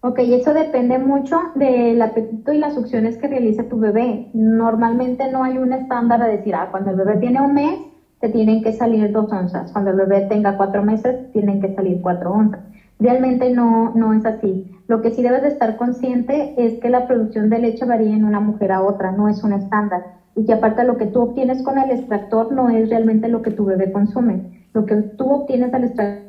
Ok, 0.00 0.18
eso 0.18 0.52
depende 0.52 0.98
mucho 0.98 1.36
del 1.54 2.00
apetito 2.02 2.52
y 2.52 2.58
las 2.58 2.74
succiones 2.74 3.16
que 3.16 3.26
realiza 3.26 3.68
tu 3.68 3.78
bebé. 3.78 4.28
Normalmente 4.34 5.30
no 5.30 5.44
hay 5.44 5.56
un 5.56 5.72
estándar 5.72 6.20
de 6.20 6.36
decir, 6.36 6.54
ah, 6.54 6.68
cuando 6.70 6.90
el 6.90 6.96
bebé 6.96 7.16
tiene 7.16 7.40
un 7.40 7.54
mes, 7.54 7.78
te 8.20 8.28
tienen 8.28 8.62
que 8.62 8.72
salir 8.72 9.12
dos 9.12 9.32
onzas. 9.32 9.72
Cuando 9.72 9.90
el 9.92 9.96
bebé 9.96 10.26
tenga 10.28 10.56
cuatro 10.56 10.82
meses, 10.82 11.32
tienen 11.32 11.60
que 11.60 11.74
salir 11.74 12.00
cuatro 12.02 12.32
onzas. 12.32 12.60
Realmente 12.98 13.50
no, 13.50 13.92
no 13.94 14.12
es 14.12 14.26
así. 14.26 14.70
Lo 14.86 15.00
que 15.00 15.10
sí 15.10 15.22
debes 15.22 15.42
de 15.42 15.48
estar 15.48 15.76
consciente 15.76 16.52
es 16.58 16.78
que 16.80 16.90
la 16.90 17.06
producción 17.06 17.48
de 17.48 17.58
leche 17.58 17.86
varía 17.86 18.14
en 18.14 18.24
una 18.24 18.40
mujer 18.40 18.72
a 18.72 18.82
otra, 18.82 19.10
no 19.10 19.28
es 19.30 19.42
un 19.42 19.54
estándar 19.54 20.02
y 20.36 20.44
que 20.44 20.52
aparte 20.52 20.84
lo 20.84 20.96
que 20.96 21.06
tú 21.06 21.22
obtienes 21.22 21.62
con 21.62 21.78
el 21.78 21.90
extractor 21.90 22.52
no 22.52 22.68
es 22.68 22.88
realmente 22.90 23.28
lo 23.28 23.42
que 23.42 23.50
tu 23.52 23.64
bebé 23.64 23.92
consume. 23.92 24.53
Lo 24.74 24.84
que 24.84 25.02
tú 25.16 25.32
obtienes 25.32 25.72
del 25.72 25.84
extractor 25.84 26.24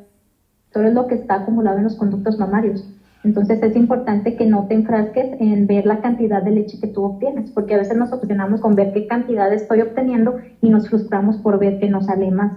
es 0.86 0.92
lo 0.92 1.06
que 1.06 1.14
está 1.14 1.34
acumulado 1.36 1.78
en 1.78 1.84
los 1.84 1.96
conductos 1.96 2.38
mamarios. 2.38 2.86
Entonces 3.24 3.62
es 3.62 3.76
importante 3.76 4.34
que 4.34 4.46
no 4.46 4.64
te 4.64 4.74
enfrasques 4.74 5.28
en 5.38 5.66
ver 5.66 5.84
la 5.86 6.00
cantidad 6.00 6.42
de 6.42 6.52
leche 6.52 6.78
que 6.78 6.86
tú 6.88 7.04
obtienes, 7.04 7.50
porque 7.50 7.74
a 7.74 7.78
veces 7.78 7.96
nos 7.96 8.12
obsesionamos 8.12 8.60
con 8.60 8.74
ver 8.74 8.90
qué 8.90 9.02
cantidad 9.04 9.52
estoy 9.52 9.82
obteniendo 9.82 10.36
y 10.60 10.70
nos 10.70 10.88
frustramos 10.88 11.38
por 11.38 11.58
ver 11.58 11.76
que 11.76 11.88
no 11.88 12.00
sale 12.00 12.30
más. 12.30 12.52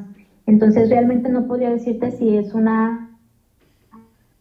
Entonces 0.46 0.90
realmente 0.90 1.30
no 1.30 1.44
podría 1.44 1.72
decirte 1.72 2.12
si 2.12 2.36
es 2.36 2.54
una, 2.54 3.02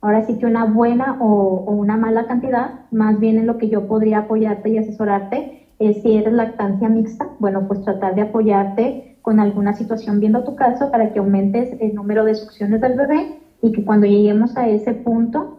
ahora 0.01 0.23
sí 0.23 0.35
que 0.37 0.47
una 0.47 0.65
buena 0.65 1.15
o, 1.19 1.63
o 1.65 1.73
una 1.73 1.97
mala 1.97 2.25
cantidad, 2.25 2.73
más 2.91 3.19
bien 3.19 3.39
en 3.39 3.47
lo 3.47 3.57
que 3.57 3.69
yo 3.69 3.83
podría 3.83 4.19
apoyarte 4.19 4.71
y 4.71 4.79
asesorarte 4.79 5.47
eh, 5.79 5.93
si 5.93 6.17
eres 6.17 6.33
lactancia 6.33 6.89
mixta, 6.89 7.31
bueno, 7.39 7.63
pues 7.63 7.81
tratar 7.81 8.15
de 8.15 8.23
apoyarte 8.23 8.97
con 9.23 9.41
alguna 9.41 9.75
situación 9.75 10.21
viendo 10.21 10.45
tu 10.45 10.57
caso 10.57 10.91
para 10.91 11.13
que 11.13 11.19
aumentes 11.19 11.77
el 11.81 11.95
número 11.95 12.25
de 12.25 12.35
succiones 12.35 12.81
del 12.81 12.97
bebé 12.97 13.39
y 13.63 13.73
que 13.73 13.85
cuando 13.85 14.07
lleguemos 14.07 14.57
a 14.57 14.69
ese 14.69 14.95
punto, 14.95 15.59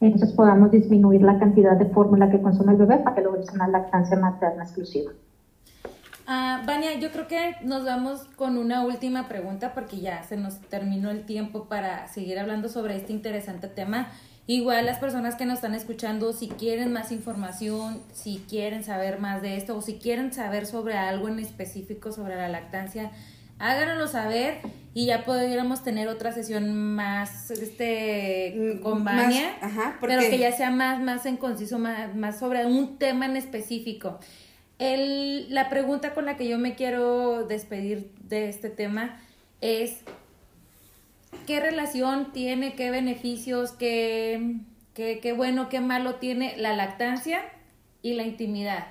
entonces 0.00 0.32
podamos 0.32 0.70
disminuir 0.70 1.22
la 1.22 1.38
cantidad 1.38 1.76
de 1.76 1.86
fórmula 1.86 2.30
que 2.30 2.40
consume 2.40 2.72
el 2.72 2.78
bebé 2.78 2.98
para 2.98 3.16
que 3.16 3.22
logres 3.22 3.50
una 3.52 3.68
lactancia 3.68 4.16
materna 4.16 4.64
exclusiva. 4.64 5.12
Ah, 6.26 6.62
Vania, 6.64 6.94
yo 6.94 7.10
creo 7.10 7.26
que 7.26 7.56
nos 7.64 7.84
vamos 7.84 8.22
con 8.36 8.56
una 8.56 8.84
última 8.84 9.26
pregunta 9.26 9.74
porque 9.74 10.00
ya 10.00 10.22
se 10.22 10.36
nos 10.36 10.60
terminó 10.60 11.10
el 11.10 11.26
tiempo 11.26 11.64
para 11.64 12.06
seguir 12.06 12.38
hablando 12.38 12.68
sobre 12.68 12.96
este 12.96 13.12
interesante 13.12 13.66
tema. 13.66 14.08
Igual 14.46 14.86
las 14.86 14.98
personas 14.98 15.36
que 15.36 15.46
nos 15.46 15.56
están 15.56 15.74
escuchando, 15.74 16.32
si 16.32 16.48
quieren 16.48 16.92
más 16.92 17.12
información, 17.12 18.02
si 18.12 18.44
quieren 18.48 18.82
saber 18.82 19.20
más 19.20 19.42
de 19.42 19.56
esto 19.56 19.76
o 19.76 19.82
si 19.82 19.94
quieren 19.94 20.32
saber 20.32 20.66
sobre 20.66 20.96
algo 20.96 21.28
en 21.28 21.38
específico 21.38 22.10
sobre 22.10 22.36
la 22.36 22.48
lactancia, 22.48 23.12
háganoslo 23.60 24.08
saber 24.08 24.58
y 24.92 25.06
ya 25.06 25.24
podríamos 25.24 25.84
tener 25.84 26.08
otra 26.08 26.32
sesión 26.32 26.74
más 26.74 27.50
este 27.50 28.54
mm, 28.56 28.82
con 28.82 29.04
Vania, 29.04 29.54
pero 30.00 30.20
que 30.20 30.38
ya 30.38 30.50
sea 30.50 30.70
más, 30.70 31.00
más 31.00 31.26
en 31.26 31.36
conciso, 31.36 31.78
más, 31.78 32.16
más 32.16 32.38
sobre 32.38 32.66
un 32.66 32.98
tema 32.98 33.26
en 33.26 33.36
específico. 33.36 34.18
El, 34.78 35.54
la 35.54 35.68
pregunta 35.68 36.14
con 36.14 36.24
la 36.24 36.36
que 36.36 36.48
yo 36.48 36.58
me 36.58 36.74
quiero 36.74 37.46
despedir 37.46 38.10
de 38.22 38.48
este 38.48 38.70
tema 38.70 39.20
es 39.60 39.98
qué 41.46 41.60
relación 41.60 42.32
tiene, 42.32 42.74
qué 42.74 42.90
beneficios, 42.90 43.72
qué, 43.72 44.60
qué, 44.94 45.34
bueno, 45.36 45.68
qué 45.68 45.80
malo 45.80 46.14
tiene 46.16 46.56
la 46.56 46.74
lactancia 46.76 47.40
y 48.02 48.14
la 48.14 48.22
intimidad. 48.22 48.86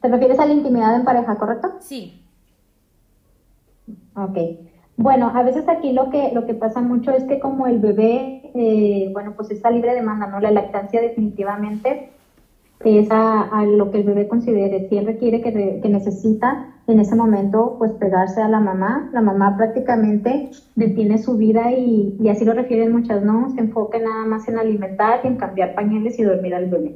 ¿Te 0.00 0.08
refieres 0.08 0.38
a 0.38 0.46
la 0.46 0.52
intimidad 0.52 0.96
en 0.96 1.04
pareja, 1.04 1.36
correcto? 1.36 1.76
Sí. 1.80 2.22
Ok. 4.16 4.38
Bueno, 4.96 5.32
a 5.34 5.42
veces 5.42 5.68
aquí 5.68 5.92
lo 5.92 6.08
que, 6.10 6.30
lo 6.32 6.46
que 6.46 6.54
pasa 6.54 6.80
mucho 6.80 7.10
es 7.10 7.24
que 7.24 7.40
como 7.40 7.66
el 7.66 7.80
bebé, 7.80 8.50
eh, 8.54 9.10
bueno, 9.12 9.34
pues 9.36 9.50
está 9.50 9.70
libre 9.70 9.90
de 9.90 9.96
demanda, 9.96 10.26
¿no? 10.26 10.40
La 10.40 10.52
lactancia 10.52 11.00
definitivamente 11.00 12.13
es 12.84 13.06
a, 13.10 13.64
lo 13.64 13.90
que 13.90 13.98
el 13.98 14.04
bebé 14.04 14.26
considere. 14.26 14.88
Si 14.88 14.96
él 14.96 15.06
requiere 15.06 15.40
que, 15.40 15.80
que, 15.80 15.88
necesita 15.88 16.58
en 16.86 17.00
ese 17.00 17.14
momento, 17.14 17.76
pues 17.78 17.92
pegarse 17.92 18.42
a 18.42 18.48
la 18.48 18.60
mamá, 18.60 19.08
la 19.12 19.20
mamá 19.20 19.56
prácticamente 19.56 20.50
detiene 20.74 21.18
su 21.18 21.36
vida 21.36 21.72
y, 21.72 22.14
y 22.18 22.28
así 22.28 22.44
lo 22.44 22.52
refieren 22.52 22.92
muchas, 22.92 23.22
¿no? 23.22 23.48
Se 23.50 23.60
enfoca 23.60 23.98
nada 23.98 24.26
más 24.26 24.46
en 24.48 24.58
alimentar 24.58 25.20
y 25.22 25.28
en 25.28 25.36
cambiar 25.36 25.74
pañales 25.74 26.18
y 26.18 26.22
dormir 26.22 26.54
al 26.54 26.66
bebé. 26.66 26.94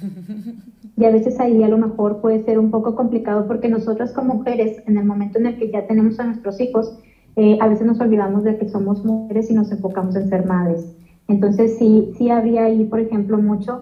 Y 1.00 1.04
a 1.06 1.10
veces 1.10 1.40
ahí 1.40 1.62
a 1.62 1.68
lo 1.68 1.78
mejor 1.78 2.20
puede 2.20 2.44
ser 2.44 2.58
un 2.58 2.70
poco 2.70 2.94
complicado 2.94 3.46
porque 3.46 3.70
nosotras 3.70 4.12
como 4.12 4.34
mujeres, 4.34 4.82
en 4.86 4.98
el 4.98 5.04
momento 5.06 5.38
en 5.38 5.46
el 5.46 5.56
que 5.56 5.70
ya 5.70 5.86
tenemos 5.86 6.20
a 6.20 6.24
nuestros 6.24 6.60
hijos, 6.60 6.94
eh, 7.36 7.56
a 7.58 7.68
veces 7.68 7.86
nos 7.86 7.98
olvidamos 8.00 8.44
de 8.44 8.58
que 8.58 8.68
somos 8.68 9.02
mujeres 9.02 9.50
y 9.50 9.54
nos 9.54 9.72
enfocamos 9.72 10.14
en 10.16 10.28
ser 10.28 10.44
madres. 10.44 10.94
Entonces 11.26 11.78
sí, 11.78 12.10
sí 12.18 12.28
había 12.28 12.64
ahí, 12.64 12.84
por 12.84 13.00
ejemplo, 13.00 13.38
mucho 13.38 13.80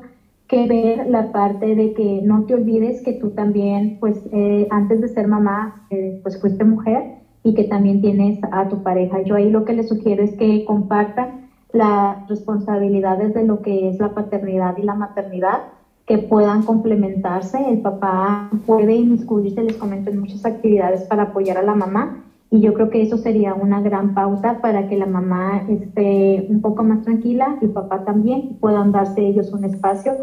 que 0.48 0.66
ver 0.66 1.06
la 1.06 1.30
parte 1.32 1.74
de 1.74 1.92
que 1.92 2.20
no 2.22 2.42
te 2.42 2.54
olvides 2.54 3.02
que 3.02 3.12
tú 3.12 3.30
también, 3.30 3.98
pues 4.00 4.18
eh, 4.32 4.66
antes 4.70 5.00
de 5.00 5.08
ser 5.08 5.28
mamá, 5.28 5.70
eh, 5.90 6.14
pues 6.22 6.38
fuiste 6.38 6.64
mujer 6.64 7.04
y 7.42 7.54
que 7.54 7.64
también 7.64 8.00
tienes 8.00 8.38
a 8.50 8.64
tu 8.66 8.82
pareja. 8.82 9.20
Yo 9.20 9.34
ahí 9.34 9.50
lo 9.50 9.64
que 9.64 9.74
les 9.74 9.88
sugiero 9.88 10.22
es 10.22 10.34
que 10.34 10.64
compartan 10.64 11.34
las 11.72 12.16
responsabilidades 12.28 13.34
de 13.34 13.44
lo 13.44 13.60
que 13.60 13.88
es 13.88 13.98
la 14.00 14.08
paternidad 14.08 14.74
y 14.76 14.82
la 14.82 14.94
maternidad, 14.94 15.60
que 16.06 16.18
puedan 16.18 16.62
complementarse. 16.62 17.70
El 17.70 17.78
papá 17.78 18.48
puede 18.64 18.94
inmiscuirse, 18.94 19.62
les 19.62 19.76
comento, 19.76 20.10
en 20.10 20.18
muchas 20.18 20.46
actividades 20.46 21.04
para 21.04 21.24
apoyar 21.24 21.58
a 21.58 21.62
la 21.62 21.74
mamá 21.74 22.08
y 22.50 22.60
yo 22.60 22.72
creo 22.72 22.88
que 22.88 23.02
eso 23.02 23.18
sería 23.18 23.54
una 23.54 23.80
gran 23.82 24.14
pauta 24.14 24.60
para 24.60 24.88
que 24.88 24.96
la 24.96 25.06
mamá 25.06 25.66
esté 25.68 26.46
un 26.48 26.62
poco 26.62 26.82
más 26.82 27.02
tranquila, 27.02 27.58
el 27.60 27.70
papá 27.70 28.04
también, 28.04 28.56
puedan 28.60 28.90
darse 28.90 29.20
ellos 29.20 29.52
un 29.52 29.64
espacio 29.64 30.14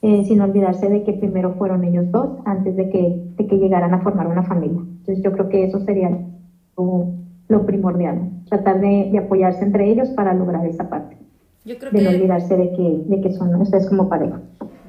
eh, 0.00 0.24
sin 0.24 0.40
olvidarse 0.40 0.88
de 0.88 1.02
que 1.02 1.12
primero 1.12 1.54
fueron 1.54 1.84
ellos 1.84 2.10
dos 2.10 2.38
antes 2.46 2.74
de 2.76 2.88
que, 2.88 3.22
de 3.36 3.46
que 3.46 3.56
llegaran 3.56 3.92
a 3.92 4.00
formar 4.00 4.26
una 4.26 4.42
familia. 4.44 4.80
Entonces 4.80 5.22
yo 5.22 5.32
creo 5.32 5.48
que 5.48 5.64
eso 5.64 5.80
sería 5.80 6.10
lo, 6.76 7.66
primordial, 7.66 8.30
tratar 8.48 8.80
de, 8.80 9.10
de, 9.12 9.18
apoyarse 9.18 9.64
entre 9.64 9.90
ellos 9.90 10.08
para 10.10 10.32
lograr 10.32 10.66
esa 10.66 10.88
parte. 10.88 11.16
Yo 11.64 11.78
creo 11.78 11.92
de 11.92 12.02
no 12.02 12.10
olvidarse 12.10 12.56
de 12.56 12.72
que, 12.72 13.02
de 13.06 13.20
que 13.20 13.32
son 13.32 13.54
ustedes 13.56 13.88
como 13.88 14.08
pareja. 14.08 14.40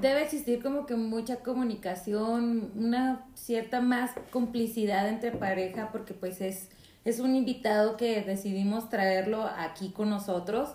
Debe 0.01 0.23
existir 0.23 0.61
como 0.61 0.85
que 0.85 0.95
mucha 0.95 1.37
comunicación, 1.37 2.71
una 2.77 3.25
cierta 3.33 3.81
más 3.81 4.11
complicidad 4.31 5.07
entre 5.07 5.31
pareja, 5.31 5.89
porque 5.91 6.13
pues 6.13 6.41
es, 6.41 6.69
es 7.05 7.19
un 7.19 7.35
invitado 7.35 7.95
que 7.97 8.21
decidimos 8.21 8.89
traerlo 8.89 9.49
aquí 9.57 9.89
con 9.89 10.09
nosotros 10.09 10.69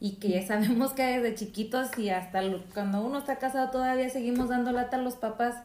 y 0.00 0.16
que 0.16 0.28
ya 0.30 0.46
sabemos 0.46 0.92
que 0.92 1.02
desde 1.02 1.34
chiquitos 1.34 1.98
y 1.98 2.10
hasta 2.10 2.40
cuando 2.72 3.04
uno 3.04 3.18
está 3.18 3.36
casado 3.36 3.70
todavía 3.70 4.08
seguimos 4.08 4.48
dando 4.48 4.72
lata 4.72 4.96
a 4.96 5.00
los 5.00 5.16
papás. 5.16 5.56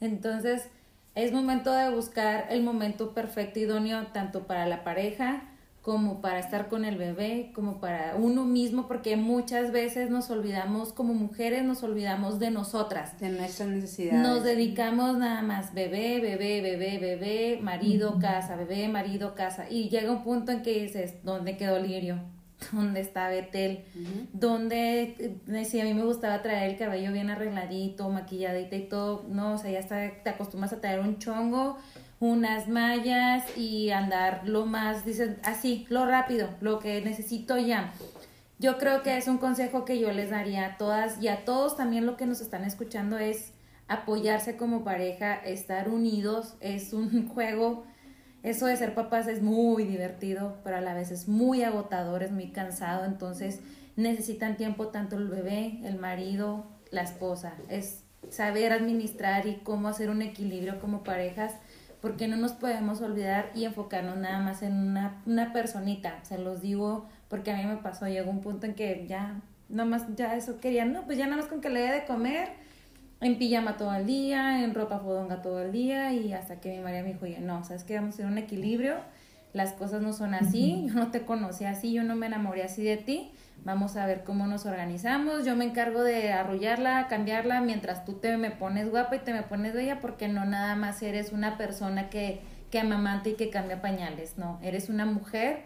Entonces, 0.00 0.68
es 1.14 1.32
momento 1.32 1.72
de 1.72 1.90
buscar 1.90 2.46
el 2.50 2.62
momento 2.62 3.12
perfecto, 3.12 3.58
idóneo, 3.58 4.06
tanto 4.08 4.46
para 4.46 4.66
la 4.66 4.84
pareja 4.84 5.42
como 5.88 6.20
para 6.20 6.38
estar 6.38 6.68
con 6.68 6.84
el 6.84 6.98
bebé, 6.98 7.50
como 7.54 7.80
para 7.80 8.14
uno 8.18 8.44
mismo, 8.44 8.86
porque 8.86 9.16
muchas 9.16 9.72
veces 9.72 10.10
nos 10.10 10.28
olvidamos, 10.28 10.92
como 10.92 11.14
mujeres, 11.14 11.64
nos 11.64 11.82
olvidamos 11.82 12.38
de 12.38 12.50
nosotras. 12.50 13.18
De 13.18 13.30
nuestras 13.30 13.70
necesidades. 13.70 14.20
Nos 14.20 14.44
dedicamos 14.44 15.16
nada 15.16 15.40
más 15.40 15.72
bebé, 15.72 16.20
bebé, 16.20 16.60
bebé, 16.60 16.98
bebé, 16.98 17.58
marido, 17.62 18.18
casa, 18.20 18.54
bebé, 18.54 18.86
marido, 18.88 19.34
casa. 19.34 19.64
Y 19.70 19.88
llega 19.88 20.12
un 20.12 20.24
punto 20.24 20.52
en 20.52 20.60
que 20.60 20.78
dices, 20.78 21.14
¿dónde 21.22 21.56
quedó 21.56 21.78
Lirio? 21.78 22.20
¿Dónde 22.72 23.00
está 23.00 23.30
Betel? 23.30 23.86
¿Dónde, 24.34 25.40
eh, 25.48 25.64
si 25.64 25.80
a 25.80 25.84
mí 25.84 25.94
me 25.94 26.04
gustaba 26.04 26.42
traer 26.42 26.68
el 26.68 26.76
cabello 26.76 27.12
bien 27.12 27.30
arregladito, 27.30 28.10
maquilladita 28.10 28.76
y 28.76 28.88
todo, 28.88 29.24
no, 29.30 29.54
o 29.54 29.58
sea, 29.58 29.70
ya 29.70 29.78
está, 29.78 30.22
te 30.22 30.28
acostumbras 30.28 30.74
a 30.74 30.82
traer 30.82 31.00
un 31.00 31.18
chongo, 31.18 31.78
unas 32.20 32.68
mallas 32.68 33.56
y 33.56 33.90
andar 33.90 34.42
lo 34.44 34.66
más, 34.66 35.04
dicen, 35.04 35.38
así, 35.44 35.86
lo 35.88 36.06
rápido, 36.06 36.48
lo 36.60 36.78
que 36.78 37.00
necesito 37.00 37.58
ya. 37.58 37.92
Yo 38.58 38.78
creo 38.78 39.02
que 39.02 39.16
es 39.16 39.28
un 39.28 39.38
consejo 39.38 39.84
que 39.84 40.00
yo 40.00 40.10
les 40.12 40.30
daría 40.30 40.66
a 40.66 40.76
todas 40.76 41.22
y 41.22 41.28
a 41.28 41.44
todos 41.44 41.76
también 41.76 42.06
lo 42.06 42.16
que 42.16 42.26
nos 42.26 42.40
están 42.40 42.64
escuchando 42.64 43.18
es 43.18 43.52
apoyarse 43.86 44.56
como 44.56 44.84
pareja, 44.84 45.34
estar 45.34 45.88
unidos, 45.88 46.56
es 46.60 46.92
un 46.92 47.28
juego, 47.34 47.84
eso 48.42 48.66
de 48.66 48.76
ser 48.76 48.94
papás 48.94 49.28
es 49.28 49.42
muy 49.42 49.84
divertido, 49.84 50.56
pero 50.64 50.76
a 50.76 50.80
la 50.80 50.94
vez 50.94 51.10
es 51.10 51.28
muy 51.28 51.62
agotador, 51.62 52.22
es 52.22 52.32
muy 52.32 52.50
cansado, 52.50 53.04
entonces 53.04 53.60
necesitan 53.96 54.56
tiempo 54.56 54.88
tanto 54.88 55.16
el 55.16 55.28
bebé, 55.28 55.80
el 55.84 55.98
marido, 55.98 56.66
la 56.90 57.02
esposa, 57.02 57.54
es 57.68 58.04
saber 58.30 58.72
administrar 58.72 59.46
y 59.46 59.56
cómo 59.62 59.88
hacer 59.88 60.10
un 60.10 60.22
equilibrio 60.22 60.80
como 60.80 61.04
parejas 61.04 61.54
porque 62.00 62.28
no 62.28 62.36
nos 62.36 62.52
podemos 62.52 63.00
olvidar 63.00 63.50
y 63.54 63.64
enfocarnos 63.64 64.16
nada 64.16 64.40
más 64.40 64.62
en 64.62 64.74
una, 64.74 65.20
una 65.26 65.52
personita. 65.52 66.18
Se 66.22 66.38
los 66.38 66.60
digo 66.60 67.06
porque 67.28 67.50
a 67.50 67.56
mí 67.56 67.64
me 67.66 67.76
pasó, 67.76 68.06
llegó 68.06 68.30
un 68.30 68.40
punto 68.40 68.66
en 68.66 68.74
que 68.74 69.06
ya, 69.08 69.40
más 69.68 70.04
ya 70.16 70.36
eso 70.36 70.60
quería, 70.60 70.84
no, 70.84 71.04
pues 71.04 71.18
ya 71.18 71.26
nada 71.26 71.38
más 71.38 71.46
con 71.46 71.60
que 71.60 71.70
le 71.70 71.80
dé 71.80 71.92
de 71.92 72.04
comer, 72.04 72.48
en 73.20 73.36
pijama 73.36 73.76
todo 73.76 73.94
el 73.94 74.06
día, 74.06 74.64
en 74.64 74.74
ropa 74.74 75.00
fodonga 75.00 75.42
todo 75.42 75.60
el 75.60 75.72
día 75.72 76.12
y 76.12 76.32
hasta 76.32 76.60
que 76.60 76.76
mi 76.76 76.82
María 76.82 77.02
me 77.02 77.12
dijo, 77.12 77.24
oye, 77.24 77.40
no, 77.40 77.64
sabes 77.64 77.84
que 77.84 77.96
vamos 77.96 78.14
a 78.14 78.18
tener 78.18 78.32
un 78.32 78.38
equilibrio, 78.38 78.96
las 79.52 79.72
cosas 79.72 80.00
no 80.02 80.12
son 80.12 80.34
así, 80.34 80.86
yo 80.88 80.94
no 80.94 81.10
te 81.10 81.22
conocí 81.22 81.64
así, 81.64 81.92
yo 81.92 82.04
no 82.04 82.14
me 82.16 82.26
enamoré 82.26 82.62
así 82.62 82.82
de 82.82 82.96
ti, 82.96 83.32
vamos 83.68 83.96
a 83.96 84.06
ver 84.06 84.24
cómo 84.24 84.46
nos 84.46 84.64
organizamos, 84.64 85.44
yo 85.44 85.54
me 85.54 85.66
encargo 85.66 86.02
de 86.02 86.32
arrullarla, 86.32 87.06
cambiarla, 87.06 87.60
mientras 87.60 88.06
tú 88.06 88.14
te 88.14 88.34
me 88.38 88.50
pones 88.50 88.90
guapa 88.90 89.16
y 89.16 89.18
te 89.18 89.34
me 89.34 89.42
pones 89.42 89.74
bella, 89.74 90.00
porque 90.00 90.26
no 90.26 90.46
nada 90.46 90.74
más 90.74 91.02
eres 91.02 91.32
una 91.32 91.58
persona 91.58 92.08
que, 92.08 92.40
que 92.70 92.78
amamanta 92.78 93.28
y 93.28 93.34
que 93.34 93.50
cambia 93.50 93.82
pañales, 93.82 94.38
no, 94.38 94.58
eres 94.62 94.88
una 94.88 95.04
mujer, 95.04 95.64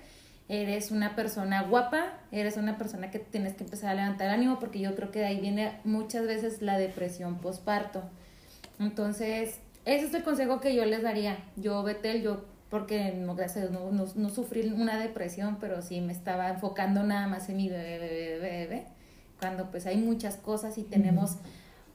eres 0.49 0.91
una 0.91 1.15
persona 1.15 1.63
guapa, 1.63 2.15
eres 2.33 2.57
una 2.57 2.77
persona 2.77 3.13
que 3.13 3.21
tienes 3.21 3.55
que 3.55 3.63
empezar 3.63 3.91
a 3.91 3.95
levantar 3.95 4.31
ánimo, 4.31 4.59
porque 4.59 4.81
yo 4.81 4.97
creo 4.97 5.13
que 5.13 5.21
de 5.21 5.27
ahí 5.27 5.39
viene 5.39 5.79
muchas 5.85 6.27
veces 6.27 6.61
la 6.61 6.79
depresión 6.79 7.39
postparto. 7.39 8.03
Entonces, 8.81 9.61
ese 9.85 10.07
es 10.07 10.15
el 10.15 10.25
consejo 10.25 10.61
que 10.61 10.75
yo 10.75 10.85
les 10.85 11.03
daría. 11.03 11.39
Yo, 11.55 11.85
Betel, 11.85 12.23
yo 12.23 12.47
porque 12.73 13.13
no, 13.13 13.35
gracias 13.35 13.71
no, 13.71 13.93
no, 13.93 14.07
no, 14.15 14.31
sufrí 14.31 14.67
una 14.73 14.99
depresión, 14.99 15.59
pero 15.61 15.83
sí 15.83 16.01
me 16.01 16.15
estaba 16.15 16.49
enfocando 16.49 17.03
nada 17.03 17.27
más 17.27 17.51
en 17.51 17.59
mi 17.59 17.69
bebé, 17.69 17.99
bebé, 17.99 18.39
bebé, 18.39 18.87
cuando 19.39 19.71
pues 19.71 19.85
hay 19.85 19.99
muchas 19.99 20.37
cosas 20.37 20.79
y 20.79 20.83
tenemos 20.83 21.33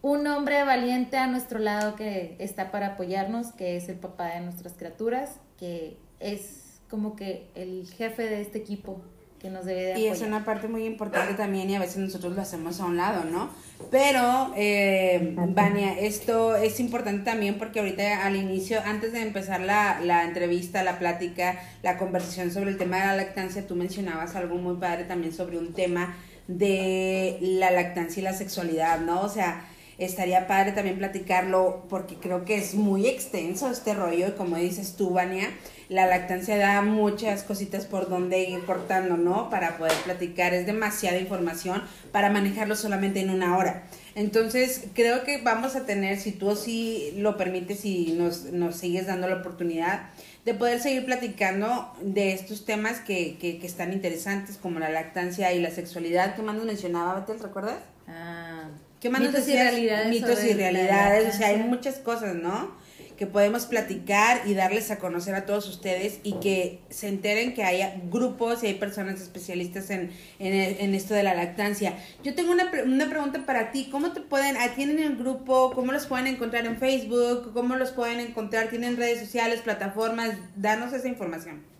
un 0.03 0.28
hombre 0.28 0.63
valiente 0.63 1.17
a 1.17 1.25
nuestro 1.25 1.57
lado 1.57 1.95
que 1.95 2.36
está 2.38 2.69
para 2.69 2.89
apoyarnos, 2.89 3.53
que 3.53 3.75
es 3.75 3.89
el 3.89 3.95
papá 3.95 4.28
de 4.28 4.41
nuestras 4.41 4.73
criaturas, 4.73 5.39
que 5.57 5.97
es 6.19 6.80
como 6.91 7.15
que 7.15 7.49
el 7.55 7.89
jefe 7.89 8.30
de 8.30 8.41
este 8.41 8.59
equipo 8.59 9.01
que 9.39 9.49
nos 9.49 9.65
debe 9.65 9.82
de 9.82 9.91
apoyar. 9.93 10.09
Y 10.09 10.15
es 10.15 10.21
una 10.21 10.45
parte 10.45 10.67
muy 10.67 10.86
importante 10.86 11.34
también 11.34 11.71
y 11.71 11.75
a 11.75 11.80
veces 11.80 11.97
nosotros 11.97 12.36
lo 12.36 12.41
hacemos 12.43 12.80
a 12.82 12.86
un 12.86 12.97
lado, 12.97 13.23
¿no? 13.23 13.49
Pero, 13.89 14.51
eh, 14.57 15.34
Vania, 15.49 15.97
esto 15.99 16.55
es 16.57 16.80
importante 16.80 17.23
también 17.23 17.57
porque 17.57 17.80
ahorita 17.80 18.25
al 18.25 18.36
inicio, 18.36 18.82
antes 18.84 19.13
de 19.13 19.21
empezar 19.21 19.61
la, 19.61 19.99
la 20.01 20.23
entrevista, 20.23 20.84
la 20.84 20.99
plática, 20.99 21.59
la 21.84 21.97
conversación 21.97 22.51
sobre 22.51 22.71
el 22.71 22.78
tema 22.78 22.97
de 22.97 23.05
la 23.05 23.15
lactancia, 23.15 23.65
tú 23.65 23.75
mencionabas 23.75 24.36
algo 24.36 24.55
muy 24.55 24.75
padre 24.75 25.05
también 25.05 25.34
sobre 25.34 25.57
un 25.57 25.73
tema 25.73 26.17
de 26.47 27.38
la 27.41 27.71
lactancia 27.71 28.19
y 28.19 28.23
la 28.23 28.34
sexualidad, 28.34 28.99
¿no? 28.99 29.21
O 29.21 29.30
sea, 29.30 29.65
estaría 29.97 30.47
padre 30.47 30.73
también 30.73 30.97
platicarlo 30.97 31.86
porque 31.89 32.15
creo 32.15 32.45
que 32.45 32.57
es 32.57 32.75
muy 32.75 33.07
extenso 33.07 33.69
este 33.69 33.93
rollo 33.93 34.28
y 34.28 34.32
como 34.32 34.57
dices 34.57 34.95
tú, 34.95 35.11
Vania, 35.11 35.49
la 35.89 36.05
lactancia 36.05 36.57
da 36.57 36.81
muchas 36.81 37.43
cositas 37.43 37.85
por 37.85 38.09
donde 38.09 38.43
ir 38.43 38.65
cortando, 38.65 39.15
¿no? 39.15 39.49
Para 39.49 39.77
poder 39.77 39.95
platicar, 40.03 40.53
es 40.53 40.65
demasiada 40.65 41.17
información 41.17 41.81
para 42.11 42.29
manejarlo 42.29 42.75
solamente 42.75 43.21
en 43.21 43.29
una 43.29 43.57
hora. 43.57 43.83
Entonces, 44.15 44.85
creo 44.93 45.23
que 45.23 45.41
vamos 45.41 45.75
a 45.75 45.85
tener, 45.85 46.19
si 46.19 46.31
tú 46.31 46.55
sí 46.55 47.13
lo 47.17 47.38
permites 47.38 47.85
y 47.85 48.15
nos, 48.17 48.45
nos 48.45 48.75
sigues 48.75 49.07
dando 49.07 49.27
la 49.27 49.38
oportunidad, 49.38 50.09
de 50.43 50.53
poder 50.53 50.79
seguir 50.79 51.05
platicando 51.05 51.93
de 52.01 52.33
estos 52.33 52.65
temas 52.65 52.99
que, 52.99 53.38
que, 53.38 53.59
que 53.59 53.67
están 53.67 53.93
interesantes, 53.93 54.57
como 54.57 54.79
la 54.79 54.89
lactancia 54.89 55.53
y 55.53 55.61
la 55.61 55.71
sexualidad. 55.71 56.35
¿Qué 56.35 56.41
más 56.41 56.55
nos 56.55 56.65
mencionaba, 56.65 57.19
Betel, 57.19 57.39
recuerdas? 57.39 57.77
Ah, 58.07 58.69
¿Qué 58.99 59.09
más 59.09 59.21
mitos 59.21 59.41
nos 59.41 59.49
y 59.49 59.53
realidades. 59.53 60.09
Mitos 60.09 60.43
y 60.43 60.53
realidades, 60.53 61.35
o 61.35 61.38
sea, 61.38 61.49
hay 61.49 61.57
muchas 61.57 61.95
cosas, 61.95 62.35
¿no? 62.35 62.71
Que 63.18 63.26
podemos 63.26 63.65
platicar 63.65 64.41
y 64.45 64.53
darles 64.53 64.91
a 64.91 64.99
conocer 64.99 65.36
a 65.36 65.45
todos 65.45 65.68
ustedes 65.68 66.20
y 66.24 66.34
que 66.34 66.80
se 66.89 67.07
enteren 67.07 67.53
que 67.53 67.63
haya 67.63 67.95
grupos 68.11 68.63
y 68.63 68.68
hay 68.68 68.74
personas 68.76 69.20
especialistas 69.22 69.89
en, 69.89 70.11
en, 70.39 70.95
esto 70.95 71.13
de 71.13 71.24
la 71.24 71.34
lactancia. 71.34 71.97
Yo 72.24 72.36
tengo 72.36 72.51
una, 72.51 72.72
una 72.86 73.09
pregunta 73.09 73.45
para 73.45 73.72
ti. 73.72 73.89
¿Cómo 73.91 74.13
te 74.13 74.22
pueden, 74.22 74.55
ah, 74.57 74.70
tienen 74.76 74.99
el 74.99 75.18
grupo? 75.18 75.72
¿Cómo 75.74 75.91
los 75.91 76.05
pueden 76.05 76.28
encontrar 76.28 76.65
en 76.65 76.78
Facebook? 76.78 77.53
¿Cómo 77.53 77.76
los 77.76 77.91
pueden 77.91 78.20
encontrar? 78.20 78.70
¿Tienen 78.70 78.97
redes 78.97 79.20
sociales, 79.20 79.61
plataformas? 79.61 80.32
Danos 80.55 80.93
esa 80.93 81.07
información. 81.07 81.76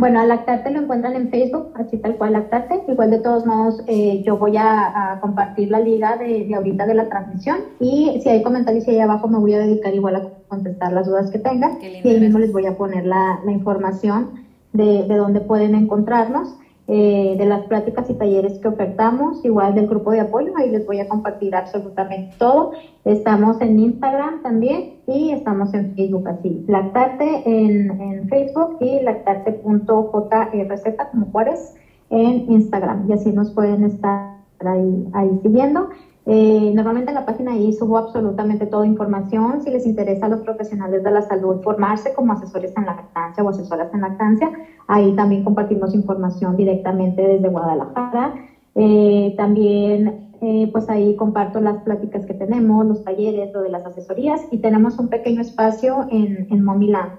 Bueno, 0.00 0.18
a 0.18 0.24
Lactarte 0.24 0.70
lo 0.70 0.80
encuentran 0.80 1.14
en 1.14 1.28
Facebook, 1.28 1.72
así 1.74 1.98
tal 1.98 2.16
cual 2.16 2.32
Lactarte. 2.32 2.80
Igual 2.88 3.10
de 3.10 3.18
todos 3.18 3.44
modos, 3.44 3.82
eh, 3.86 4.22
yo 4.24 4.38
voy 4.38 4.56
a, 4.56 5.12
a 5.12 5.20
compartir 5.20 5.70
la 5.70 5.78
liga 5.78 6.16
de, 6.16 6.46
de 6.46 6.54
ahorita 6.54 6.86
de 6.86 6.94
la 6.94 7.10
transmisión. 7.10 7.58
Y 7.80 8.18
si 8.22 8.30
hay 8.30 8.42
comentarios 8.42 8.88
ahí 8.88 8.98
abajo 8.98 9.28
me 9.28 9.36
voy 9.36 9.52
a 9.52 9.58
dedicar 9.58 9.94
igual 9.94 10.16
a 10.16 10.22
contestar 10.48 10.94
las 10.94 11.06
dudas 11.06 11.30
que 11.30 11.38
tengan. 11.38 11.72
Y 11.82 12.08
ahí 12.08 12.18
mismo 12.18 12.38
les 12.38 12.50
voy 12.50 12.64
a 12.64 12.78
poner 12.78 13.04
la, 13.04 13.40
la 13.44 13.52
información 13.52 14.30
de, 14.72 15.02
de 15.06 15.16
dónde 15.16 15.40
pueden 15.40 15.74
encontrarnos, 15.74 16.56
eh, 16.92 17.36
de 17.38 17.46
las 17.46 17.62
pláticas 17.66 18.10
y 18.10 18.14
talleres 18.14 18.58
que 18.58 18.66
ofertamos, 18.66 19.44
igual 19.44 19.76
del 19.76 19.86
grupo 19.86 20.10
de 20.10 20.18
apoyo, 20.18 20.50
ahí 20.56 20.68
les 20.68 20.84
voy 20.84 20.98
a 20.98 21.06
compartir 21.06 21.54
absolutamente 21.54 22.34
todo. 22.36 22.72
Estamos 23.04 23.60
en 23.60 23.78
Instagram 23.78 24.42
también 24.42 24.94
y 25.06 25.30
estamos 25.30 25.72
en 25.72 25.94
Facebook 25.94 26.26
así, 26.26 26.64
Lactarte 26.66 27.42
en, 27.44 27.92
en 28.00 28.28
Facebook 28.28 28.78
y 28.80 28.98
lactarte.jrz 28.98 30.82
como 31.12 31.26
Juárez 31.26 31.76
en 32.10 32.50
Instagram 32.50 33.08
y 33.08 33.12
así 33.12 33.30
nos 33.30 33.52
pueden 33.52 33.84
estar 33.84 34.34
ahí, 34.58 35.04
ahí 35.12 35.38
siguiendo. 35.44 35.90
Eh, 36.26 36.70
normalmente 36.74 37.10
en 37.10 37.14
la 37.14 37.22
página 37.24 37.52
ahí 37.52 37.72
subo 37.72 37.96
absolutamente 37.96 38.66
toda 38.66 38.86
información. 38.86 39.60
Si 39.60 39.70
les 39.70 39.84
interesa 39.86 40.26
a 40.26 40.28
los 40.28 40.40
profesionales 40.42 41.02
de 41.02 41.10
la 41.10 41.22
salud 41.22 41.58
formarse 41.60 42.12
como 42.12 42.32
asesores 42.32 42.72
en 42.76 42.86
lactancia 42.86 43.42
o 43.42 43.48
asesoras 43.48 43.92
en 43.92 44.00
lactancia, 44.02 44.50
ahí 44.86 45.12
también 45.12 45.42
compartimos 45.42 45.94
información 45.94 46.56
directamente 46.56 47.22
desde 47.22 47.48
Guadalajara. 47.48 48.32
Eh, 48.74 49.32
también, 49.36 50.14
eh, 50.40 50.68
pues 50.72 50.88
ahí 50.88 51.14
comparto 51.14 51.60
las 51.60 51.78
pláticas 51.80 52.24
que 52.24 52.34
tenemos, 52.34 52.86
los 52.86 53.02
talleres, 53.02 53.50
lo 53.52 53.62
de 53.62 53.68
las 53.70 53.84
asesorías 53.86 54.46
y 54.50 54.58
tenemos 54.58 54.98
un 54.98 55.08
pequeño 55.08 55.40
espacio 55.40 56.04
en, 56.08 56.46
en 56.48 56.62
Momiland. 56.62 57.12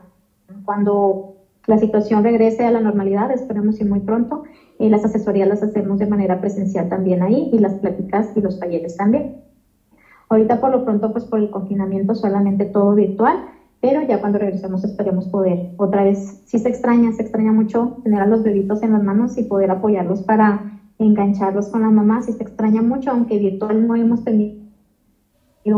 Cuando 0.63 1.19
la 1.67 1.77
situación 1.77 2.23
regrese 2.23 2.65
a 2.65 2.71
la 2.71 2.81
normalidad, 2.81 3.31
esperemos 3.31 3.79
y 3.79 3.83
muy 3.85 3.99
pronto, 3.99 4.41
eh, 4.81 4.89
las 4.89 5.05
asesorías 5.05 5.47
las 5.47 5.61
hacemos 5.61 5.99
de 5.99 6.07
manera 6.07 6.39
presencial 6.41 6.87
también 6.87 7.21
ahí 7.21 7.47
y 7.51 7.59
las 7.59 7.75
pláticas 7.75 8.31
y 8.35 8.41
los 8.41 8.57
talleres 8.57 8.95
también. 8.95 9.31
Ahorita 10.27 10.59
por 10.59 10.71
lo 10.71 10.83
pronto, 10.83 11.11
pues 11.11 11.25
por 11.25 11.39
el 11.39 11.49
confinamiento 11.51 12.15
solamente 12.15 12.65
todo 12.65 12.95
virtual, 12.95 13.37
pero 13.79 14.01
ya 14.01 14.17
cuando 14.17 14.39
regresemos 14.39 14.83
esperemos 14.83 15.27
poder 15.27 15.59
otra 15.77 16.03
vez, 16.03 16.35
si 16.45 16.57
se 16.57 16.69
extraña, 16.69 17.11
se 17.11 17.21
extraña 17.21 17.51
mucho 17.51 17.91
tener 18.03 18.21
a 18.21 18.25
los 18.25 18.41
bebitos 18.41 18.81
en 18.81 18.91
las 18.93 19.01
manos 19.01 19.37
y 19.37 19.43
poder 19.43 19.69
apoyarlos 19.71 20.23
para 20.23 20.63
engancharlos 20.97 21.69
con 21.69 21.81
la 21.81 21.91
mamá, 21.91 22.21
si 22.21 22.31
se 22.33 22.43
extraña 22.43 22.81
mucho, 22.81 23.11
aunque 23.11 23.37
virtual 23.37 23.85
no 23.85 23.95
hemos 23.95 24.23
tenido 24.23 24.55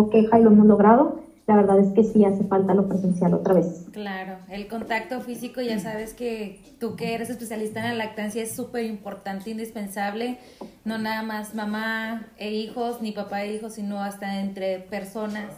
queja 0.10 0.40
y 0.40 0.42
lo 0.42 0.50
hemos 0.50 0.66
logrado, 0.66 1.12
la 1.46 1.58
verdad 1.58 1.80
es 1.80 1.92
que 1.94 2.04
sí 2.04 2.24
hace 2.24 2.46
falta 2.46 2.74
lo 2.74 2.88
presencial 2.88 3.34
otra 3.34 3.54
vez. 3.54 3.86
Claro, 3.92 4.38
el 4.50 4.68
contacto 4.68 5.20
físico, 5.20 5.62
ya 5.62 5.78
sabes 5.78 6.14
que 6.14 6.62
tú 6.80 6.96
que 6.96 7.14
eres 7.14 7.30
especialista 7.30 7.82
en 7.82 7.98
la 7.98 8.06
lactancia 8.06 8.42
es 8.42 8.56
súper 8.56 8.86
importante, 8.86 9.50
indispensable, 9.50 10.40
no 10.86 10.98
nada 10.98 11.22
más 11.22 11.54
mamá 11.54 12.28
e 12.38 12.52
hijos, 12.54 13.02
ni 13.02 13.12
papá 13.12 13.44
e 13.44 13.56
hijos, 13.56 13.74
sino 13.74 14.02
hasta 14.02 14.40
entre 14.40 14.80
personas, 14.80 15.52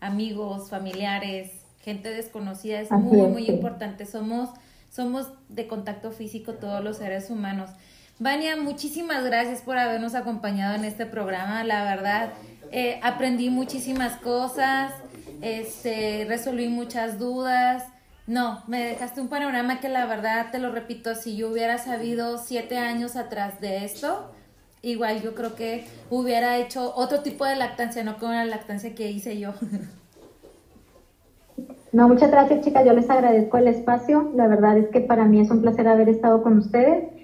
amigos, 0.00 0.70
familiares, 0.70 1.50
gente 1.80 2.10
desconocida, 2.10 2.80
es 2.80 2.90
muy, 2.92 3.26
muy 3.28 3.46
importante. 3.48 4.06
Somos, 4.06 4.50
somos 4.88 5.32
de 5.48 5.66
contacto 5.66 6.12
físico 6.12 6.54
todos 6.54 6.84
los 6.84 6.98
seres 6.98 7.28
humanos. 7.28 7.70
Vania, 8.20 8.56
muchísimas 8.56 9.24
gracias 9.24 9.62
por 9.62 9.78
habernos 9.78 10.14
acompañado 10.14 10.76
en 10.76 10.84
este 10.84 11.06
programa, 11.06 11.64
la 11.64 11.84
verdad. 11.84 12.30
Eh, 12.70 13.00
aprendí 13.02 13.48
muchísimas 13.48 14.16
cosas, 14.16 14.92
este, 15.40 16.24
resolví 16.28 16.68
muchas 16.68 17.18
dudas. 17.18 17.84
No, 18.26 18.62
me 18.66 18.84
dejaste 18.84 19.20
un 19.20 19.28
panorama 19.28 19.80
que 19.80 19.88
la 19.88 20.06
verdad, 20.06 20.50
te 20.52 20.58
lo 20.58 20.70
repito, 20.70 21.14
si 21.14 21.36
yo 21.36 21.50
hubiera 21.50 21.78
sabido 21.78 22.38
siete 22.38 22.76
años 22.76 23.16
atrás 23.16 23.60
de 23.60 23.84
esto, 23.84 24.30
igual 24.82 25.22
yo 25.22 25.34
creo 25.34 25.54
que 25.54 25.86
hubiera 26.10 26.58
hecho 26.58 26.94
otro 26.94 27.20
tipo 27.20 27.44
de 27.44 27.56
lactancia, 27.56 28.04
no 28.04 28.18
como 28.18 28.32
la 28.32 28.44
lactancia 28.44 28.94
que 28.94 29.10
hice 29.10 29.38
yo. 29.38 29.54
No, 31.90 32.06
muchas 32.06 32.30
gracias 32.30 32.60
chicas, 32.60 32.84
yo 32.84 32.92
les 32.92 33.08
agradezco 33.08 33.56
el 33.56 33.66
espacio, 33.66 34.30
la 34.34 34.46
verdad 34.46 34.76
es 34.76 34.88
que 34.88 35.00
para 35.00 35.24
mí 35.24 35.40
es 35.40 35.50
un 35.50 35.62
placer 35.62 35.88
haber 35.88 36.10
estado 36.10 36.42
con 36.42 36.58
ustedes. 36.58 37.17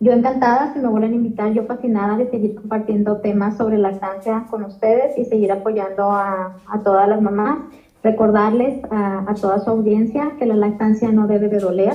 Yo 0.00 0.12
encantada, 0.12 0.72
si 0.72 0.78
me 0.78 0.88
vuelven 0.88 1.12
a 1.12 1.16
invitar, 1.16 1.52
yo 1.52 1.64
fascinada 1.64 2.16
de 2.16 2.30
seguir 2.30 2.54
compartiendo 2.54 3.16
temas 3.16 3.56
sobre 3.56 3.78
lactancia 3.78 4.46
con 4.48 4.62
ustedes 4.62 5.18
y 5.18 5.24
seguir 5.24 5.50
apoyando 5.50 6.12
a, 6.12 6.56
a 6.68 6.78
todas 6.84 7.08
las 7.08 7.20
mamás. 7.20 7.58
Recordarles 8.04 8.80
a, 8.92 9.24
a, 9.28 9.34
toda 9.34 9.58
su 9.58 9.70
audiencia 9.70 10.32
que 10.38 10.46
la 10.46 10.54
lactancia 10.54 11.10
no 11.10 11.26
debe 11.26 11.48
de 11.48 11.58
doler. 11.58 11.94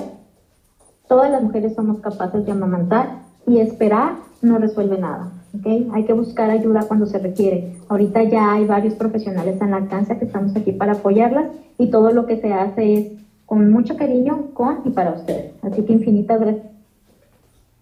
Todas 1.07 1.31
las 1.31 1.41
mujeres 1.41 1.75
somos 1.75 1.99
capaces 1.99 2.45
de 2.45 2.51
amamantar 2.51 3.19
y 3.47 3.59
esperar 3.59 4.15
no 4.41 4.57
resuelve 4.57 4.97
nada. 4.97 5.31
¿okay? 5.57 5.89
Hay 5.93 6.03
que 6.03 6.11
buscar 6.11 6.49
ayuda 6.49 6.83
cuando 6.85 7.05
se 7.05 7.19
requiere. 7.19 7.77
Ahorita 7.87 8.21
ya 8.23 8.51
hay 8.51 8.65
varios 8.65 8.95
profesionales 8.95 9.61
en 9.61 9.71
lactancia 9.71 10.19
que 10.19 10.25
estamos 10.25 10.53
aquí 10.57 10.73
para 10.73 10.93
apoyarlas 10.93 11.45
y 11.77 11.87
todo 11.87 12.11
lo 12.11 12.25
que 12.25 12.41
se 12.41 12.51
hace 12.53 12.93
es 12.95 13.11
con 13.45 13.71
mucho 13.71 13.95
cariño, 13.95 14.49
con 14.53 14.81
y 14.83 14.89
para 14.89 15.13
ustedes. 15.13 15.53
Así 15.61 15.83
que 15.83 15.93
infinitas 15.93 16.41
gracias 16.41 16.72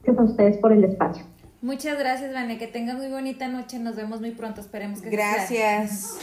a 0.07 0.23
ustedes 0.23 0.57
por 0.57 0.71
el 0.71 0.83
espacio. 0.83 1.23
Muchas 1.61 1.97
gracias, 1.97 2.33
Vane. 2.33 2.57
Que 2.57 2.67
tengas 2.67 2.97
muy 2.97 3.07
bonita 3.07 3.47
noche. 3.47 3.77
Nos 3.79 3.95
vemos 3.95 4.19
muy 4.19 4.31
pronto. 4.31 4.61
Esperemos 4.61 5.01
que 5.01 5.09
Gracias. 5.09 6.17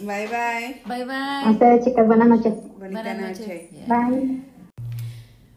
Bye 0.00 0.26
bye. 0.28 0.82
Bye 0.86 1.04
bye. 1.04 1.14
A 1.44 1.50
ustedes, 1.50 1.84
chicas. 1.84 2.06
Buenas 2.06 2.28
noches. 2.28 2.54
Bonita 2.78 3.02
Buenas 3.02 3.16
noche. 3.16 3.40
noches. 3.40 3.70
Yeah. 3.70 4.08
Bye. 4.08 4.42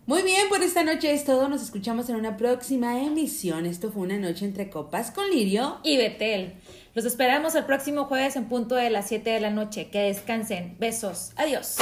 Muy 0.05 0.21
bien, 0.21 0.49
por 0.49 0.61
esta 0.61 0.83
noche 0.83 1.13
es 1.13 1.23
todo. 1.23 1.47
Nos 1.47 1.61
escuchamos 1.63 2.09
en 2.09 2.17
una 2.17 2.35
próxima 2.35 3.01
emisión. 3.01 3.65
Esto 3.65 3.89
fue 3.91 4.03
una 4.03 4.17
noche 4.17 4.45
entre 4.45 4.69
copas 4.69 5.11
con 5.11 5.29
Lirio. 5.29 5.77
Y 5.83 5.97
Betel. 5.97 6.55
Los 6.93 7.05
esperamos 7.05 7.55
el 7.55 7.63
próximo 7.65 8.05
jueves 8.05 8.35
en 8.35 8.45
punto 8.45 8.75
de 8.75 8.89
las 8.89 9.07
7 9.07 9.29
de 9.29 9.39
la 9.39 9.49
noche. 9.49 9.89
Que 9.89 9.99
descansen. 10.03 10.75
Besos. 10.77 11.31
Adiós. 11.37 11.67